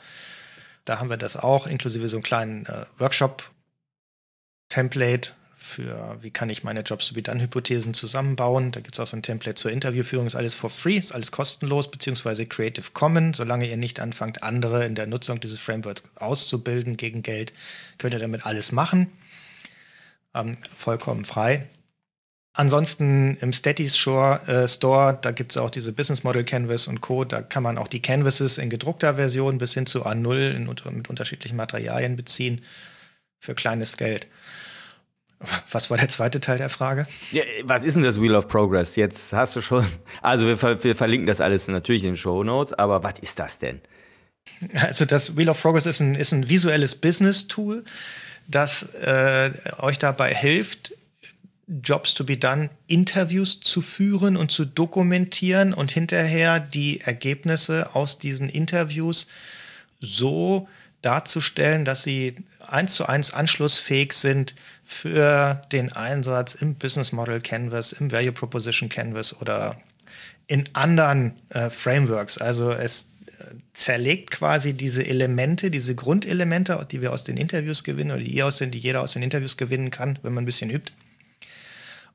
Da 0.85 0.99
haben 0.99 1.09
wir 1.09 1.17
das 1.17 1.35
auch, 1.35 1.67
inklusive 1.67 2.07
so 2.07 2.17
einen 2.17 2.23
kleinen 2.23 2.65
äh, 2.65 2.85
Workshop-Template 4.67 5.31
für, 5.55 6.17
wie 6.21 6.31
kann 6.31 6.49
ich 6.49 6.63
meine 6.63 6.81
Jobs 6.81 7.07
to 7.07 7.13
be 7.13 7.21
done 7.21 7.41
Hypothesen 7.41 7.93
zusammenbauen. 7.93 8.71
Da 8.71 8.79
gibt 8.79 8.95
es 8.95 8.99
auch 8.99 9.07
so 9.07 9.17
ein 9.17 9.23
Template 9.23 9.55
zur 9.55 9.71
Interviewführung, 9.71 10.27
ist 10.27 10.35
alles 10.35 10.53
for 10.53 10.69
free, 10.69 10.97
ist 10.97 11.11
alles 11.11 11.31
kostenlos, 11.31 11.91
beziehungsweise 11.91 12.45
Creative 12.45 12.91
Commons. 12.93 13.37
Solange 13.37 13.67
ihr 13.67 13.77
nicht 13.77 13.99
anfangt, 13.99 14.43
andere 14.43 14.85
in 14.85 14.95
der 14.95 15.07
Nutzung 15.07 15.39
dieses 15.39 15.59
Frameworks 15.59 16.03
auszubilden 16.15 16.95
gegen 16.95 17.21
Geld, 17.21 17.53
könnt 17.97 18.13
ihr 18.13 18.19
damit 18.19 18.45
alles 18.45 18.71
machen. 18.71 19.11
Ähm, 20.33 20.57
vollkommen 20.77 21.25
frei. 21.25 21.67
Ansonsten 22.53 23.37
im 23.41 23.51
Steady 23.51 23.89
Store, 23.89 24.39
äh, 24.47 24.67
Store 24.67 25.17
da 25.21 25.31
gibt 25.31 25.51
es 25.51 25.57
auch 25.57 25.69
diese 25.69 25.91
Business 25.91 26.23
Model 26.23 26.43
Canvas 26.43 26.87
und 26.87 27.01
Co. 27.01 27.25
Da 27.25 27.41
kann 27.41 27.63
man 27.63 27.77
auch 27.77 27.87
die 27.87 28.01
Canvases 28.01 28.57
in 28.57 28.69
gedruckter 28.69 29.15
Version 29.15 29.57
bis 29.57 29.73
hin 29.73 29.85
zu 29.85 30.05
A0 30.05 30.55
in, 30.55 30.65
mit 30.95 31.09
unterschiedlichen 31.09 31.57
Materialien 31.57 32.15
beziehen 32.15 32.63
für 33.39 33.53
kleines 33.53 33.97
Geld. 33.97 34.27
Was 35.71 35.89
war 35.89 35.97
der 35.97 36.09
zweite 36.09 36.39
Teil 36.39 36.57
der 36.57 36.69
Frage? 36.69 37.05
Ja, 37.31 37.43
was 37.63 37.83
ist 37.83 37.95
denn 37.95 38.03
das 38.03 38.19
Wheel 38.19 38.35
of 38.35 38.47
Progress? 38.47 38.95
Jetzt 38.95 39.33
hast 39.33 39.55
du 39.55 39.61
schon, 39.61 39.85
also 40.21 40.47
wir, 40.47 40.83
wir 40.83 40.95
verlinken 40.95 41.27
das 41.27 41.41
alles 41.41 41.67
natürlich 41.67 42.03
in 42.03 42.11
den 42.11 42.17
Show 42.17 42.43
Notes, 42.43 42.73
aber 42.73 43.03
was 43.03 43.19
ist 43.19 43.39
das 43.39 43.59
denn? 43.59 43.81
Also 44.73 45.05
das 45.05 45.37
Wheel 45.37 45.49
of 45.49 45.61
Progress 45.61 45.85
ist 45.85 45.99
ein, 45.99 46.15
ist 46.15 46.31
ein 46.31 46.49
visuelles 46.49 46.95
Business-Tool, 46.95 47.83
das 48.47 48.83
äh, 48.93 49.51
euch 49.77 49.99
dabei 49.99 50.33
hilft, 50.33 50.93
Jobs 51.67 52.13
to 52.13 52.23
be 52.23 52.37
done, 52.37 52.69
Interviews 52.87 53.59
zu 53.59 53.81
führen 53.81 54.37
und 54.37 54.51
zu 54.51 54.63
dokumentieren 54.63 55.73
und 55.73 55.91
hinterher 55.91 56.61
die 56.61 57.01
Ergebnisse 57.01 57.93
aus 57.93 58.19
diesen 58.19 58.47
Interviews 58.47 59.27
so 59.99 60.69
darzustellen, 61.01 61.83
dass 61.83 62.03
sie 62.03 62.35
eins 62.65 62.93
zu 62.93 63.05
eins 63.05 63.33
anschlussfähig 63.33 64.13
sind 64.13 64.55
für 64.89 65.61
den 65.73 65.91
Einsatz 65.91 66.55
im 66.55 66.75
Business 66.75 67.11
Model 67.11 67.41
Canvas, 67.41 67.91
im 67.91 68.09
Value 68.09 68.31
Proposition 68.31 68.87
Canvas 68.87 69.39
oder 69.41 69.75
in 70.47 70.69
anderen 70.71 71.33
äh, 71.49 71.69
Frameworks. 71.69 72.37
Also 72.37 72.71
es 72.71 73.11
äh, 73.27 73.55
zerlegt 73.73 74.31
quasi 74.31 74.71
diese 74.71 75.05
Elemente, 75.05 75.69
diese 75.69 75.93
Grundelemente, 75.93 76.87
die 76.89 77.01
wir 77.01 77.11
aus 77.11 77.25
den 77.25 77.35
Interviews 77.35 77.83
gewinnen 77.83 78.11
oder 78.11 78.21
die, 78.21 78.33
ihr 78.33 78.47
aus 78.47 78.57
den, 78.57 78.71
die 78.71 78.77
jeder 78.77 79.01
aus 79.01 79.11
den 79.11 79.23
Interviews 79.23 79.57
gewinnen 79.57 79.91
kann, 79.91 80.19
wenn 80.21 80.33
man 80.33 80.43
ein 80.43 80.45
bisschen 80.45 80.69
übt 80.69 80.93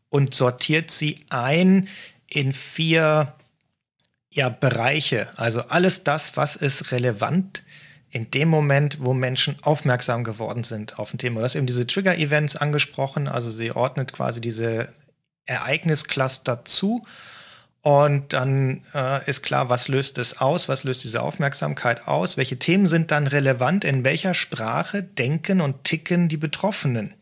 und 0.09 0.35
sortiert 0.35 0.91
sie 0.91 1.21
ein 1.29 1.89
in 2.27 2.55
vier 2.55 3.35
ja, 4.31 4.49
Bereiche. 4.49 5.29
Also 5.37 5.61
alles 5.61 6.05
das, 6.05 6.39
was 6.39 6.57
ist 6.57 6.91
relevant 6.91 7.65
in 8.13 8.31
dem 8.31 8.49
Moment, 8.49 8.99
wo 9.01 9.15
Menschen 9.15 9.57
aufmerksam 9.63 10.23
geworden 10.23 10.65
sind 10.65 10.99
auf 10.99 11.13
ein 11.13 11.19
Thema. 11.19 11.41
Du 11.41 11.45
hast 11.45 11.57
eben 11.57 11.67
diese 11.67 11.87
Trigger-Events 11.87 12.57
angesprochen, 12.57 13.27
also 13.27 13.51
sie 13.51 13.73
ordnet 13.73 14.13
quasi 14.13 14.43
diese 14.43 14.89
Ereigniscluster 15.47 16.65
zu. 16.65 17.05
Und 17.81 18.33
dann 18.35 18.85
äh, 18.95 19.29
ist 19.29 19.43
klar, 19.43 19.71
was 19.71 19.89
löst 19.89 20.19
es 20.19 20.41
aus, 20.41 20.69
was 20.69 20.85
löst 20.85 21.03
diese 21.03 21.23
Aufmerksamkeit 21.23 22.07
aus, 22.07 22.37
welche 22.37 22.59
Themen 22.59 22.87
sind 22.87 23.11
dann 23.11 23.27
relevant, 23.27 23.85
in 23.85 24.05
welcher 24.05 24.35
Sprache 24.35 25.03
denken 25.03 25.61
und 25.61 25.83
ticken 25.83 26.29
die 26.29 26.37
Betroffenen. 26.37 27.15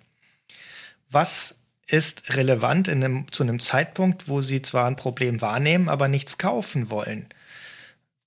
Was 1.08 1.54
ist 1.86 2.34
relevant 2.36 2.88
in 2.88 3.02
einem, 3.02 3.32
zu 3.32 3.42
einem 3.44 3.60
Zeitpunkt, 3.60 4.28
wo 4.28 4.40
sie 4.40 4.60
zwar 4.60 4.86
ein 4.86 4.96
Problem 4.96 5.40
wahrnehmen, 5.40 5.88
aber 5.88 6.08
nichts 6.08 6.36
kaufen 6.36 6.90
wollen. 6.90 7.26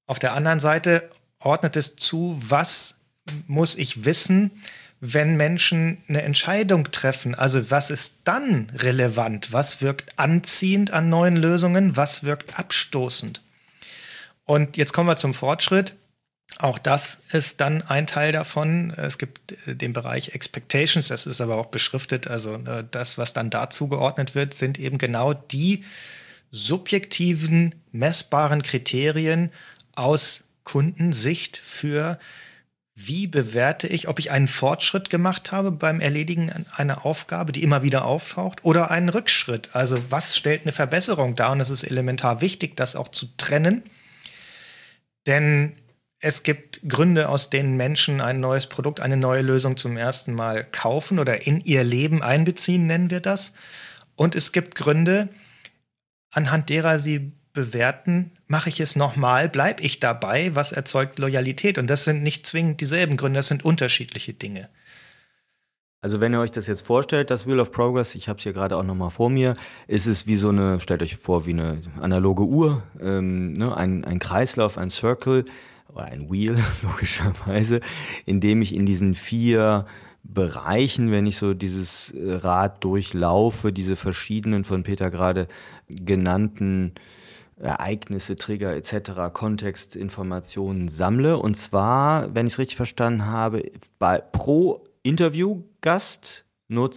Auf 0.08 0.17
der 0.17 0.34
anderen 0.34 0.60
Seite 0.60 1.10
ordnet 1.45 1.75
es 1.75 1.95
zu, 1.95 2.39
was 2.39 2.95
muss 3.47 3.75
ich 3.75 4.06
wissen, 4.06 4.51
wenn 4.99 5.36
Menschen 5.36 6.01
eine 6.08 6.21
Entscheidung 6.21 6.91
treffen. 6.91 7.36
Also 7.36 7.69
was 7.69 7.89
ist 7.89 8.19
dann 8.23 8.71
relevant? 8.73 9.51
Was 9.51 9.82
wirkt 9.82 10.17
anziehend 10.17 10.91
an 10.91 11.10
neuen 11.10 11.36
Lösungen? 11.36 11.97
Was 11.97 12.23
wirkt 12.23 12.58
abstoßend? 12.58 13.41
Und 14.45 14.77
jetzt 14.77 14.93
kommen 14.93 15.10
wir 15.10 15.17
zum 15.17 15.34
Fortschritt. 15.34 15.95
Auch 16.60 16.79
das 16.79 17.19
ist 17.32 17.60
dann 17.60 17.82
ein 17.82 18.08
Teil 18.08 18.32
davon. 18.32 18.91
Es 18.91 19.17
gibt 19.17 19.53
äh, 19.67 19.75
den 19.75 19.91
Bereich 19.91 20.29
Expectations, 20.36 21.08
das 21.08 21.25
ist 21.25 21.41
aber 21.41 21.58
auch 21.58 21.67
beschriftet. 21.67 22.27
Also 22.27 22.56
äh, 22.56 22.86
das, 22.89 23.17
was 23.17 23.34
dann 23.34 23.49
dazu 23.49 23.88
geordnet 23.88 24.36
wird, 24.36 24.53
sind 24.53 24.79
eben 24.79 24.97
genau 24.97 25.34
die 25.34 25.84
subjektiven, 26.51 27.75
messbaren 27.91 28.62
Kriterien 28.62 29.51
aus 29.95 30.42
Kundensicht 30.63 31.58
für 31.58 32.19
wie 32.95 33.26
bewerte 33.26 33.88
ich, 33.88 34.08
ob 34.08 34.19
ich 34.19 34.30
einen 34.30 34.47
Fortschritt 34.47 35.10
gemacht 35.10 35.52
habe 35.52 35.71
beim 35.71 35.99
Erledigen 35.99 36.52
einer 36.76 37.06
Aufgabe, 37.06 37.52
die 37.52 37.63
immer 37.63 37.82
wieder 37.82 38.06
auftaucht, 38.06 38.63
oder 38.63 38.91
einen 38.91 39.10
Rückschritt. 39.10 39.69
Also 39.73 40.12
was 40.12 40.38
stellt 40.38 40.62
eine 40.62 40.71
Verbesserung 40.73 41.36
dar? 41.36 41.52
Und 41.52 41.60
es 41.60 41.71
ist 41.71 41.84
elementar 41.84 42.41
wichtig, 42.41 42.78
das 42.78 42.95
auch 42.95 43.08
zu 43.08 43.36
trennen. 43.38 43.82
Denn 45.26 45.73
es 46.19 46.43
gibt 46.43 46.88
Gründe, 46.88 47.30
aus 47.30 47.49
denen 47.49 47.78
Menschen 47.78 48.21
ein 48.21 48.39
neues 48.39 48.67
Produkt, 48.67 48.99
eine 48.99 49.17
neue 49.17 49.41
Lösung 49.41 49.76
zum 49.76 49.97
ersten 49.97 50.34
Mal 50.34 50.63
kaufen 50.63 51.17
oder 51.17 51.47
in 51.47 51.62
ihr 51.62 51.84
Leben 51.84 52.21
einbeziehen, 52.21 52.86
nennen 52.86 53.10
wir 53.10 53.21
das. 53.21 53.54
Und 54.15 54.36
es 54.36 54.52
gibt 54.52 54.76
Gründe, 54.76 55.30
anhand 56.30 56.69
derer 56.69 56.99
sie 56.99 57.34
bewerten, 57.54 58.32
mache 58.48 58.70
ich 58.70 58.80
es 58.80 58.96
nochmal, 58.96 59.48
bleibe 59.50 59.82
ich 59.84 60.00
dabei, 60.00 60.56
was 60.56 60.72
erzeugt 60.72 61.20
Loyalität. 61.20 61.78
Und 61.78 61.88
das 61.88 62.04
sind 62.04 62.24
nicht 62.24 62.46
zwingend 62.46 62.82
dieselben 62.82 63.18
Gründe, 63.18 63.39
das 63.39 63.48
sind 63.48 63.63
unterschiedliche 63.63 64.34
Dinge. 64.34 64.70
Also 66.02 66.20
wenn 66.20 66.34
ihr 66.34 66.42
euch 66.42 66.52
das 66.52 66.68
jetzt 66.68 66.86
vorstellt, 66.86 67.30
das 67.30 67.48
Wheel 67.48 67.62
of 67.62 67.72
Progress, 67.72 68.16
ich 68.16 68.28
habe 68.28 68.38
es 68.38 68.44
hier 68.44 68.52
gerade 68.52 68.76
auch 68.76 68.84
nochmal 68.84 69.10
vor 69.10 69.30
mir, 69.30 69.56
ist 69.88 70.06
es 70.06 70.28
wie 70.28 70.36
so 70.36 70.50
eine, 70.50 70.82
stellt 70.82 71.02
euch 71.02 71.16
vor, 71.16 71.46
wie 71.46 71.52
eine 71.52 71.82
analoge 72.02 72.44
Uhr, 72.44 72.84
ähm, 73.00 73.54
ne, 73.54 73.76
ein, 73.78 74.04
ein 74.04 74.20
Kreislauf, 74.20 74.78
ein 74.78 74.89
Circle, 74.89 75.46
oder 75.94 76.06
ein 76.06 76.30
Wheel, 76.32 76.58
logischerweise, 76.82 77.80
in 78.26 78.42
dem 78.42 78.62
ich 78.62 78.74
in 78.76 78.86
diesen 78.86 79.13
vier 79.13 79.86
Bereichen, 80.24 81.12
wenn 81.12 81.26
ich 81.26 81.38
so 81.38 81.54
dieses 81.54 82.12
äh, 82.12 82.34
Rad 82.34 82.84
durchlaufe, 82.84 83.74
diese 83.74 83.96
verschiedenen 83.96 84.63
von 84.63 84.84
Peter 84.84 85.10
gerade 85.10 85.48
genannten 85.88 86.94
Ereignisse, 87.60 88.36
Trigger 88.36 88.76
etc., 88.76 89.32
Kontextinformationen 89.34 90.89
sammle. 90.89 91.38
Und 91.38 91.56
zwar, 91.56 92.34
wenn 92.36 92.48
ich 92.48 92.54
es 92.54 92.60
richtig 92.60 92.78
verstanden 92.78 93.26
habe, 93.26 93.72
bei, 94.00 94.20
pro 94.20 94.84
Interviewgast 95.04 96.46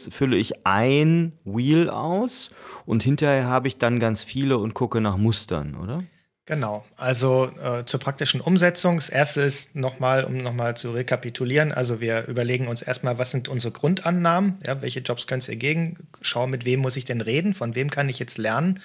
fülle 0.09 0.37
ich 0.37 0.67
ein 0.67 1.33
Wheel 1.45 1.91
aus 1.91 2.51
und 2.87 3.03
hinterher 3.03 3.47
habe 3.47 3.69
ich 3.69 3.77
dann 3.77 4.01
ganz 4.01 4.25
viele 4.25 4.57
und 4.59 4.73
gucke 4.73 5.01
nach 5.01 5.19
Mustern, 5.19 5.75
oder? 5.75 6.03
Genau, 6.47 6.85
also 6.97 7.51
äh, 7.61 7.85
zur 7.87 7.99
praktischen 7.99 8.41
Umsetzung. 8.41 8.97
Das 8.97 9.09
erste 9.09 9.41
ist 9.41 9.75
nochmal, 9.75 10.23
um 10.23 10.37
nochmal 10.37 10.77
zu 10.77 10.93
rekapitulieren. 10.93 11.73
Also 11.73 12.01
wir 12.01 12.27
überlegen 12.29 12.69
uns 12.69 12.83
erstmal, 12.83 13.19
was 13.19 13.33
sind 13.33 13.49
unsere 13.49 13.73
Grundannahmen? 13.73 14.59
Ja, 14.65 14.81
welche 14.81 15.01
Jobs 15.01 15.27
können 15.27 15.41
es 15.41 15.49
ihr 15.49 15.57
gegen? 15.57 16.07
Schauen, 16.21 16.51
mit 16.51 16.65
wem 16.65 16.81
muss 16.81 16.97
ich 16.97 17.05
denn 17.05 17.21
reden? 17.21 17.53
Von 17.53 17.75
wem 17.75 17.91
kann 17.91 18.09
ich 18.09 18.21
jetzt 18.21 18.39
lernen, 18.39 18.79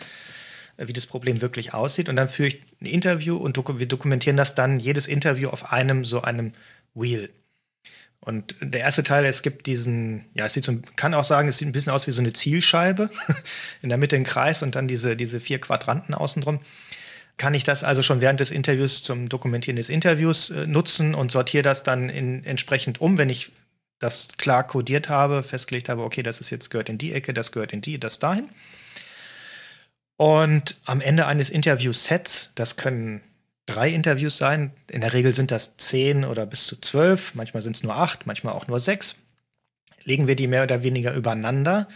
wie 0.87 0.93
das 0.93 1.05
Problem 1.05 1.41
wirklich 1.41 1.73
aussieht? 1.73 2.09
Und 2.09 2.15
dann 2.15 2.29
führe 2.29 2.49
ich 2.49 2.61
ein 2.81 2.85
Interview 2.85 3.37
und 3.37 3.57
doku 3.57 3.79
wir 3.79 3.87
dokumentieren 3.87 4.37
das 4.37 4.55
dann, 4.55 4.79
jedes 4.79 5.07
Interview 5.07 5.49
auf 5.49 5.71
einem 5.71 6.05
so 6.05 6.21
einem 6.21 6.53
Wheel. 6.93 7.29
Und 8.19 8.55
der 8.61 8.81
erste 8.81 9.03
Teil, 9.03 9.25
es 9.25 9.41
gibt 9.41 9.65
diesen, 9.65 10.25
ja, 10.35 10.45
es 10.45 10.53
sieht 10.53 10.63
so, 10.63 10.77
kann 10.95 11.15
auch 11.15 11.23
sagen, 11.23 11.47
es 11.47 11.57
sieht 11.57 11.67
ein 11.67 11.71
bisschen 11.71 11.91
aus 11.91 12.05
wie 12.05 12.11
so 12.11 12.21
eine 12.21 12.33
Zielscheibe. 12.33 13.09
In 13.81 13.89
der 13.89 13.97
Mitte 13.97 14.15
ein 14.15 14.23
Kreis 14.23 14.61
und 14.61 14.75
dann 14.75 14.87
diese, 14.87 15.15
diese 15.15 15.39
vier 15.39 15.59
Quadranten 15.59 16.13
außenrum 16.13 16.59
kann 17.37 17.55
ich 17.55 17.63
das 17.63 17.83
also 17.83 18.03
schon 18.03 18.21
während 18.21 18.39
des 18.39 18.51
Interviews 18.51 19.01
zum 19.01 19.27
Dokumentieren 19.27 19.75
des 19.75 19.89
Interviews 19.89 20.51
äh, 20.51 20.67
nutzen 20.67 21.15
und 21.15 21.31
sortiere 21.31 21.63
das 21.63 21.81
dann 21.81 22.09
in, 22.09 22.43
entsprechend 22.43 23.01
um, 23.01 23.17
wenn 23.17 23.29
ich 23.29 23.51
das 23.97 24.29
klar 24.37 24.65
kodiert 24.65 25.09
habe, 25.09 25.41
festgelegt 25.41 25.89
habe, 25.89 26.03
okay, 26.03 26.21
das 26.21 26.39
ist 26.39 26.51
jetzt 26.51 26.69
gehört 26.69 26.89
in 26.89 26.99
die 26.99 27.13
Ecke, 27.13 27.33
das 27.33 27.51
gehört 27.51 27.71
in 27.71 27.81
die, 27.81 27.99
das 27.99 28.19
dahin. 28.19 28.47
Und 30.21 30.75
am 30.85 31.01
Ende 31.01 31.25
eines 31.25 31.49
Interview-Sets, 31.49 32.51
das 32.53 32.75
können 32.75 33.21
drei 33.65 33.89
Interviews 33.89 34.37
sein, 34.37 34.71
in 34.87 35.01
der 35.01 35.13
Regel 35.13 35.33
sind 35.33 35.49
das 35.49 35.77
zehn 35.77 36.25
oder 36.25 36.45
bis 36.45 36.67
zu 36.67 36.79
zwölf, 36.79 37.33
manchmal 37.33 37.63
sind 37.63 37.75
es 37.75 37.81
nur 37.81 37.95
acht, 37.95 38.27
manchmal 38.27 38.53
auch 38.53 38.67
nur 38.67 38.79
sechs, 38.79 39.19
legen 40.03 40.27
wir 40.27 40.35
die 40.35 40.45
mehr 40.45 40.61
oder 40.61 40.83
weniger 40.83 41.15
übereinander 41.15 41.87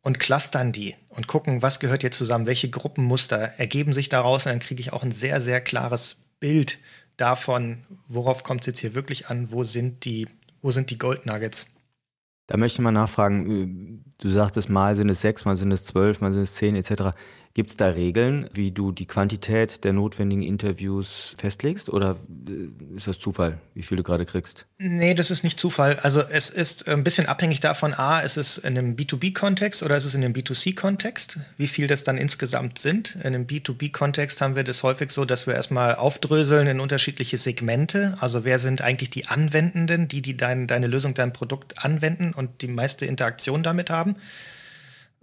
und 0.00 0.18
clustern 0.18 0.72
die 0.72 0.94
und 1.10 1.26
gucken, 1.26 1.60
was 1.60 1.78
gehört 1.78 2.00
hier 2.00 2.10
zusammen, 2.10 2.46
welche 2.46 2.70
Gruppenmuster 2.70 3.36
ergeben 3.58 3.92
sich 3.92 4.08
daraus 4.08 4.46
und 4.46 4.52
dann 4.52 4.60
kriege 4.60 4.80
ich 4.80 4.94
auch 4.94 5.02
ein 5.02 5.12
sehr, 5.12 5.42
sehr 5.42 5.60
klares 5.60 6.16
Bild 6.40 6.78
davon, 7.18 7.84
worauf 8.08 8.44
kommt 8.44 8.62
es 8.62 8.66
jetzt 8.68 8.78
hier 8.78 8.94
wirklich 8.94 9.26
an, 9.26 9.50
wo 9.50 9.62
sind 9.62 10.06
die, 10.06 10.26
wo 10.62 10.70
sind 10.70 10.88
die 10.88 10.96
Gold. 10.96 11.26
Da 12.46 12.56
möchte 12.56 12.76
ich 12.76 12.82
mal 12.82 12.92
nachfragen, 12.92 14.00
äh, 14.00 14.22
du 14.22 14.28
sagtest, 14.30 14.70
mal 14.70 14.96
sind 14.96 15.10
es 15.10 15.20
sechs, 15.20 15.44
mal 15.44 15.56
sind 15.56 15.72
es 15.72 15.84
zwölf, 15.84 16.22
mal 16.22 16.32
sind 16.32 16.42
es 16.42 16.54
zehn 16.54 16.76
etc. 16.76 17.14
Gibt 17.54 17.70
es 17.70 17.76
da 17.76 17.86
Regeln, 17.86 18.50
wie 18.52 18.72
du 18.72 18.90
die 18.90 19.06
Quantität 19.06 19.84
der 19.84 19.92
notwendigen 19.92 20.42
Interviews 20.42 21.36
festlegst 21.38 21.88
oder 21.88 22.16
äh, 22.48 22.96
ist 22.96 23.06
das 23.06 23.20
Zufall, 23.20 23.58
wie 23.74 23.84
viel 23.84 23.96
du 23.96 24.02
gerade 24.02 24.26
kriegst? 24.26 24.66
Nee, 24.78 25.14
das 25.14 25.30
ist 25.30 25.44
nicht 25.44 25.60
Zufall. 25.60 26.00
Also 26.00 26.20
es 26.20 26.50
ist 26.50 26.88
ein 26.88 27.04
bisschen 27.04 27.26
abhängig 27.26 27.60
davon, 27.60 27.94
a, 27.94 28.18
ist 28.20 28.38
es 28.38 28.58
in 28.58 28.76
einem 28.76 28.96
B2B-Kontext 28.96 29.84
oder 29.84 29.96
ist 29.96 30.04
es 30.04 30.14
in 30.14 30.24
einem 30.24 30.34
B2C-Kontext, 30.34 31.38
wie 31.56 31.68
viel 31.68 31.86
das 31.86 32.02
dann 32.02 32.18
insgesamt 32.18 32.80
sind. 32.80 33.14
In 33.14 33.22
einem 33.22 33.46
B2B-Kontext 33.46 34.40
haben 34.40 34.56
wir 34.56 34.64
das 34.64 34.82
häufig 34.82 35.12
so, 35.12 35.24
dass 35.24 35.46
wir 35.46 35.54
erstmal 35.54 35.94
aufdröseln 35.94 36.66
in 36.66 36.80
unterschiedliche 36.80 37.38
Segmente. 37.38 38.16
Also 38.18 38.44
wer 38.44 38.58
sind 38.58 38.82
eigentlich 38.82 39.10
die 39.10 39.28
Anwendenden, 39.28 40.08
die, 40.08 40.22
die 40.22 40.36
dein, 40.36 40.66
deine 40.66 40.88
Lösung, 40.88 41.14
dein 41.14 41.32
Produkt 41.32 41.78
anwenden 41.84 42.32
und 42.34 42.62
die 42.62 42.68
meiste 42.68 43.06
Interaktion 43.06 43.62
damit 43.62 43.90
haben. 43.90 44.16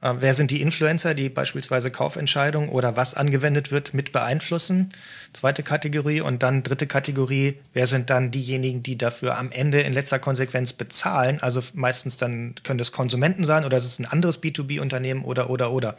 Äh, 0.01 0.15
wer 0.19 0.33
sind 0.33 0.51
die 0.51 0.61
Influencer, 0.61 1.13
die 1.13 1.29
beispielsweise 1.29 1.91
Kaufentscheidungen 1.91 2.69
oder 2.69 2.95
was 2.95 3.13
angewendet 3.13 3.71
wird, 3.71 3.93
mit 3.93 4.11
beeinflussen? 4.11 4.93
Zweite 5.33 5.63
Kategorie. 5.63 6.21
Und 6.21 6.43
dann 6.43 6.63
dritte 6.63 6.87
Kategorie, 6.87 7.57
wer 7.73 7.87
sind 7.87 8.09
dann 8.09 8.31
diejenigen, 8.31 8.83
die 8.83 8.97
dafür 8.97 9.37
am 9.37 9.51
Ende 9.51 9.81
in 9.81 9.93
letzter 9.93 10.19
Konsequenz 10.19 10.73
bezahlen? 10.73 11.39
Also 11.41 11.61
meistens 11.73 12.17
dann 12.17 12.55
können 12.63 12.79
das 12.79 12.91
Konsumenten 12.91 13.43
sein 13.43 13.63
oder 13.63 13.77
es 13.77 13.85
ist 13.85 13.99
ein 13.99 14.05
anderes 14.05 14.41
B2B-Unternehmen 14.41 15.23
oder, 15.23 15.49
oder, 15.49 15.71
oder. 15.71 15.95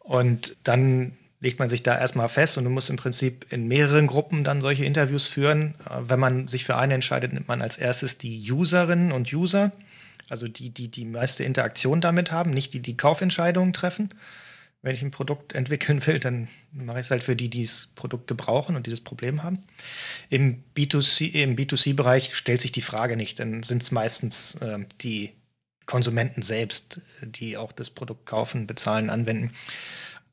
Und 0.00 0.56
dann 0.64 1.12
legt 1.40 1.60
man 1.60 1.68
sich 1.68 1.84
da 1.84 1.96
erstmal 1.96 2.28
fest 2.28 2.58
und 2.58 2.64
du 2.64 2.70
musst 2.70 2.90
im 2.90 2.96
Prinzip 2.96 3.46
in 3.50 3.68
mehreren 3.68 4.08
Gruppen 4.08 4.42
dann 4.42 4.60
solche 4.60 4.84
Interviews 4.84 5.28
führen. 5.28 5.74
Äh, 5.88 6.08
wenn 6.08 6.18
man 6.18 6.48
sich 6.48 6.64
für 6.64 6.76
eine 6.76 6.94
entscheidet, 6.94 7.32
nimmt 7.32 7.46
man 7.46 7.62
als 7.62 7.76
erstes 7.76 8.18
die 8.18 8.50
Userinnen 8.50 9.12
und 9.12 9.32
User 9.32 9.70
also 10.30 10.48
die, 10.48 10.70
die 10.70 10.90
die 10.90 11.04
meiste 11.04 11.44
Interaktion 11.44 12.00
damit 12.00 12.32
haben, 12.32 12.50
nicht 12.50 12.74
die, 12.74 12.80
die 12.80 12.96
Kaufentscheidungen 12.96 13.72
treffen. 13.72 14.10
Wenn 14.80 14.94
ich 14.94 15.02
ein 15.02 15.10
Produkt 15.10 15.54
entwickeln 15.54 16.06
will, 16.06 16.20
dann 16.20 16.48
mache 16.72 17.00
ich 17.00 17.06
es 17.06 17.10
halt 17.10 17.24
für 17.24 17.34
die, 17.34 17.50
die 17.50 17.62
das 17.62 17.88
Produkt 17.96 18.28
gebrauchen 18.28 18.76
und 18.76 18.86
dieses 18.86 19.00
Problem 19.00 19.42
haben. 19.42 19.60
Im 20.30 20.62
B2C, 20.76 21.32
im 21.32 21.56
B2C-Bereich 21.56 22.36
stellt 22.36 22.60
sich 22.60 22.70
die 22.70 22.82
Frage 22.82 23.16
nicht, 23.16 23.40
dann 23.40 23.64
sind 23.64 23.82
es 23.82 23.90
meistens 23.90 24.54
äh, 24.56 24.78
die 25.00 25.32
Konsumenten 25.86 26.42
selbst, 26.42 27.00
die 27.22 27.56
auch 27.56 27.72
das 27.72 27.90
Produkt 27.90 28.26
kaufen, 28.26 28.66
bezahlen, 28.66 29.10
anwenden. 29.10 29.52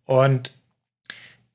Und 0.04 0.54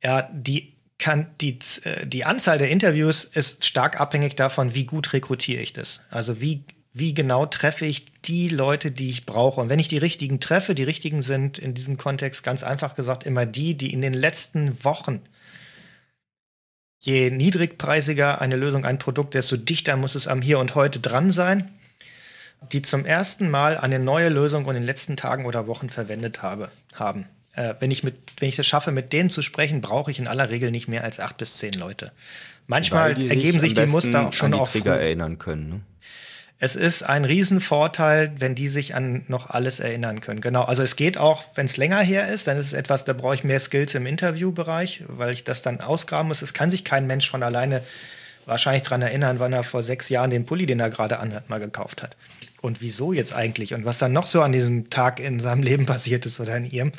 ja, 0.02 0.22
die 0.32 0.76
kann 0.98 1.26
die, 1.40 1.58
äh, 1.84 2.06
die 2.06 2.24
Anzahl 2.24 2.58
der 2.58 2.70
Interviews 2.70 3.24
ist 3.24 3.64
stark 3.64 4.00
abhängig 4.00 4.36
davon, 4.36 4.74
wie 4.74 4.84
gut 4.84 5.12
rekrutiere 5.12 5.62
ich 5.62 5.72
das. 5.72 6.00
Also 6.10 6.40
wie 6.40 6.64
wie 6.92 7.14
genau 7.14 7.46
treffe 7.46 7.86
ich 7.86 8.06
die 8.22 8.48
Leute, 8.48 8.90
die 8.90 9.10
ich 9.10 9.26
brauche. 9.26 9.60
Und 9.60 9.68
wenn 9.68 9.78
ich 9.78 9.88
die 9.88 9.98
richtigen 9.98 10.40
treffe, 10.40 10.74
die 10.74 10.82
richtigen 10.82 11.22
sind 11.22 11.58
in 11.58 11.74
diesem 11.74 11.96
Kontext 11.96 12.42
ganz 12.42 12.62
einfach 12.62 12.94
gesagt 12.94 13.24
immer 13.24 13.46
die, 13.46 13.76
die 13.76 13.92
in 13.92 14.02
den 14.02 14.14
letzten 14.14 14.84
Wochen, 14.84 15.22
je 16.98 17.30
niedrigpreisiger 17.30 18.40
eine 18.40 18.56
Lösung, 18.56 18.84
ein 18.84 18.98
Produkt, 18.98 19.34
desto 19.34 19.56
dichter 19.56 19.96
muss 19.96 20.14
es 20.14 20.26
am 20.26 20.42
Hier 20.42 20.58
und 20.58 20.74
Heute 20.74 20.98
dran 21.00 21.30
sein, 21.30 21.70
die 22.72 22.82
zum 22.82 23.06
ersten 23.06 23.50
Mal 23.50 23.78
eine 23.78 23.98
neue 23.98 24.28
Lösung 24.28 24.66
in 24.66 24.74
den 24.74 24.82
letzten 24.82 25.16
Tagen 25.16 25.46
oder 25.46 25.66
Wochen 25.66 25.90
verwendet 25.90 26.42
habe, 26.42 26.70
haben. 26.94 27.26
Äh, 27.52 27.74
wenn, 27.80 27.90
ich 27.90 28.02
mit, 28.02 28.16
wenn 28.38 28.48
ich 28.48 28.58
es 28.58 28.66
schaffe, 28.66 28.90
mit 28.90 29.12
denen 29.12 29.30
zu 29.30 29.42
sprechen, 29.42 29.80
brauche 29.80 30.10
ich 30.10 30.18
in 30.18 30.26
aller 30.26 30.50
Regel 30.50 30.70
nicht 30.70 30.88
mehr 30.88 31.04
als 31.04 31.20
acht 31.20 31.36
bis 31.38 31.56
zehn 31.56 31.72
Leute. 31.72 32.12
Manchmal 32.66 33.20
ergeben 33.28 33.60
sich 33.60 33.74
die 33.74 33.86
Muster 33.86 34.28
auch 34.28 34.32
schon 34.32 34.54
auch 34.54 34.68
Trigger 34.70 35.00
erinnern 35.00 35.38
können. 35.38 35.68
Ne? 35.68 35.80
Es 36.62 36.76
ist 36.76 37.02
ein 37.02 37.24
Riesenvorteil, 37.24 38.32
wenn 38.36 38.54
die 38.54 38.68
sich 38.68 38.94
an 38.94 39.24
noch 39.28 39.48
alles 39.48 39.80
erinnern 39.80 40.20
können. 40.20 40.42
Genau, 40.42 40.62
also 40.62 40.82
es 40.82 40.94
geht 40.94 41.16
auch, 41.16 41.42
wenn 41.54 41.64
es 41.64 41.78
länger 41.78 42.00
her 42.00 42.28
ist, 42.28 42.46
dann 42.46 42.58
ist 42.58 42.66
es 42.66 42.72
etwas, 42.74 43.06
da 43.06 43.14
brauche 43.14 43.34
ich 43.34 43.44
mehr 43.44 43.58
Skills 43.58 43.94
im 43.94 44.04
Interviewbereich, 44.04 45.04
weil 45.08 45.32
ich 45.32 45.42
das 45.42 45.62
dann 45.62 45.80
ausgraben 45.80 46.28
muss. 46.28 46.42
Es 46.42 46.52
kann 46.52 46.70
sich 46.70 46.84
kein 46.84 47.06
Mensch 47.06 47.30
von 47.30 47.42
alleine 47.42 47.82
wahrscheinlich 48.44 48.82
daran 48.82 49.00
erinnern, 49.00 49.38
wann 49.38 49.54
er 49.54 49.62
vor 49.62 49.82
sechs 49.82 50.10
Jahren 50.10 50.28
den 50.28 50.44
Pulli, 50.44 50.66
den 50.66 50.80
er 50.80 50.90
gerade 50.90 51.18
anhat, 51.18 51.48
mal 51.48 51.60
gekauft 51.60 52.02
hat. 52.02 52.14
Und 52.60 52.82
wieso 52.82 53.14
jetzt 53.14 53.32
eigentlich? 53.32 53.72
Und 53.72 53.86
was 53.86 53.96
dann 53.96 54.12
noch 54.12 54.26
so 54.26 54.42
an 54.42 54.52
diesem 54.52 54.90
Tag 54.90 55.18
in 55.18 55.40
seinem 55.40 55.62
Leben 55.62 55.86
passiert 55.86 56.26
ist 56.26 56.40
oder 56.40 56.58
in 56.58 56.70
ihrem. 56.70 56.92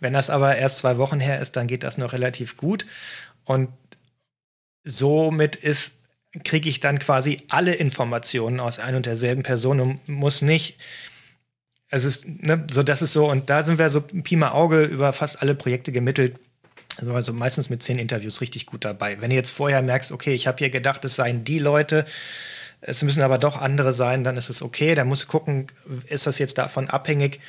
Wenn 0.00 0.14
das 0.14 0.30
aber 0.30 0.56
erst 0.56 0.78
zwei 0.78 0.96
Wochen 0.96 1.20
her 1.20 1.40
ist, 1.40 1.56
dann 1.56 1.66
geht 1.66 1.82
das 1.82 1.98
noch 1.98 2.14
relativ 2.14 2.56
gut. 2.56 2.86
Und 3.44 3.68
somit 4.82 5.56
ist 5.56 5.92
kriege 6.42 6.68
ich 6.68 6.80
dann 6.80 6.98
quasi 6.98 7.38
alle 7.48 7.74
Informationen 7.74 8.58
aus 8.60 8.78
ein 8.78 8.96
und 8.96 9.06
derselben 9.06 9.42
Person 9.42 9.80
und 9.80 10.08
muss 10.08 10.42
nicht. 10.42 10.76
Es 11.90 12.04
ist, 12.04 12.26
ne, 12.26 12.66
so 12.70 12.82
das 12.82 13.02
ist 13.02 13.12
so, 13.12 13.30
und 13.30 13.50
da 13.50 13.62
sind 13.62 13.78
wir 13.78 13.88
so 13.90 14.00
Pi 14.00 14.34
mal 14.34 14.50
Auge 14.50 14.82
über 14.82 15.12
fast 15.12 15.40
alle 15.40 15.54
Projekte 15.54 15.92
gemittelt. 15.92 16.36
Also, 16.96 17.14
also 17.14 17.32
meistens 17.32 17.70
mit 17.70 17.82
zehn 17.82 17.98
Interviews 17.98 18.40
richtig 18.40 18.66
gut 18.66 18.84
dabei. 18.84 19.20
Wenn 19.20 19.30
du 19.30 19.36
jetzt 19.36 19.50
vorher 19.50 19.82
merkst, 19.82 20.10
okay, 20.12 20.34
ich 20.34 20.46
habe 20.46 20.58
hier 20.58 20.70
gedacht, 20.70 21.04
es 21.04 21.16
seien 21.16 21.44
die 21.44 21.58
Leute, 21.58 22.04
es 22.80 23.02
müssen 23.02 23.22
aber 23.22 23.38
doch 23.38 23.56
andere 23.56 23.92
sein, 23.92 24.24
dann 24.24 24.36
ist 24.36 24.50
es 24.50 24.62
okay. 24.62 24.94
Da 24.94 25.04
muss 25.04 25.26
gucken, 25.28 25.68
ist 26.08 26.26
das 26.26 26.38
jetzt 26.38 26.58
davon 26.58 26.90
abhängig, 26.90 27.40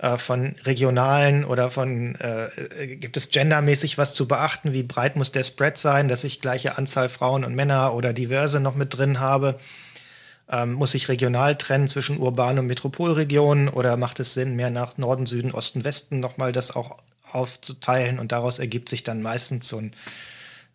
äh, 0.00 0.16
von 0.16 0.54
regionalen 0.64 1.44
oder 1.44 1.70
von, 1.70 2.14
äh, 2.14 2.96
gibt 2.96 3.18
es 3.18 3.28
gendermäßig 3.28 3.98
was 3.98 4.14
zu 4.14 4.26
beachten? 4.26 4.72
Wie 4.72 4.82
breit 4.82 5.16
muss 5.16 5.30
der 5.30 5.42
Spread 5.42 5.76
sein, 5.76 6.08
dass 6.08 6.24
ich 6.24 6.40
gleiche 6.40 6.78
Anzahl 6.78 7.10
Frauen 7.10 7.44
und 7.44 7.54
Männer 7.54 7.92
oder 7.92 8.14
diverse 8.14 8.60
noch 8.60 8.74
mit 8.74 8.96
drin 8.96 9.20
habe? 9.20 9.58
Ähm, 10.48 10.72
muss 10.72 10.94
ich 10.94 11.08
regional 11.10 11.54
trennen 11.56 11.86
zwischen 11.86 12.18
Urban- 12.18 12.58
und 12.58 12.66
Metropolregionen 12.66 13.68
oder 13.68 13.98
macht 13.98 14.20
es 14.20 14.32
Sinn, 14.32 14.56
mehr 14.56 14.70
nach 14.70 14.96
Norden, 14.96 15.26
Süden, 15.26 15.52
Osten, 15.52 15.84
Westen 15.84 16.18
nochmal 16.18 16.52
das 16.52 16.74
auch 16.74 16.98
aufzuteilen? 17.30 18.18
Und 18.18 18.32
daraus 18.32 18.58
ergibt 18.58 18.88
sich 18.88 19.04
dann 19.04 19.20
meistens 19.20 19.68
so 19.68 19.76
ein 19.76 19.92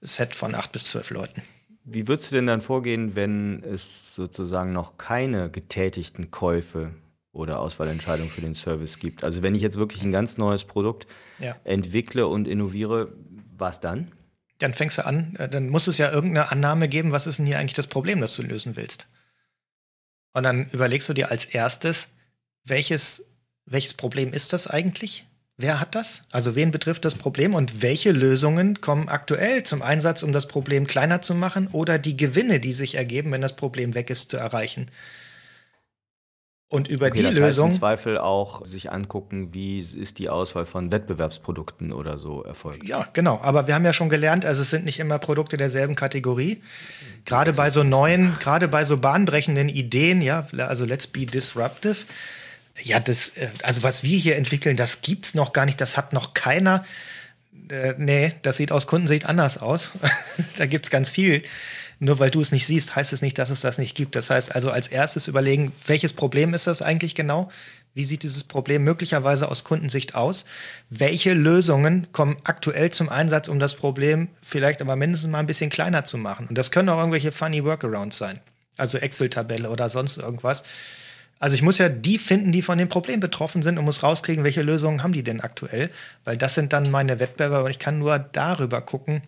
Set 0.01 0.35
von 0.35 0.53
acht 0.53 0.71
bis 0.71 0.85
zwölf 0.85 1.09
Leuten. 1.09 1.41
Wie 1.83 2.07
würdest 2.07 2.31
du 2.31 2.35
denn 2.35 2.45
dann 2.47 2.61
vorgehen, 2.61 3.15
wenn 3.15 3.63
es 3.63 4.13
sozusagen 4.13 4.71
noch 4.71 4.97
keine 4.97 5.49
getätigten 5.49 6.29
Käufe 6.29 6.91
oder 7.35 7.59
Auswahlentscheidung 7.59 8.29
für 8.29 8.41
den 8.41 8.53
Service 8.53 8.97
gibt. 8.97 9.23
Also 9.23 9.43
wenn 9.43 9.55
ich 9.55 9.61
jetzt 9.61 9.77
wirklich 9.77 10.01
ein 10.01 10.11
ganz 10.11 10.37
neues 10.37 10.63
Produkt 10.63 11.05
ja. 11.39 11.55
entwickle 11.63 12.27
und 12.27 12.47
innoviere, 12.47 13.13
was 13.57 13.81
dann? 13.81 14.11
Dann 14.59 14.73
fängst 14.73 14.97
du 14.97 15.05
an, 15.05 15.35
äh, 15.37 15.49
dann 15.49 15.69
muss 15.69 15.87
es 15.87 15.97
ja 15.97 16.11
irgendeine 16.11 16.51
Annahme 16.51 16.87
geben, 16.87 17.11
was 17.11 17.27
ist 17.27 17.39
denn 17.39 17.45
hier 17.45 17.59
eigentlich 17.59 17.73
das 17.73 17.87
Problem, 17.87 18.21
das 18.21 18.35
du 18.35 18.41
lösen 18.41 18.75
willst. 18.77 19.07
Und 20.33 20.43
dann 20.43 20.69
überlegst 20.71 21.07
du 21.09 21.13
dir 21.13 21.29
als 21.29 21.45
erstes, 21.45 22.09
welches, 22.63 23.25
welches 23.65 23.93
Problem 23.93 24.33
ist 24.33 24.53
das 24.53 24.67
eigentlich? 24.67 25.27
Wer 25.57 25.79
hat 25.79 25.95
das? 25.95 26.23
Also 26.31 26.55
wen 26.55 26.71
betrifft 26.71 27.05
das 27.05 27.15
Problem 27.15 27.53
und 27.53 27.81
welche 27.81 28.11
Lösungen 28.11 28.81
kommen 28.81 29.07
aktuell 29.07 29.63
zum 29.63 29.81
Einsatz, 29.81 30.23
um 30.23 30.33
das 30.33 30.47
Problem 30.47 30.87
kleiner 30.87 31.21
zu 31.21 31.33
machen 31.33 31.67
oder 31.71 31.97
die 31.97 32.17
Gewinne, 32.17 32.59
die 32.59 32.73
sich 32.73 32.95
ergeben, 32.95 33.31
wenn 33.31 33.41
das 33.41 33.55
Problem 33.55 33.93
weg 33.93 34.09
ist, 34.09 34.29
zu 34.29 34.37
erreichen? 34.37 34.89
Und 36.67 36.87
über 36.87 37.07
okay, 37.07 37.19
die 37.19 37.23
das 37.23 37.35
Lösung. 37.35 37.67
Heißt 37.67 37.75
im 37.75 37.79
Zweifel 37.79 38.17
auch 38.17 38.65
sich 38.65 38.91
angucken, 38.91 39.53
wie 39.53 39.79
ist 39.79 40.17
die 40.17 40.29
Auswahl 40.29 40.65
von 40.65 40.91
Wettbewerbsprodukten 40.91 41.93
oder 41.93 42.17
so 42.17 42.43
erfolgt. 42.43 42.87
Ja, 42.87 43.07
genau. 43.13 43.39
Aber 43.43 43.67
wir 43.67 43.75
haben 43.75 43.85
ja 43.85 43.93
schon 43.93 44.09
gelernt, 44.09 44.45
also 44.45 44.63
es 44.63 44.71
sind 44.71 44.83
nicht 44.83 44.99
immer 44.99 45.19
Produkte 45.19 45.57
derselben 45.57 45.95
Kategorie. 45.95 46.63
Gerade 47.23 47.53
bei 47.53 47.69
so 47.69 47.83
neuen, 47.83 48.37
gerade 48.39 48.67
bei 48.67 48.83
so 48.83 48.97
bahnbrechenden 48.97 49.69
Ideen, 49.69 50.21
ja, 50.21 50.47
also 50.57 50.85
let's 50.85 51.05
be 51.05 51.27
disruptive. 51.27 51.97
Ja, 52.81 52.99
das, 52.99 53.29
äh, 53.29 53.49
also 53.61 53.83
was 53.83 54.03
wir 54.03 54.17
hier 54.17 54.35
entwickeln, 54.35 54.75
das 54.75 55.01
gibt's 55.01 55.35
noch 55.35 55.53
gar 55.53 55.65
nicht, 55.65 55.79
das 55.79 55.97
hat 55.97 56.13
noch 56.13 56.33
keiner. 56.33 56.83
Äh, 57.69 57.95
nee, 57.97 58.33
das 58.41 58.57
sieht 58.57 58.71
aus 58.71 58.87
Kundensicht 58.87 59.25
anders 59.25 59.57
aus. 59.57 59.91
da 60.57 60.65
gibt's 60.65 60.89
ganz 60.89 61.11
viel 61.11 61.41
nur 61.99 62.19
weil 62.19 62.31
du 62.31 62.41
es 62.41 62.51
nicht 62.51 62.65
siehst, 62.65 62.95
heißt 62.95 63.13
es 63.13 63.21
nicht, 63.21 63.37
dass 63.37 63.49
es 63.49 63.61
das 63.61 63.77
nicht 63.77 63.95
gibt. 63.95 64.15
Das 64.15 64.29
heißt 64.29 64.53
also 64.53 64.71
als 64.71 64.87
erstes 64.87 65.27
überlegen, 65.27 65.71
welches 65.87 66.13
Problem 66.13 66.53
ist 66.53 66.67
das 66.67 66.81
eigentlich 66.81 67.15
genau? 67.15 67.49
Wie 67.93 68.03
sieht 68.03 68.23
dieses 68.23 68.43
Problem 68.43 68.83
möglicherweise 68.83 69.47
aus 69.47 69.63
Kundensicht 69.63 70.15
aus? 70.15 70.45
Welche 70.89 71.33
Lösungen 71.33 72.07
kommen 72.11 72.35
aktuell 72.43 72.91
zum 72.91 73.07
Einsatz, 73.07 73.47
um 73.47 73.59
das 73.59 73.75
Problem 73.75 74.27
vielleicht 74.41 74.81
aber 74.81 74.97
mindestens 74.97 75.31
mal 75.31 75.39
ein 75.39 75.47
bisschen 75.47 75.69
kleiner 75.69 76.03
zu 76.03 76.17
machen? 76.17 76.47
Und 76.47 76.57
das 76.57 76.71
können 76.71 76.89
auch 76.89 76.97
irgendwelche 76.97 77.31
funny 77.31 77.63
Workarounds 77.63 78.17
sein. 78.17 78.41
Also 78.75 78.97
Excel-Tabelle 78.97 79.69
oder 79.69 79.89
sonst 79.89 80.17
irgendwas. 80.17 80.65
Also 81.39 81.55
ich 81.55 81.61
muss 81.61 81.77
ja 81.77 81.89
die 81.89 82.17
finden, 82.17 82.51
die 82.51 82.61
von 82.61 82.77
dem 82.77 82.87
Problem 82.87 83.19
betroffen 83.19 83.61
sind 83.61 83.77
und 83.77 83.85
muss 83.85 84.03
rauskriegen, 84.03 84.43
welche 84.43 84.61
Lösungen 84.61 85.03
haben 85.03 85.13
die 85.13 85.23
denn 85.23 85.41
aktuell, 85.41 85.89
weil 86.23 86.37
das 86.37 86.55
sind 86.55 86.73
dann 86.73 86.91
meine 86.91 87.19
Wettbewerber 87.19 87.65
und 87.65 87.71
ich 87.71 87.79
kann 87.79 87.99
nur 87.99 88.17
darüber 88.19 88.81
gucken, 88.81 89.21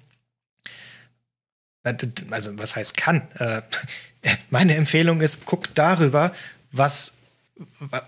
also 2.32 2.58
was 2.58 2.76
heißt 2.76 2.98
kann? 2.98 3.28
Äh, 3.40 3.62
meine 4.50 4.76
Empfehlung 4.76 5.22
ist, 5.22 5.46
guck 5.46 5.74
darüber, 5.76 6.34
was, 6.72 7.14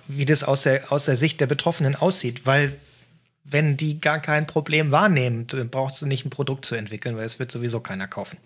wie 0.07 0.25
das 0.25 0.43
aus 0.43 0.63
der, 0.63 0.91
aus 0.91 1.05
der 1.05 1.15
Sicht 1.15 1.39
der 1.39 1.47
Betroffenen 1.47 1.95
aussieht, 1.95 2.45
weil 2.45 2.77
wenn 3.43 3.77
die 3.77 3.99
gar 3.99 4.19
kein 4.19 4.45
Problem 4.47 4.91
wahrnehmen, 4.91 5.47
dann 5.47 5.69
brauchst 5.69 6.01
du 6.01 6.05
nicht 6.05 6.25
ein 6.25 6.29
Produkt 6.29 6.65
zu 6.65 6.75
entwickeln, 6.75 7.15
weil 7.17 7.25
es 7.25 7.39
wird 7.39 7.51
sowieso 7.51 7.79
keiner 7.79 8.07
kaufen. 8.07 8.37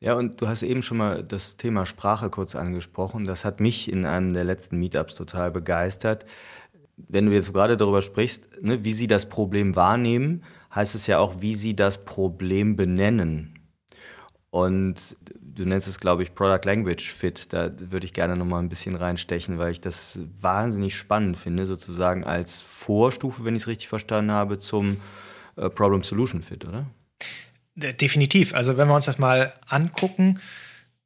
Ja, 0.00 0.14
und 0.14 0.40
du 0.40 0.46
hast 0.48 0.62
eben 0.62 0.82
schon 0.82 0.98
mal 0.98 1.24
das 1.24 1.56
Thema 1.56 1.86
Sprache 1.86 2.28
kurz 2.30 2.54
angesprochen. 2.54 3.24
Das 3.24 3.44
hat 3.44 3.60
mich 3.60 3.90
in 3.90 4.04
einem 4.04 4.34
der 4.34 4.44
letzten 4.44 4.78
Meetups 4.78 5.14
total 5.14 5.50
begeistert. 5.50 6.26
Wenn 6.96 7.26
du 7.26 7.32
jetzt 7.32 7.52
gerade 7.52 7.76
darüber 7.76 8.02
sprichst, 8.02 8.62
ne, 8.62 8.84
wie 8.84 8.92
sie 8.92 9.06
das 9.06 9.28
Problem 9.28 9.76
wahrnehmen, 9.76 10.44
heißt 10.74 10.94
es 10.94 11.06
ja 11.06 11.18
auch, 11.18 11.40
wie 11.40 11.54
sie 11.54 11.74
das 11.76 12.04
Problem 12.04 12.76
benennen. 12.76 13.58
Und 14.50 15.16
du 15.40 15.64
nennst 15.66 15.88
es, 15.88 16.00
glaube 16.00 16.22
ich, 16.22 16.34
Product 16.34 16.64
Language 16.64 17.12
Fit. 17.12 17.52
Da 17.52 17.70
würde 17.78 18.06
ich 18.06 18.12
gerne 18.12 18.36
noch 18.36 18.46
mal 18.46 18.60
ein 18.60 18.68
bisschen 18.68 18.96
reinstechen, 18.96 19.58
weil 19.58 19.72
ich 19.72 19.80
das 19.80 20.20
wahnsinnig 20.40 20.96
spannend 20.96 21.36
finde, 21.38 21.66
sozusagen 21.66 22.24
als 22.24 22.60
Vorstufe, 22.60 23.44
wenn 23.44 23.56
ich 23.56 23.62
es 23.64 23.68
richtig 23.68 23.88
verstanden 23.88 24.32
habe, 24.32 24.58
zum 24.58 24.98
äh, 25.56 25.70
Problem 25.70 26.02
Solution 26.02 26.42
Fit, 26.42 26.66
oder? 26.66 26.86
Definitiv. 27.76 28.54
Also 28.54 28.76
wenn 28.76 28.88
wir 28.88 28.94
uns 28.94 29.04
das 29.04 29.18
mal 29.18 29.52
angucken, 29.68 30.40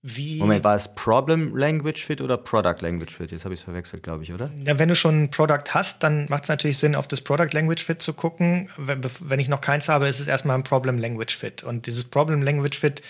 wie. 0.03 0.39
Moment, 0.39 0.64
war 0.64 0.77
es 0.77 0.95
Problem 0.95 1.55
Language 1.55 2.03
Fit 2.05 2.23
oder 2.23 2.39
Product 2.39 2.77
Language 2.81 3.14
Fit? 3.14 3.33
Jetzt 3.33 3.45
habe 3.45 3.53
ich 3.53 3.61
es 3.61 3.64
verwechselt, 3.64 4.03
glaube 4.03 4.23
ich, 4.23 4.33
oder? 4.33 4.51
Ja, 4.64 4.79
wenn 4.79 4.89
du 4.89 4.95
schon 4.95 5.25
ein 5.25 5.31
Product 5.31 5.75
hast, 5.75 6.03
dann 6.03 6.27
macht 6.31 6.45
es 6.45 6.49
natürlich 6.49 6.79
Sinn, 6.79 6.95
auf 6.95 7.07
das 7.07 7.21
Product 7.21 7.53
Language 7.53 7.85
Fit 7.85 8.01
zu 8.01 8.14
gucken. 8.14 8.71
Wenn, 8.79 9.41
ich 9.41 9.49
noch 9.49 9.61
keins 9.61 9.91
habe, 9.91 10.09
ist 10.09 10.21
es 10.21 10.27
erstmal 10.27 10.57
ein 10.57 10.64
Problem 10.64 10.97
Language 10.97 11.37
Fit. 11.37 11.62
Und 11.62 11.87
dieses 11.87 12.05
Problem 12.05 12.41
Language 12.41 12.79
Fit, 12.79 13.03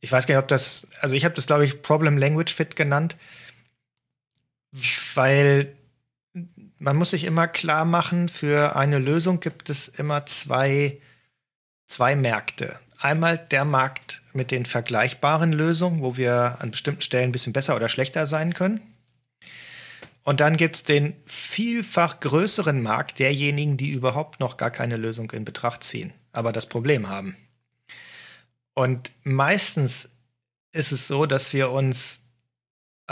ich 0.00 0.12
weiß 0.12 0.26
gar 0.26 0.36
nicht, 0.36 0.42
ob 0.42 0.48
das, 0.48 0.86
also 1.00 1.16
ich 1.16 1.24
habe 1.24 1.34
das, 1.34 1.46
glaube 1.46 1.64
ich, 1.64 1.82
Problem 1.82 2.18
Language 2.18 2.54
Fit 2.54 2.76
genannt, 2.76 3.16
weil 5.14 5.74
man 6.78 6.96
muss 6.96 7.10
sich 7.10 7.24
immer 7.24 7.48
klar 7.48 7.84
machen, 7.84 8.28
für 8.28 8.76
eine 8.76 8.98
Lösung 8.98 9.40
gibt 9.40 9.70
es 9.70 9.88
immer 9.88 10.24
zwei, 10.26 11.00
zwei 11.92 12.16
Märkte. 12.16 12.78
Einmal 12.98 13.36
der 13.36 13.64
Markt 13.64 14.22
mit 14.32 14.50
den 14.50 14.64
vergleichbaren 14.64 15.52
Lösungen, 15.52 16.02
wo 16.02 16.16
wir 16.16 16.56
an 16.60 16.70
bestimmten 16.70 17.02
Stellen 17.02 17.28
ein 17.28 17.32
bisschen 17.32 17.52
besser 17.52 17.76
oder 17.76 17.88
schlechter 17.88 18.26
sein 18.26 18.54
können. 18.54 18.80
Und 20.24 20.40
dann 20.40 20.56
gibt 20.56 20.76
es 20.76 20.84
den 20.84 21.14
vielfach 21.26 22.20
größeren 22.20 22.80
Markt 22.80 23.18
derjenigen, 23.18 23.76
die 23.76 23.90
überhaupt 23.90 24.40
noch 24.40 24.56
gar 24.56 24.70
keine 24.70 24.96
Lösung 24.96 25.30
in 25.32 25.44
Betracht 25.44 25.82
ziehen, 25.82 26.12
aber 26.32 26.52
das 26.52 26.66
Problem 26.66 27.08
haben. 27.08 27.36
Und 28.74 29.12
meistens 29.24 30.08
ist 30.72 30.92
es 30.92 31.06
so, 31.06 31.26
dass 31.26 31.52
wir 31.52 31.70
uns 31.70 32.22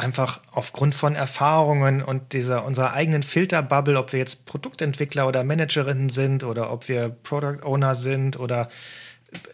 einfach 0.00 0.40
aufgrund 0.50 0.94
von 0.94 1.14
Erfahrungen 1.14 2.02
und 2.02 2.32
dieser 2.32 2.64
unserer 2.64 2.94
eigenen 2.94 3.22
Filterbubble, 3.22 3.98
ob 3.98 4.12
wir 4.12 4.18
jetzt 4.18 4.46
Produktentwickler 4.46 5.28
oder 5.28 5.44
Managerinnen 5.44 6.08
sind 6.08 6.42
oder 6.42 6.72
ob 6.72 6.88
wir 6.88 7.10
Product 7.10 7.62
Owner 7.62 7.94
sind 7.94 8.38
oder 8.38 8.68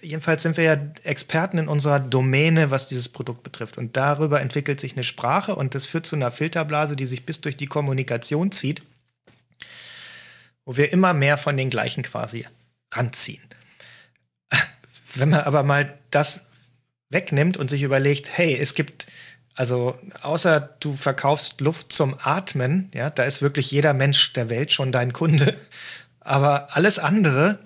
jedenfalls 0.00 0.42
sind 0.42 0.56
wir 0.56 0.64
ja 0.64 0.78
Experten 1.04 1.58
in 1.58 1.68
unserer 1.68 2.00
Domäne, 2.00 2.70
was 2.70 2.88
dieses 2.88 3.08
Produkt 3.08 3.42
betrifft. 3.42 3.76
Und 3.76 3.96
darüber 3.96 4.40
entwickelt 4.40 4.80
sich 4.80 4.94
eine 4.94 5.04
Sprache 5.04 5.54
und 5.54 5.74
das 5.74 5.86
führt 5.86 6.06
zu 6.06 6.16
einer 6.16 6.30
Filterblase, 6.30 6.96
die 6.96 7.06
sich 7.06 7.26
bis 7.26 7.40
durch 7.40 7.56
die 7.56 7.66
Kommunikation 7.66 8.52
zieht, 8.52 8.82
wo 10.64 10.76
wir 10.76 10.92
immer 10.92 11.12
mehr 11.12 11.36
von 11.36 11.56
den 11.56 11.70
gleichen 11.70 12.02
quasi 12.02 12.46
ranziehen. 12.92 13.42
Wenn 15.14 15.30
man 15.30 15.40
aber 15.40 15.62
mal 15.62 15.98
das 16.10 16.42
wegnimmt 17.10 17.56
und 17.56 17.70
sich 17.70 17.82
überlegt, 17.82 18.36
hey, 18.36 18.56
es 18.56 18.74
gibt 18.74 19.06
also 19.56 19.98
außer 20.20 20.60
du 20.80 20.94
verkaufst 20.96 21.62
Luft 21.62 21.90
zum 21.90 22.14
Atmen, 22.22 22.90
ja, 22.94 23.08
da 23.08 23.24
ist 23.24 23.40
wirklich 23.40 23.70
jeder 23.70 23.94
Mensch 23.94 24.34
der 24.34 24.50
Welt 24.50 24.70
schon 24.70 24.92
dein 24.92 25.14
Kunde. 25.14 25.58
Aber 26.20 26.76
alles 26.76 26.98
andere 26.98 27.58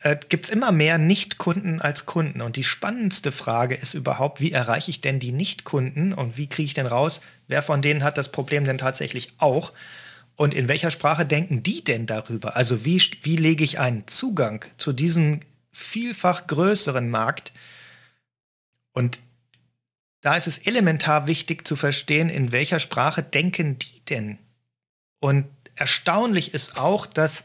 äh, 0.00 0.16
gibt 0.28 0.46
es 0.46 0.50
immer 0.50 0.72
mehr 0.72 0.98
Nicht-Kunden 0.98 1.80
als 1.80 2.04
Kunden. 2.04 2.40
Und 2.40 2.56
die 2.56 2.64
spannendste 2.64 3.30
Frage 3.30 3.76
ist 3.76 3.94
überhaupt, 3.94 4.40
wie 4.40 4.50
erreiche 4.50 4.90
ich 4.90 5.00
denn 5.00 5.20
die 5.20 5.30
Nicht-Kunden 5.30 6.12
und 6.12 6.36
wie 6.36 6.48
kriege 6.48 6.66
ich 6.66 6.74
denn 6.74 6.86
raus, 6.86 7.20
wer 7.46 7.62
von 7.62 7.80
denen 7.80 8.02
hat 8.02 8.18
das 8.18 8.32
Problem 8.32 8.64
denn 8.64 8.78
tatsächlich 8.78 9.34
auch? 9.38 9.72
Und 10.34 10.52
in 10.52 10.66
welcher 10.66 10.90
Sprache 10.90 11.24
denken 11.24 11.62
die 11.62 11.84
denn 11.84 12.06
darüber? 12.06 12.56
Also 12.56 12.84
wie, 12.84 13.00
wie 13.20 13.36
lege 13.36 13.62
ich 13.62 13.78
einen 13.78 14.08
Zugang 14.08 14.64
zu 14.78 14.92
diesem 14.92 15.42
vielfach 15.70 16.48
größeren 16.48 17.08
Markt? 17.08 17.52
Und 18.92 19.20
da 20.22 20.36
ist 20.36 20.46
es 20.46 20.58
elementar 20.58 21.26
wichtig 21.26 21.66
zu 21.66 21.76
verstehen, 21.76 22.30
in 22.30 22.52
welcher 22.52 22.78
Sprache 22.78 23.22
denken 23.22 23.78
die 23.78 24.04
denn? 24.08 24.38
Und 25.20 25.46
erstaunlich 25.74 26.54
ist 26.54 26.78
auch, 26.78 27.06
dass 27.06 27.44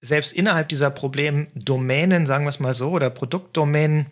selbst 0.00 0.32
innerhalb 0.32 0.70
dieser 0.70 0.90
Problemdomänen, 0.90 2.26
sagen 2.26 2.46
wir 2.46 2.48
es 2.48 2.60
mal 2.60 2.74
so, 2.74 2.90
oder 2.90 3.10
Produktdomänen, 3.10 4.06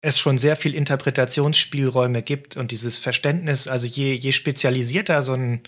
es 0.00 0.18
schon 0.18 0.38
sehr 0.38 0.56
viel 0.56 0.74
Interpretationsspielräume 0.74 2.22
gibt 2.22 2.56
und 2.56 2.70
dieses 2.70 2.98
Verständnis, 2.98 3.66
also 3.66 3.86
je, 3.86 4.14
je 4.14 4.32
spezialisierter 4.32 5.22
so 5.22 5.32
ein, 5.32 5.62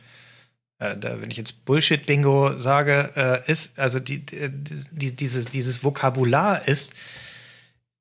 äh, 0.78 0.96
da, 0.96 1.20
wenn 1.20 1.30
ich 1.30 1.36
jetzt 1.36 1.64
Bullshit-Bingo 1.64 2.58
sage, 2.58 3.12
äh, 3.16 3.50
ist, 3.50 3.78
also 3.78 4.00
die, 4.00 4.24
die, 4.26 5.14
dieses, 5.14 5.46
dieses 5.46 5.82
Vokabular 5.82 6.66
ist, 6.66 6.92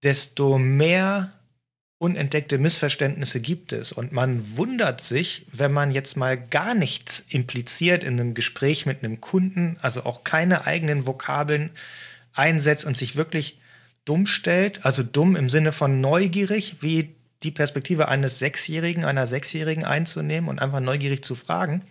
desto 0.03 0.57
mehr 0.57 1.36
unentdeckte 1.99 2.57
Missverständnisse 2.57 3.39
gibt 3.39 3.73
es. 3.73 3.91
Und 3.91 4.11
man 4.11 4.55
wundert 4.55 5.01
sich, 5.01 5.45
wenn 5.51 5.71
man 5.71 5.91
jetzt 5.91 6.15
mal 6.15 6.37
gar 6.37 6.75
nichts 6.75 7.25
impliziert 7.29 8.03
in 8.03 8.19
einem 8.19 8.33
Gespräch 8.33 8.85
mit 8.85 9.03
einem 9.03 9.19
Kunden, 9.19 9.77
also 9.81 10.03
auch 10.03 10.23
keine 10.23 10.65
eigenen 10.65 11.07
Vokabeln 11.07 11.71
einsetzt 12.33 12.85
und 12.85 12.95
sich 12.95 13.15
wirklich 13.15 13.59
dumm 14.05 14.27
stellt, 14.27 14.85
also 14.85 15.03
dumm 15.03 15.35
im 15.35 15.49
Sinne 15.49 15.71
von 15.71 15.99
neugierig, 15.99 16.77
wie 16.81 17.15
die 17.43 17.51
Perspektive 17.51 18.07
eines 18.07 18.39
Sechsjährigen, 18.39 19.03
einer 19.03 19.27
Sechsjährigen 19.27 19.83
einzunehmen 19.83 20.49
und 20.49 20.59
einfach 20.59 20.79
neugierig 20.79 21.23
zu 21.23 21.35
fragen, 21.35 21.83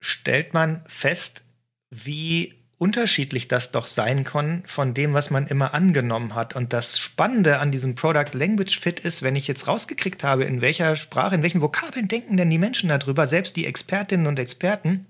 stellt 0.00 0.54
man 0.54 0.84
fest, 0.86 1.42
wie 1.90 2.57
unterschiedlich 2.78 3.48
das 3.48 3.72
doch 3.72 3.86
sein 3.86 4.22
kann 4.24 4.62
von 4.64 4.94
dem, 4.94 5.12
was 5.12 5.30
man 5.30 5.48
immer 5.48 5.74
angenommen 5.74 6.34
hat. 6.34 6.54
Und 6.54 6.72
das 6.72 6.98
Spannende 6.98 7.58
an 7.58 7.72
diesem 7.72 7.96
Product 7.96 8.32
Language 8.34 8.78
Fit 8.78 9.00
ist, 9.00 9.22
wenn 9.22 9.36
ich 9.36 9.48
jetzt 9.48 9.66
rausgekriegt 9.66 10.22
habe, 10.22 10.44
in 10.44 10.60
welcher 10.60 10.94
Sprache, 10.94 11.34
in 11.34 11.42
welchen 11.42 11.60
Vokabeln 11.60 12.06
denken 12.06 12.36
denn 12.36 12.50
die 12.50 12.58
Menschen 12.58 12.88
darüber, 12.88 13.26
selbst 13.26 13.56
die 13.56 13.66
Expertinnen 13.66 14.28
und 14.28 14.38
Experten, 14.38 15.06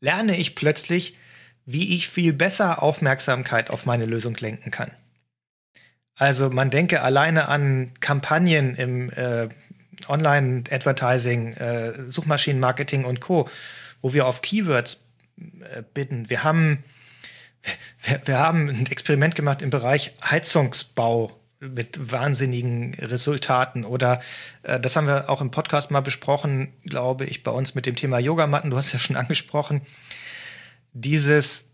lerne 0.00 0.36
ich 0.36 0.54
plötzlich, 0.54 1.18
wie 1.64 1.94
ich 1.94 2.08
viel 2.08 2.34
besser 2.34 2.82
Aufmerksamkeit 2.82 3.70
auf 3.70 3.86
meine 3.86 4.04
Lösung 4.04 4.36
lenken 4.36 4.70
kann. 4.70 4.90
Also 6.16 6.50
man 6.50 6.70
denke 6.70 7.02
alleine 7.02 7.48
an 7.48 7.92
Kampagnen 8.00 8.76
im 8.76 9.10
äh, 9.10 9.48
Online-Advertising, 10.06 11.54
äh, 11.54 11.92
Suchmaschinenmarketing 12.06 13.04
und 13.04 13.20
Co., 13.20 13.48
wo 14.02 14.12
wir 14.12 14.26
auf 14.26 14.42
Keywords 14.42 15.03
bitten. 15.94 16.30
Wir 16.30 16.44
haben, 16.44 16.84
wir, 18.02 18.20
wir 18.24 18.38
haben 18.38 18.68
ein 18.68 18.86
Experiment 18.86 19.34
gemacht 19.34 19.62
im 19.62 19.70
Bereich 19.70 20.12
Heizungsbau 20.22 21.38
mit 21.60 22.12
wahnsinnigen 22.12 22.94
Resultaten. 22.94 23.84
Oder 23.84 24.20
äh, 24.62 24.78
das 24.78 24.96
haben 24.96 25.06
wir 25.06 25.30
auch 25.30 25.40
im 25.40 25.50
Podcast 25.50 25.90
mal 25.90 26.00
besprochen, 26.00 26.72
glaube 26.84 27.24
ich, 27.24 27.42
bei 27.42 27.50
uns 27.50 27.74
mit 27.74 27.86
dem 27.86 27.96
Thema 27.96 28.18
Yogamatten. 28.18 28.70
Du 28.70 28.76
hast 28.76 28.92
ja 28.92 28.98
schon 28.98 29.16
angesprochen. 29.16 29.82
Dieses 30.92 31.64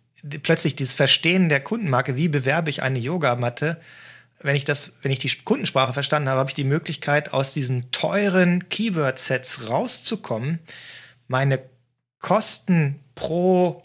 plötzlich 0.42 0.76
dieses 0.76 0.94
Verstehen 0.94 1.48
der 1.48 1.60
Kundenmarke, 1.60 2.16
wie 2.16 2.28
bewerbe 2.28 2.70
ich 2.70 2.82
eine 2.82 2.98
Yogamatte, 2.98 3.80
wenn 4.42 4.56
ich 4.56 4.64
das, 4.64 4.92
wenn 5.02 5.12
ich 5.12 5.18
die 5.18 5.30
Kundensprache 5.44 5.92
verstanden 5.92 6.28
habe, 6.28 6.40
habe 6.40 6.50
ich 6.50 6.54
die 6.54 6.64
Möglichkeit, 6.64 7.32
aus 7.32 7.52
diesen 7.52 7.90
teuren 7.90 8.68
Keyword-Sets 8.68 9.68
rauszukommen, 9.68 10.60
meine 11.28 11.62
Kosten 12.20 13.00
pro 13.20 13.82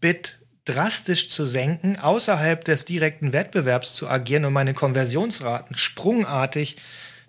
Bit 0.00 0.40
drastisch 0.64 1.28
zu 1.28 1.46
senken, 1.46 1.98
außerhalb 1.98 2.64
des 2.64 2.84
direkten 2.84 3.32
Wettbewerbs 3.32 3.94
zu 3.94 4.08
agieren 4.08 4.44
und 4.44 4.52
meine 4.52 4.74
Konversionsraten 4.74 5.76
sprungartig 5.76 6.76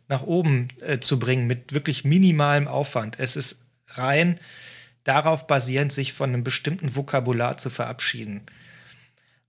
nach 0.08 0.24
oben 0.24 0.68
äh, 0.82 1.00
zu 1.00 1.20
bringen 1.20 1.48
mit 1.48 1.74
wirklich 1.74 2.04
minimalem 2.04 2.68
Aufwand. 2.68 3.20
Es 3.20 3.36
ist 3.36 3.56
rein 3.88 4.40
darauf 5.04 5.48
basierend, 5.48 5.94
sich 5.94 6.14
von 6.14 6.30
einem 6.30 6.44
bestimmten 6.44 6.96
Vokabular 6.96 7.58
zu 7.58 7.70
verabschieden. 7.70 8.42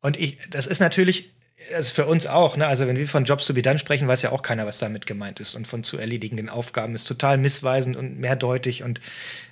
Und 0.01 0.19
ich, 0.19 0.39
das 0.51 0.67
ist 0.67 0.81
natürlich 0.81 1.35
das 1.71 1.87
ist 1.87 1.93
für 1.93 2.07
uns 2.07 2.27
auch, 2.27 2.57
ne? 2.57 2.67
also 2.67 2.87
wenn 2.87 2.97
wir 2.97 3.09
von 3.09 3.25
Jobs 3.25 3.47
to 3.47 3.55
be 3.55 3.63
done 3.63 3.79
sprechen, 3.79 4.09
weiß 4.09 4.23
ja 4.23 4.33
auch 4.33 4.43
keiner, 4.43 4.67
was 4.67 4.79
damit 4.79 5.07
gemeint 5.07 5.41
ist. 5.41 5.55
Und 5.55 5.67
von 5.67 5.83
zu 5.83 5.99
erledigenden 5.99 6.49
Aufgaben 6.49 6.95
ist 6.95 7.05
total 7.05 7.39
missweisend 7.39 7.97
und 7.97 8.19
mehrdeutig. 8.19 8.83
Und 8.83 9.01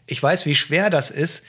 ich 0.07 0.23
weiß, 0.23 0.47
wie 0.47 0.55
schwer 0.55 0.91
das 0.91 1.11
ist, 1.11 1.43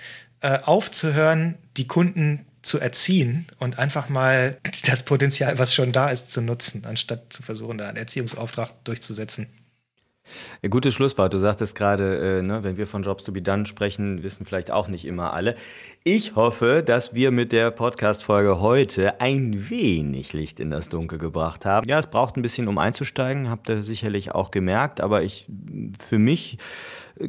äh, 0.43 0.59
aufzuhören, 0.61 1.55
die 1.77 1.87
Kunden 1.87 2.45
zu 2.61 2.79
erziehen 2.79 3.47
und 3.59 3.79
einfach 3.79 4.09
mal 4.09 4.57
das 4.85 5.03
Potenzial, 5.03 5.57
was 5.57 5.73
schon 5.73 5.91
da 5.91 6.09
ist, 6.09 6.31
zu 6.31 6.41
nutzen, 6.41 6.85
anstatt 6.85 7.31
zu 7.31 7.43
versuchen, 7.43 7.77
da 7.77 7.87
einen 7.87 7.97
Erziehungsauftrag 7.97 8.71
durchzusetzen. 8.83 9.47
Gutes 10.69 10.93
Schlusswort. 10.93 11.33
Du 11.33 11.37
sagtest 11.37 11.75
gerade, 11.75 12.39
äh, 12.39 12.41
ne, 12.41 12.63
wenn 12.63 12.77
wir 12.77 12.87
von 12.87 13.03
Jobs 13.03 13.23
to 13.23 13.31
be 13.31 13.41
done 13.41 13.65
sprechen, 13.65 14.23
wissen 14.23 14.45
vielleicht 14.45 14.71
auch 14.71 14.87
nicht 14.87 15.05
immer 15.05 15.33
alle. 15.33 15.55
Ich 16.03 16.35
hoffe, 16.35 16.83
dass 16.85 17.13
wir 17.13 17.31
mit 17.31 17.51
der 17.51 17.71
Podcast-Folge 17.71 18.61
heute 18.61 19.19
ein 19.19 19.69
wenig 19.69 20.33
Licht 20.33 20.59
in 20.59 20.71
das 20.71 20.89
Dunkel 20.89 21.17
gebracht 21.17 21.65
haben. 21.65 21.87
Ja, 21.87 21.99
es 21.99 22.07
braucht 22.07 22.37
ein 22.37 22.41
bisschen, 22.41 22.67
um 22.67 22.77
einzusteigen, 22.77 23.49
habt 23.49 23.69
ihr 23.69 23.81
sicherlich 23.83 24.31
auch 24.31 24.51
gemerkt, 24.51 25.01
aber 25.01 25.23
ich, 25.23 25.47
für 25.99 26.19
mich 26.19 26.57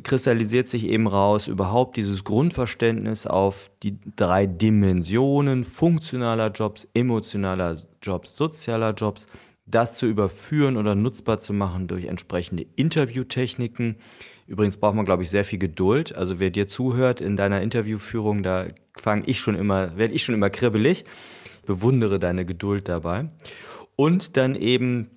kristallisiert 0.02 0.68
sich 0.68 0.84
eben 0.86 1.06
raus 1.06 1.46
überhaupt 1.46 1.96
dieses 1.96 2.24
Grundverständnis 2.24 3.26
auf 3.26 3.70
die 3.82 3.98
drei 4.16 4.46
Dimensionen 4.46 5.64
funktionaler 5.64 6.50
Jobs, 6.50 6.88
emotionaler 6.94 7.76
Jobs, 8.02 8.36
sozialer 8.36 8.94
Jobs 8.94 9.28
das 9.66 9.94
zu 9.94 10.06
überführen 10.06 10.76
oder 10.76 10.94
nutzbar 10.94 11.38
zu 11.38 11.52
machen 11.52 11.86
durch 11.88 12.04
entsprechende 12.04 12.66
Interviewtechniken. 12.76 13.96
Übrigens 14.46 14.76
braucht 14.76 14.94
man, 14.94 15.06
glaube 15.06 15.22
ich, 15.22 15.30
sehr 15.30 15.44
viel 15.44 15.58
Geduld. 15.58 16.14
Also 16.14 16.38
wer 16.38 16.50
dir 16.50 16.68
zuhört 16.68 17.20
in 17.20 17.36
deiner 17.36 17.62
Interviewführung, 17.62 18.42
da 18.42 18.66
fange 18.96 19.24
ich 19.26 19.40
schon 19.40 19.54
immer, 19.54 19.96
werde 19.96 20.14
ich 20.14 20.22
schon 20.22 20.34
immer 20.34 20.50
kribbelig. 20.50 21.04
bewundere 21.66 22.18
deine 22.18 22.44
Geduld 22.44 22.88
dabei. 22.88 23.30
Und 23.96 24.36
dann 24.36 24.54
eben 24.54 25.08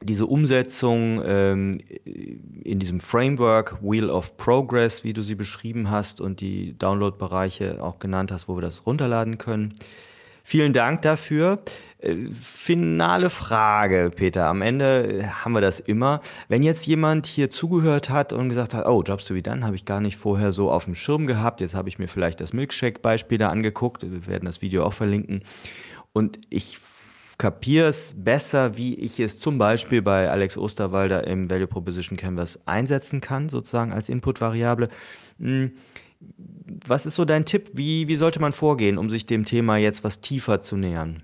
diese 0.00 0.26
Umsetzung 0.26 1.20
ähm, 1.24 1.80
in 2.04 2.78
diesem 2.78 3.00
Framework 3.00 3.82
Wheel 3.82 4.10
of 4.10 4.36
Progress, 4.36 5.04
wie 5.04 5.12
du 5.12 5.22
sie 5.22 5.34
beschrieben 5.34 5.90
hast 5.90 6.20
und 6.20 6.40
die 6.40 6.76
Download-Bereiche 6.78 7.82
auch 7.82 7.98
genannt 7.98 8.32
hast, 8.32 8.48
wo 8.48 8.56
wir 8.56 8.62
das 8.62 8.86
runterladen 8.86 9.38
können. 9.38 9.74
Vielen 10.44 10.72
Dank 10.72 11.02
dafür. 11.02 11.62
Äh, 11.98 12.16
finale 12.30 13.30
Frage, 13.30 14.10
Peter. 14.14 14.46
Am 14.46 14.60
Ende 14.60 15.30
haben 15.44 15.52
wir 15.52 15.60
das 15.60 15.80
immer. 15.80 16.18
Wenn 16.48 16.62
jetzt 16.62 16.86
jemand 16.86 17.26
hier 17.26 17.50
zugehört 17.50 18.10
hat 18.10 18.32
und 18.32 18.48
gesagt 18.48 18.74
hat, 18.74 18.86
oh, 18.86 19.02
Jobs 19.02 19.26
to 19.26 19.34
be 19.34 19.42
done, 19.42 19.64
habe 19.64 19.76
ich 19.76 19.84
gar 19.84 20.00
nicht 20.00 20.16
vorher 20.16 20.52
so 20.52 20.70
auf 20.70 20.84
dem 20.84 20.94
Schirm 20.94 21.26
gehabt. 21.26 21.60
Jetzt 21.60 21.74
habe 21.74 21.88
ich 21.88 21.98
mir 21.98 22.08
vielleicht 22.08 22.40
das 22.40 22.52
Milkshake-Beispiel 22.52 23.38
da 23.38 23.50
angeguckt. 23.50 24.02
Wir 24.02 24.26
werden 24.26 24.46
das 24.46 24.62
Video 24.62 24.84
auch 24.84 24.92
verlinken. 24.92 25.44
Und 26.12 26.38
ich 26.50 26.76
kapiere 27.38 27.88
es 27.88 28.14
besser, 28.16 28.76
wie 28.76 28.94
ich 28.94 29.18
es 29.18 29.38
zum 29.38 29.58
Beispiel 29.58 30.02
bei 30.02 30.28
Alex 30.28 30.58
Osterwalder 30.58 31.26
im 31.26 31.50
Value 31.50 31.66
Proposition 31.66 32.16
Canvas 32.16 32.58
einsetzen 32.66 33.20
kann, 33.20 33.48
sozusagen 33.48 33.92
als 33.92 34.08
Input-Variable. 34.08 34.88
Was 36.86 37.06
ist 37.06 37.14
so 37.14 37.24
dein 37.24 37.44
Tipp? 37.44 37.70
Wie, 37.74 38.08
wie 38.08 38.16
sollte 38.16 38.40
man 38.40 38.52
vorgehen, 38.52 38.98
um 38.98 39.10
sich 39.10 39.26
dem 39.26 39.44
Thema 39.44 39.76
jetzt 39.76 40.04
was 40.04 40.20
tiefer 40.20 40.60
zu 40.60 40.76
nähern? 40.76 41.22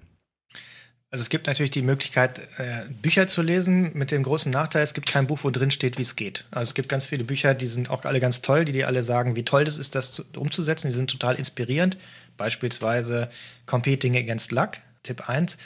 Also 1.11 1.23
es 1.23 1.31
gibt 1.31 1.47
natürlich 1.47 1.71
die 1.71 1.81
Möglichkeit, 1.81 2.39
äh, 2.59 2.85
Bücher 3.01 3.27
zu 3.27 3.41
lesen, 3.41 3.93
mit 3.95 4.11
dem 4.11 4.23
großen 4.23 4.53
Nachteil, 4.53 4.83
es 4.83 4.93
gibt 4.93 5.11
kein 5.11 5.27
Buch, 5.27 5.39
wo 5.43 5.51
drin 5.51 5.71
steht, 5.71 5.97
wie 5.97 6.03
es 6.03 6.17
geht. 6.17 6.45
Also 6.51 6.69
es 6.69 6.75
gibt 6.75 6.91
ganz 6.91 7.07
viele 7.07 7.25
Bücher, 7.25 7.55
die 7.55 7.67
sind 7.67 7.89
auch 7.89 8.05
alle 8.05 8.21
ganz 8.21 8.43
toll, 8.43 8.67
die 8.67 8.73
dir 8.73 8.87
alle 8.89 9.03
sagen, 9.03 9.35
wie 9.35 9.45
toll 9.45 9.65
das 9.65 9.79
ist, 9.79 9.95
das 9.95 10.13
zu, 10.13 10.23
umzusetzen. 10.37 10.89
Die 10.89 10.95
sind 10.95 11.11
total 11.11 11.37
inspirierend. 11.37 11.97
Beispielsweise 12.37 13.31
Competing 13.65 14.19
Against 14.19 14.53
Luck, 14.53 14.73
Tipp 15.03 15.27
1. 15.31 15.57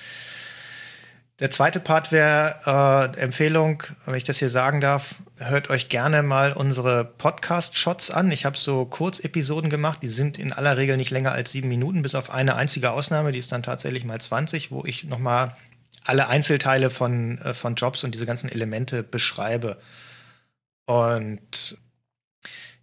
Der 1.38 1.50
zweite 1.50 1.80
Part 1.80 2.12
wäre 2.12 3.12
äh, 3.16 3.20
Empfehlung, 3.20 3.82
wenn 4.04 4.14
ich 4.14 4.24
das 4.24 4.38
hier 4.38 4.50
sagen 4.50 4.80
darf, 4.80 5.16
hört 5.36 5.70
euch 5.70 5.88
gerne 5.88 6.22
mal 6.22 6.52
unsere 6.52 7.04
Podcast-Shots 7.04 8.10
an. 8.10 8.30
Ich 8.30 8.44
habe 8.44 8.56
so 8.56 8.84
Kurzepisoden 8.84 9.70
gemacht, 9.70 10.00
die 10.02 10.08
sind 10.08 10.38
in 10.38 10.52
aller 10.52 10.76
Regel 10.76 10.96
nicht 10.96 11.10
länger 11.10 11.32
als 11.32 11.50
sieben 11.52 11.68
Minuten, 11.68 12.02
bis 12.02 12.14
auf 12.14 12.30
eine 12.30 12.54
einzige 12.54 12.92
Ausnahme, 12.92 13.32
die 13.32 13.38
ist 13.38 13.50
dann 13.50 13.62
tatsächlich 13.62 14.04
mal 14.04 14.20
20, 14.20 14.70
wo 14.70 14.84
ich 14.84 15.04
nochmal 15.04 15.56
alle 16.04 16.28
Einzelteile 16.28 16.90
von, 16.90 17.38
äh, 17.38 17.54
von 17.54 17.76
Jobs 17.76 18.04
und 18.04 18.14
diese 18.14 18.26
ganzen 18.26 18.50
Elemente 18.50 19.02
beschreibe. 19.02 19.78
Und 20.84 21.78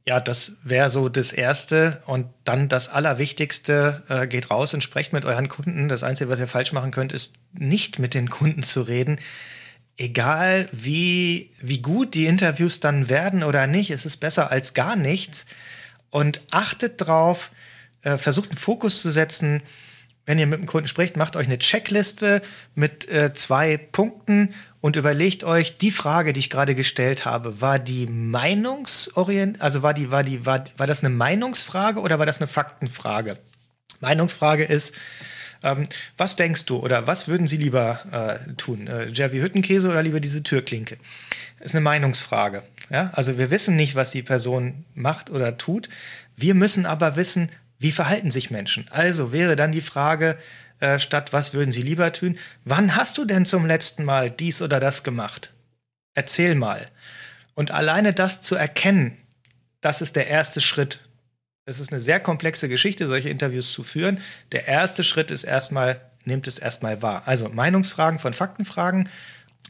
ja, 0.05 0.19
das 0.19 0.53
wäre 0.63 0.89
so 0.89 1.09
das 1.09 1.31
Erste. 1.31 2.01
Und 2.05 2.27
dann 2.43 2.69
das 2.69 2.89
Allerwichtigste, 2.89 4.03
äh, 4.09 4.27
geht 4.27 4.49
raus 4.49 4.73
und 4.73 4.83
sprecht 4.83 5.13
mit 5.13 5.25
euren 5.25 5.49
Kunden. 5.49 5.87
Das 5.87 6.03
Einzige, 6.03 6.29
was 6.29 6.39
ihr 6.39 6.47
falsch 6.47 6.73
machen 6.73 6.91
könnt, 6.91 7.11
ist 7.11 7.33
nicht 7.53 7.99
mit 7.99 8.13
den 8.13 8.29
Kunden 8.29 8.63
zu 8.63 8.81
reden. 8.81 9.19
Egal 9.97 10.69
wie, 10.71 11.51
wie 11.59 11.81
gut 11.81 12.13
die 12.13 12.25
Interviews 12.25 12.79
dann 12.79 13.09
werden 13.09 13.43
oder 13.43 13.67
nicht, 13.67 13.91
es 13.91 14.05
ist 14.05 14.17
besser 14.17 14.49
als 14.49 14.73
gar 14.73 14.95
nichts. 14.95 15.45
Und 16.09 16.41
achtet 16.51 16.95
drauf, 16.97 17.51
äh, 18.01 18.17
versucht 18.17 18.49
einen 18.49 18.57
Fokus 18.57 19.01
zu 19.01 19.11
setzen. 19.11 19.61
Wenn 20.30 20.38
ihr 20.38 20.45
mit 20.45 20.59
dem 20.59 20.67
Kunden 20.67 20.88
spricht, 20.88 21.17
macht 21.17 21.36
euch 21.36 21.47
eine 21.47 21.57
Checkliste 21.57 22.43
mit 22.75 23.09
äh, 23.09 23.34
zwei 23.34 23.77
Punkten 23.77 24.53
und 24.80 24.95
überlegt 24.95 25.43
euch, 25.43 25.80
die 25.80 25.89
Frage, 25.89 26.34
die 26.34 26.39
ich 26.39 26.51
gerade 26.51 26.75
gestellt 26.75 27.25
habe, 27.25 27.61
war 27.61 27.80
die 27.80 28.05
meinungsorient, 28.05 29.59
also 29.59 29.82
war 29.82 29.95
die, 29.95 30.11
war 30.11 30.23
die, 30.23 30.45
war, 30.45 30.65
war 30.77 30.86
das 30.86 31.03
eine 31.03 31.09
Meinungsfrage 31.09 31.99
oder 31.99 32.19
war 32.19 32.27
das 32.27 32.38
eine 32.38 32.47
Faktenfrage? 32.47 33.39
Meinungsfrage 34.01 34.65
ist, 34.65 34.93
ähm, 35.63 35.86
was 36.15 36.36
denkst 36.36 36.67
du 36.67 36.77
oder 36.77 37.07
was 37.07 37.27
würden 37.27 37.47
Sie 37.47 37.57
lieber 37.57 37.99
äh, 38.11 38.53
tun? 38.53 38.86
Äh, 38.86 39.09
Jerry 39.09 39.39
Hüttenkäse 39.39 39.89
oder 39.89 40.03
lieber 40.03 40.19
diese 40.19 40.43
Türklinke? 40.43 40.97
Ist 41.59 41.73
eine 41.73 41.82
Meinungsfrage. 41.82 42.61
Ja? 42.91 43.09
Also 43.15 43.39
wir 43.39 43.49
wissen 43.49 43.75
nicht, 43.75 43.95
was 43.95 44.11
die 44.11 44.21
Person 44.21 44.86
macht 44.93 45.32
oder 45.32 45.57
tut. 45.57 45.89
Wir 46.38 46.53
müssen 46.53 46.86
aber 46.86 47.15
wissen, 47.15 47.49
wie 47.80 47.91
verhalten 47.91 48.30
sich 48.30 48.51
Menschen. 48.51 48.88
Also 48.91 49.32
wäre 49.32 49.55
dann 49.55 49.71
die 49.71 49.82
Frage, 49.82 50.38
äh, 50.80 50.99
statt 50.99 51.34
was 51.34 51.53
würden 51.53 51.71
sie 51.71 51.82
lieber 51.82 52.11
tun. 52.11 52.38
Wann 52.65 52.95
hast 52.95 53.17
du 53.17 53.25
denn 53.25 53.45
zum 53.45 53.65
letzten 53.65 54.03
Mal 54.03 54.30
dies 54.30 54.61
oder 54.61 54.80
das 54.80 55.03
gemacht? 55.03 55.51
Erzähl 56.13 56.55
mal. 56.55 56.88
Und 57.55 57.71
alleine 57.71 58.13
das 58.13 58.41
zu 58.41 58.55
erkennen, 58.55 59.17
das 59.82 60.01
ist 60.01 60.15
der 60.15 60.27
erste 60.27 60.61
Schritt. 60.61 60.99
Es 61.65 61.80
ist 61.80 61.91
eine 61.91 62.01
sehr 62.01 62.19
komplexe 62.19 62.67
Geschichte, 62.67 63.07
solche 63.07 63.30
Interviews 63.30 63.71
zu 63.71 63.84
führen. 63.84 64.19
Der 64.51 64.67
erste 64.67 65.03
Schritt 65.03 65.32
ist 65.32 65.43
erstmal, 65.43 66.01
nimmt 66.25 66.47
es 66.47 66.57
erstmal 66.57 67.01
wahr. 67.01 67.23
Also 67.25 67.47
Meinungsfragen 67.49 68.19
von 68.19 68.34
Faktenfragen, 68.34 69.09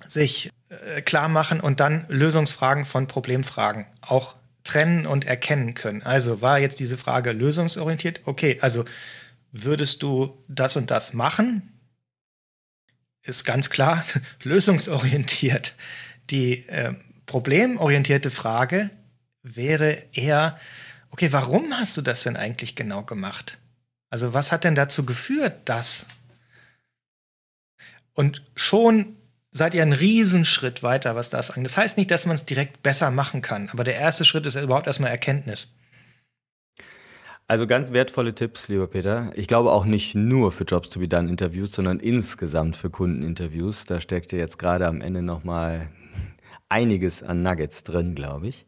sich 0.05 0.49
äh, 0.69 1.01
klar 1.01 1.27
machen 1.27 1.59
und 1.59 1.79
dann 1.79 2.05
Lösungsfragen 2.09 2.85
von 2.85 3.07
Problemfragen 3.07 3.85
auch 4.01 4.35
trennen 4.69 5.07
und 5.07 5.25
erkennen 5.25 5.73
können. 5.73 6.03
Also 6.03 6.41
war 6.41 6.59
jetzt 6.59 6.79
diese 6.79 6.97
Frage 6.97 7.31
lösungsorientiert? 7.31 8.21
Okay, 8.25 8.59
also 8.61 8.85
würdest 9.51 10.03
du 10.03 10.37
das 10.47 10.75
und 10.75 10.91
das 10.91 11.13
machen? 11.13 11.73
Ist 13.23 13.45
ganz 13.45 13.71
klar 13.71 14.03
lösungsorientiert. 14.43 15.73
Die 16.29 16.67
äh, 16.67 16.93
problemorientierte 17.25 18.29
Frage 18.29 18.91
wäre 19.41 20.03
eher, 20.13 20.59
okay, 21.09 21.33
warum 21.33 21.73
hast 21.73 21.97
du 21.97 22.03
das 22.03 22.21
denn 22.21 22.37
eigentlich 22.37 22.75
genau 22.75 23.01
gemacht? 23.01 23.57
Also 24.11 24.35
was 24.35 24.51
hat 24.51 24.65
denn 24.65 24.75
dazu 24.75 25.03
geführt, 25.03 25.67
dass? 25.67 26.05
Und 28.13 28.43
schon 28.55 29.15
seid 29.51 29.73
ihr 29.73 29.81
einen 29.81 29.93
Riesenschritt 29.93 30.83
weiter, 30.83 31.15
was 31.15 31.29
das 31.29 31.51
angeht. 31.51 31.65
Das 31.65 31.77
heißt 31.77 31.97
nicht, 31.97 32.11
dass 32.11 32.25
man 32.25 32.35
es 32.35 32.45
direkt 32.45 32.83
besser 32.83 33.11
machen 33.11 33.41
kann, 33.41 33.69
aber 33.71 33.83
der 33.83 33.95
erste 33.95 34.25
Schritt 34.25 34.45
ist 34.45 34.55
überhaupt 34.55 34.87
erstmal 34.87 35.11
Erkenntnis. 35.11 35.69
Also 37.47 37.65
ganz 37.65 37.91
wertvolle 37.91 38.35
Tipps, 38.35 38.67
lieber 38.67 38.85
Peter. 38.85 39.31
Ich 39.35 39.47
glaube 39.47 39.71
auch 39.71 39.83
nicht 39.83 40.13
nur 40.13 40.51
für 40.51 40.65
Jobs 40.65 40.89
to 40.89 40.99
be 40.99 41.07
done 41.07 41.27
Interviews, 41.27 41.71
sondern 41.71 41.99
insgesamt 41.99 42.75
für 42.75 42.91
Kundeninterviews. 42.91 43.85
Da 43.85 44.01
steckt 44.01 44.31
ja 44.31 44.37
jetzt 44.37 44.59
gerade 44.59 44.85
am 44.85 45.01
Ende 45.01 45.23
nochmal 45.23 45.89
einiges 46.69 47.23
an 47.23 47.41
Nuggets 47.41 47.83
drin, 47.83 48.13
glaube 48.13 48.45
ich. 48.45 48.67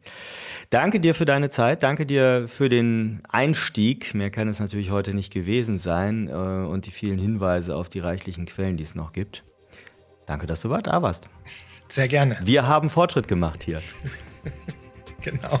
Danke 0.70 0.98
dir 0.98 1.14
für 1.14 1.24
deine 1.24 1.48
Zeit, 1.48 1.84
danke 1.84 2.06
dir 2.06 2.48
für 2.48 2.68
den 2.68 3.22
Einstieg. 3.28 4.14
Mehr 4.16 4.30
kann 4.30 4.48
es 4.48 4.58
natürlich 4.58 4.90
heute 4.90 5.14
nicht 5.14 5.32
gewesen 5.32 5.78
sein 5.78 6.28
äh, 6.28 6.32
und 6.32 6.86
die 6.86 6.90
vielen 6.90 7.20
Hinweise 7.20 7.76
auf 7.76 7.88
die 7.88 8.00
reichlichen 8.00 8.46
Quellen, 8.46 8.76
die 8.76 8.82
es 8.82 8.96
noch 8.96 9.12
gibt. 9.12 9.44
Danke, 10.32 10.46
dass 10.46 10.62
du 10.62 10.70
da 10.70 11.02
warst. 11.02 11.28
Sehr 11.90 12.08
gerne. 12.08 12.38
Wir 12.42 12.66
haben 12.66 12.88
Fortschritt 12.88 13.28
gemacht 13.28 13.62
hier. 13.64 13.82
genau. 15.20 15.60